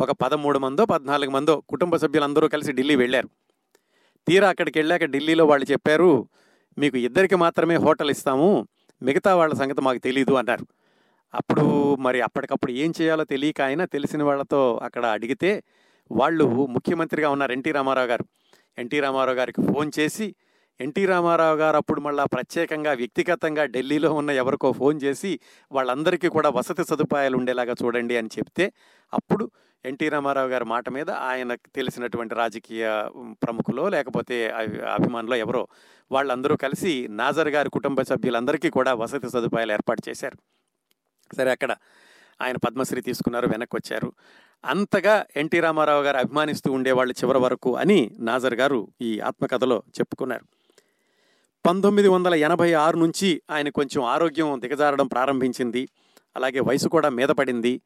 ఒక 0.00 0.10
పదమూడు 0.10 0.58
మందో 0.58 0.84
పద్నాలుగు 0.84 1.30
మందో 1.30 1.62
కుటుంబ 1.68 1.96
సభ్యులందరూ 1.96 2.48
కలిసి 2.48 2.72
ఢిల్లీ 2.72 2.96
వెళ్ళారు. 2.96 3.28
తీరా 4.28 4.48
అక్కడికి 4.48 4.78
వెళ్ళాక 4.78 5.04
ఢిల్లీలో 5.04 5.46
వాళ్ళు 5.46 5.72
చెప్పారు 5.72 6.28
మీకు 6.78 6.96
ఇద్దరికి 6.96 7.34
మాత్రమే 7.34 7.76
హోటల్ 7.76 8.10
ఇస్తాము 8.10 8.68
మిగతా 9.02 9.36
వాళ్ళ 9.36 9.54
సంగతి 9.54 9.80
మాకు 9.80 9.98
తెలియదు 9.98 10.34
అన్నారు. 10.34 10.66
అప్పుడు 11.34 11.94
మరి 11.94 12.20
అప్పటికప్పుడు 12.20 12.72
ఏం 12.72 12.92
చేయాలో 13.00 13.24
తెలియక 13.24 13.60
ఆయన 13.60 13.84
తెలిసిన 13.84 14.22
వాళ్ళతో 14.22 14.80
అక్కడ 14.82 15.06
అడిగితే 15.06 15.62
వాళ్ళు 16.12 16.66
ముఖ్యమంత్రిగా 16.66 17.30
ఉన్నారు 17.30 17.52
ఎన్టీ 17.52 17.72
రామారావు 17.72 18.06
గారు. 18.06 18.24
ఎన్టీ 18.78 19.00
రామారావు 19.00 19.36
గారికి 19.36 19.72
ఫోన్ 19.72 19.90
చేసి 19.98 20.34
ఎన్టీ 20.80 21.06
రామారావు 21.06 21.56
గారు 21.56 21.76
అప్పుడు 21.76 22.00
మళ్ళా 22.00 22.24
ప్రత్యేకంగా 22.24 22.92
వ్యక్తిగతంగా 22.92 23.64
ఢిల్లీలో 23.64 24.12
ఉన్న 24.12 24.30
ఎవరికో 24.30 24.72
ఫోన్ 24.72 25.00
చేసి 25.02 25.40
వాళ్ళందరికీ 25.72 26.28
కూడా 26.28 26.48
వసతి 26.48 26.84
సదుపాయాలు 26.84 27.36
ఉండేలాగా 27.36 27.74
చూడండి 27.84 28.16
అని 28.16 28.28
చెప్తే 28.38 28.72
అప్పుడు 29.12 29.50
ఎన్టీ 29.84 30.08
రామారావు 30.08 30.48
గారి 30.48 30.64
మాట 30.64 30.88
మీద 30.88 31.10
ఆయన 31.10 31.54
తెలిసినటువంటి 31.54 32.34
రాజకీయ 32.34 33.04
ప్రముఖులో 33.42 33.88
లేకపోతే 33.88 34.50
అభి- 34.50 34.84
అభిమానులో 34.84 35.36
ఎవరో 35.36 35.68
వాళ్ళందరూ 36.12 36.56
కలిసి 36.56 37.08
నాజర్ 37.10 37.48
గారి 37.48 37.70
కుటుంబ 37.70 38.02
సభ్యులందరికీ 38.02 38.70
కూడా 38.70 38.94
వసతి 38.94 39.30
సదుపాయాలు 39.30 39.72
ఏర్పాటు 39.72 40.02
చేశారు. 40.08 40.38
సరే 41.36 41.50
అక్కడ 41.50 41.76
ఆయన 42.40 42.56
పద్మశ్రీ 42.56 43.00
తీసుకున్నారు 43.00 43.46
వెనక్కి 43.46 43.76
వచ్చారు 43.76 44.12
అంతగా 44.64 45.26
ఎన్టీ 45.36 45.60
రామారావు 45.60 46.02
గారు 46.02 46.16
అభిమానిస్తూ 46.16 46.72
ఉండేవాళ్ళు 46.72 47.14
చివరి 47.24 47.38
వరకు 47.38 47.76
అని 47.76 48.10
నాజర్ 48.18 48.54
గారు 48.54 48.88
ఈ 49.00 49.20
ఆత్మకథలో 49.20 49.82
చెప్పుకున్నారు. 50.00 50.55
పంతొమ్మిది 51.66 52.08
వందల 52.08 52.34
ఎనభై 52.34 52.72
ఆరు 52.72 52.96
నుంచి 52.98 53.42
ఆయన 53.50 53.68
కొంచెం 53.68 54.04
ఆరోగ్యం 54.04 54.60
దిగజారడం 54.60 55.06
ప్రారంభించింది. 55.06 55.88
అలాగే 56.36 56.60
వయసు 56.60 56.88
కూడా 56.88 57.08
మీద 57.08 57.28
పడింది. 57.28 57.80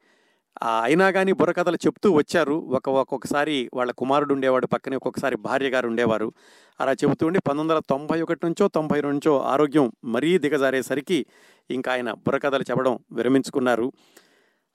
అయినా 0.63 1.11
కానీ 1.11 1.31
బుర్రకథలు 1.31 1.75
చెప్తూ 1.75 2.11
వచ్చారు. 2.11 2.53
ఒక 2.53 2.89
ఒక్కొక్కసారి 2.89 3.69
వాళ్ళ 3.73 3.91
కుమారుడు 3.91 4.33
ఉండేవాడు 4.33 4.67
పక్కనే 4.67 4.95
ఒక్కొక్కసారి 4.95 5.37
భార్య 5.37 5.69
గారు 5.69 5.87
ఉండేవారు. 5.87 6.33
అలా 6.79 6.91
చెబుతూ 6.91 7.27
ఉండి 7.27 7.39
పంతొమ్మిది 7.39 7.73
వందల 7.73 7.81
తొంభై 7.89 8.21
ఒకటి 8.21 8.45
నుంచో 8.45 8.67
తొంభై 8.67 9.01
నుంచో 9.01 9.39
ఆరోగ్యం 9.41 9.91
మరీ 10.03 10.37
దిగజారేసరికి 10.37 11.25
ఇంకా 11.71 11.91
ఆయన 11.91 12.11
బుర్రకథలు 12.11 12.61
చెప్పడం 12.61 12.99
విరమించుకున్నారు. 13.11 13.91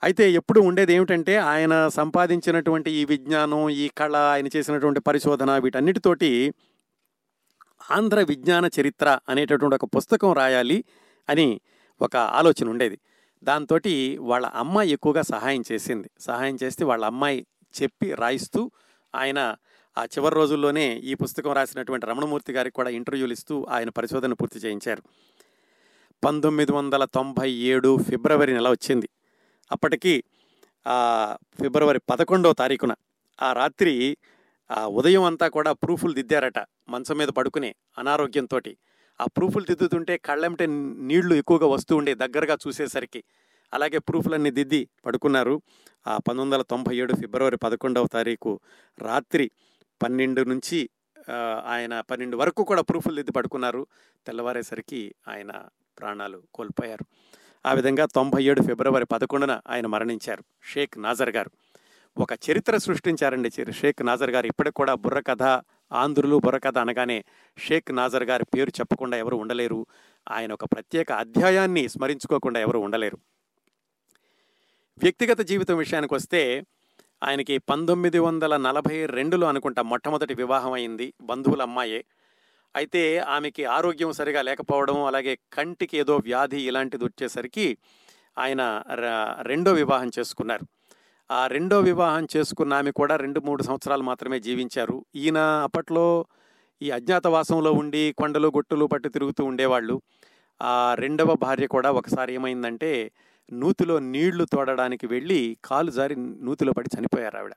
అయితే 0.02 0.32
ఎప్పుడు 0.32 0.60
ఉండేది 0.60 0.92
ఏమిటంటే 0.92 1.36
ఆయన 1.36 1.88
సంపాదించినటువంటి 1.88 2.90
ఈ 2.90 3.04
విజ్ఞానం 3.04 3.68
ఈ 3.68 3.90
కళ 3.98 4.16
ఆయన 4.16 4.46
చేసినటువంటి 4.56 5.00
పరిశోధన 5.00 5.58
వీటన్నిటితోటి 5.58 6.54
ఆంధ్ర 7.90 8.22
విజ్ఞాన 8.22 8.70
చరిత్ర 8.80 9.18
అనేటటువంటి 9.28 9.74
ఒక 9.74 9.84
పుస్తకం 9.96 10.32
రాయాలి 10.32 10.84
అని 11.28 11.60
ఒక 12.00 12.16
ఆలోచన 12.16 12.68
ఉండేది. 12.68 12.98
దాంతో 13.44 13.78
వాళ్ళ 14.18 14.46
అమ్మాయి 14.46 14.90
ఎక్కువగా 14.90 15.22
సహాయం 15.22 15.62
చేసింది. 15.72 16.10
సహాయం 16.20 16.58
చేస్తే 16.62 16.84
వాళ్ళ 16.84 17.04
అమ్మాయి 17.04 17.46
చెప్పి 17.82 18.14
రాయిస్తూ 18.14 18.70
ఆయన 19.14 19.56
ఆ 19.98 20.04
చివరి 20.04 20.34
రోజుల్లోనే 20.34 20.96
ఈ 20.98 21.14
పుస్తకం 21.14 21.52
రాసినటువంటి 21.52 22.06
రమణమూర్తి 22.06 22.52
గారికి 22.52 22.74
కూడా 22.74 22.90
ఇంటర్వ్యూలు 22.90 23.32
ఇస్తూ 23.32 23.66
ఆయన 23.70 23.88
పరిశోధన 23.88 24.32
పూర్తి 24.32 24.58
చేయించారు. 24.58 25.02
పంతొమ్మిది 26.24 26.72
వందల 26.72 27.04
తొంభై 27.04 27.50
ఏడు 27.50 27.98
ఫిబ్రవరి 28.10 28.52
నెల 28.52 28.68
వచ్చింది. 28.70 29.08
అప్పటికి 29.72 30.24
ఫిబ్రవరి 31.62 32.00
పదకొండవ 32.10 32.52
తారీఖున 32.52 32.94
ఆ 33.42 33.52
రాత్రి 33.52 34.16
ఆ 34.70 34.86
ఉదయం 34.86 35.22
అంతా 35.22 35.48
కూడా 35.48 35.72
ప్రూఫ్లు 35.72 36.12
దిద్దారట 36.12 36.58
మంచం 36.88 37.16
మీద 37.16 37.28
పడుకునే 37.28 37.74
అనారోగ్యంతో 37.98 38.60
ఆ 39.20 39.24
ప్రూఫ్లు 39.24 39.62
దిద్దుతుంటే 39.62 40.18
కళ్ళెంటే 40.18 40.66
నీళ్ళు 40.66 41.34
ఎక్కువగా 41.34 41.66
వస్తూ 41.66 41.96
ఉండే 41.96 42.14
దగ్గరగా 42.14 42.58
చూసేసరికి 42.66 43.24
అలాగే 43.72 43.98
ప్రూఫ్లన్నీ 43.98 44.50
దిద్ది 44.50 44.88
పడుకున్నారు. 45.06 45.62
ఆ 46.06 46.16
పంతొమ్మిది 46.16 46.44
వందల 46.44 46.62
తొంభై 46.62 46.96
ఏడు 46.96 47.14
ఫిబ్రవరి 47.14 47.56
పదకొండవ 47.56 48.06
తారీఖు 48.06 48.60
రాత్రి 48.98 49.50
పన్నెండు 50.02 50.42
నుంచి 50.42 50.90
ఆయన 51.64 52.00
పన్నెండు 52.00 52.36
వరకు 52.36 52.64
కూడా 52.64 52.82
ప్రూఫ్లు 52.82 53.14
దిద్ది 53.14 53.32
పడుకున్నారు. 53.32 53.86
తెల్లవారేసరికి 54.26 55.14
ఆయన 55.28 55.52
ప్రాణాలు 55.98 56.42
కోల్పోయారు. 56.54 57.06
ఆ 57.66 57.72
విధంగా 57.72 58.06
తొంభై 58.06 58.44
ఏడు 58.44 58.62
ఫిబ్రవరి 58.62 59.06
పదకొండున 59.06 59.60
ఆయన 59.68 59.86
మరణించారు. 59.86 60.44
షేక్ 60.62 61.02
నాజర్ 61.02 61.30
గారు. 61.30 61.50
ఒక 62.18 62.32
చరిత్ర 62.32 62.76
సృష్టించారండి 62.76 63.50
షేక్ 63.72 64.06
నాజర్ 64.06 64.30
గారు. 64.30 64.46
ఇప్పటికి 64.46 64.74
కూడా 64.74 64.94
బుర్రకథ 64.94 65.42
ఆంధ్రులు 65.92 66.36
బుర్రకథ 66.36 66.78
అనగానే 66.78 67.24
షేక్ 67.58 67.94
నాజర్ 67.94 68.24
గారి 68.24 68.44
పేరు 68.44 68.70
చెప్పకుండా 68.80 69.18
ఎవరు 69.18 69.36
ఉండలేరు. 69.36 69.86
ఆయన 70.30 70.52
ఒక 70.52 70.64
ప్రత్యేక 70.64 71.12
అధ్యాయాన్ని 71.12 71.88
స్మరించుకోకుండా 71.88 72.60
ఎవరు 72.60 72.78
ఉండలేరు. 72.78 73.18
వ్యక్తిగత 74.98 75.40
జీవితం 75.40 75.76
విషయానికి 75.76 76.14
వస్తే 76.14 76.62
ఆయనకి 77.22 77.58
పంతొమ్మిది 77.58 78.18
వందల 78.18 78.56
నలభై 78.56 79.06
రెండులో 79.06 79.46
అనుకుంటా 79.46 79.82
మొట్టమొదటి 79.82 80.34
వివాహం 80.34 80.72
అయింది 80.72 81.12
బంధువుల 81.20 81.62
అమ్మాయే. 81.62 82.04
అయితే 82.76 83.18
ఆమెకి 83.18 83.64
ఆరోగ్యం 83.64 84.12
సరిగా 84.12 84.42
లేకపోవడం 84.42 85.04
అలాగే 85.04 85.38
కంటికి 85.52 85.98
ఏదో 85.98 86.16
వ్యాధి 86.16 86.60
ఇలాంటిది 86.62 87.04
వచ్చేసరికి 87.04 87.78
ఆయన 88.38 88.82
రెండో 89.42 89.72
వివాహం 89.72 90.10
చేసుకున్నారు. 90.18 90.66
ఆ 91.30 91.46
రెండో 91.46 91.80
వివాహం 91.80 92.26
చేసుకున్న 92.36 92.74
ఆమె 92.74 92.90
కూడా 92.90 93.16
రెండు 93.16 93.40
మూడు 93.40 93.62
సంవత్సరాలు 93.62 94.02
మాత్రమే 94.02 94.40
జీవించారు. 94.40 95.04
ఈయన 95.14 95.38
అప్పట్లో 95.38 96.26
ఈ 96.82 96.90
అజ్ఞాతవాసంలో 96.90 97.72
ఉండి 97.72 98.14
కొండలు 98.18 98.48
గొట్టులు 98.48 98.86
పట్టు 98.86 99.08
తిరుగుతూ 99.08 99.44
ఉండేవాళ్ళు. 99.44 100.02
ఆ 100.62 100.94
రెండవ 100.94 101.36
భార్య 101.42 101.66
కూడా 101.66 101.90
ఒకసారి 101.90 102.34
ఏమైందంటే 102.34 103.12
నూతిలో 103.52 103.98
నీళ్ళు 103.98 104.44
తోడడానికి 104.44 105.06
వెళ్ళి 105.06 105.58
కాలు 105.64 105.90
జారి 105.90 106.16
నూతిలో 106.16 106.72
పడి 106.72 106.88
చనిపోయారు 106.98 107.36
ఆవిడ. 107.36 107.52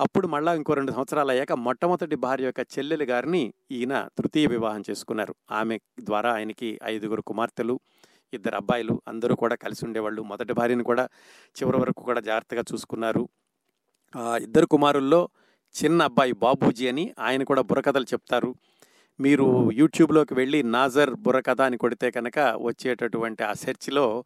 అప్పుడు 0.00 0.26
మళ్ళా 0.28 0.54
ఇంకో 0.54 0.74
రెండు 0.74 0.92
సంవత్సరాలు 0.92 1.30
అయ్యాక 1.30 1.52
మొట్టమొదటి 1.52 2.16
భార్య 2.16 2.44
యొక్క 2.44 2.60
చెల్లెలి 2.60 3.04
గారిని 3.04 3.52
ఈయన 3.70 4.08
తృతీయ 4.18 4.46
వివాహం 4.46 4.82
చేసుకున్నారు. 4.90 5.34
ఆమె 5.50 5.78
ద్వారా 6.00 6.32
ఆయనకి 6.34 6.78
ఐదుగురు 6.84 7.22
కుమార్తెలు 7.22 7.80
ఇద్దరు 8.32 8.56
అబ్బాయిలు 8.56 8.94
అందరూ 9.08 9.34
కూడా 9.34 9.54
కలిసి 9.54 9.82
ఉండేవాళ్ళు. 9.86 10.22
మొదటి 10.22 10.52
భార్యను 10.52 10.84
కూడా 10.84 11.04
చివరి 11.56 11.78
వరకు 11.78 12.02
కూడా 12.02 12.20
జాగ్రత్తగా 12.20 12.62
చూసుకున్నారు. 12.72 13.28
ఇద్దరు 14.40 14.66
కుమారుల్లో 14.66 15.20
చిన్న 15.74 16.02
అబ్బాయి 16.02 16.32
బాబూజీ 16.32 16.88
అని 16.88 17.04
ఆయన 17.18 17.42
కూడా 17.42 17.62
బుర్రకథలు 17.62 18.06
చెప్తారు. 18.12 18.50
మీరు 19.20 19.70
యూట్యూబ్లోకి 19.72 20.34
వెళ్ళి 20.34 20.62
నాజర్ 20.62 21.10
బుర్రకథ 21.14 21.60
అని 21.60 21.76
కొడితే 21.76 22.10
కనుక 22.10 22.38
వచ్చేటటువంటి 22.38 23.42
ఆ 23.42 23.52
సెర్చ్లో 23.52 24.24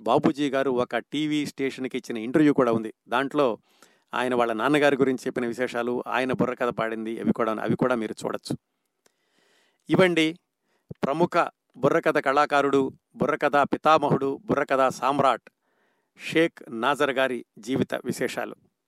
బాబూజీ 0.00 0.50
గారు 0.50 0.70
ఒక 0.70 0.98
టీవీ 1.12 1.46
స్టేషన్కి 1.46 1.96
ఇచ్చిన 1.96 2.16
ఇంటర్వ్యూ 2.16 2.52
కూడా 2.52 2.72
ఉంది. 2.72 2.90
దాంట్లో 3.08 3.58
ఆయన 4.14 4.34
వాళ్ళ 4.34 4.52
నాన్నగారి 4.52 4.96
గురించి 4.96 5.22
చెప్పిన 5.26 5.46
విశేషాలు 5.46 6.04
ఆయన 6.06 6.32
బుర్రకథ 6.32 6.70
పాడింది 6.78 7.20
అవి 7.20 7.32
కూడా 7.32 7.52
అవి 7.52 7.76
కూడా 7.76 7.94
మీరు 7.94 8.14
చూడొచ్చు. 8.24 8.54
ఇవండి 9.88 10.26
ప్రముఖ 11.04 11.36
బుర్రకథ 11.76 12.18
కళాకారుడు 12.18 12.92
బుర్రకథ 13.16 13.56
పితామహుడు 13.56 14.40
బుర్రకథ 14.44 14.88
సామ్రాట్ 14.88 15.50
షేక్ 16.18 16.58
నాజర్ 16.70 17.10
గారి 17.10 17.44
జీవిత 17.58 17.94
విశేషాలు. 17.94 18.56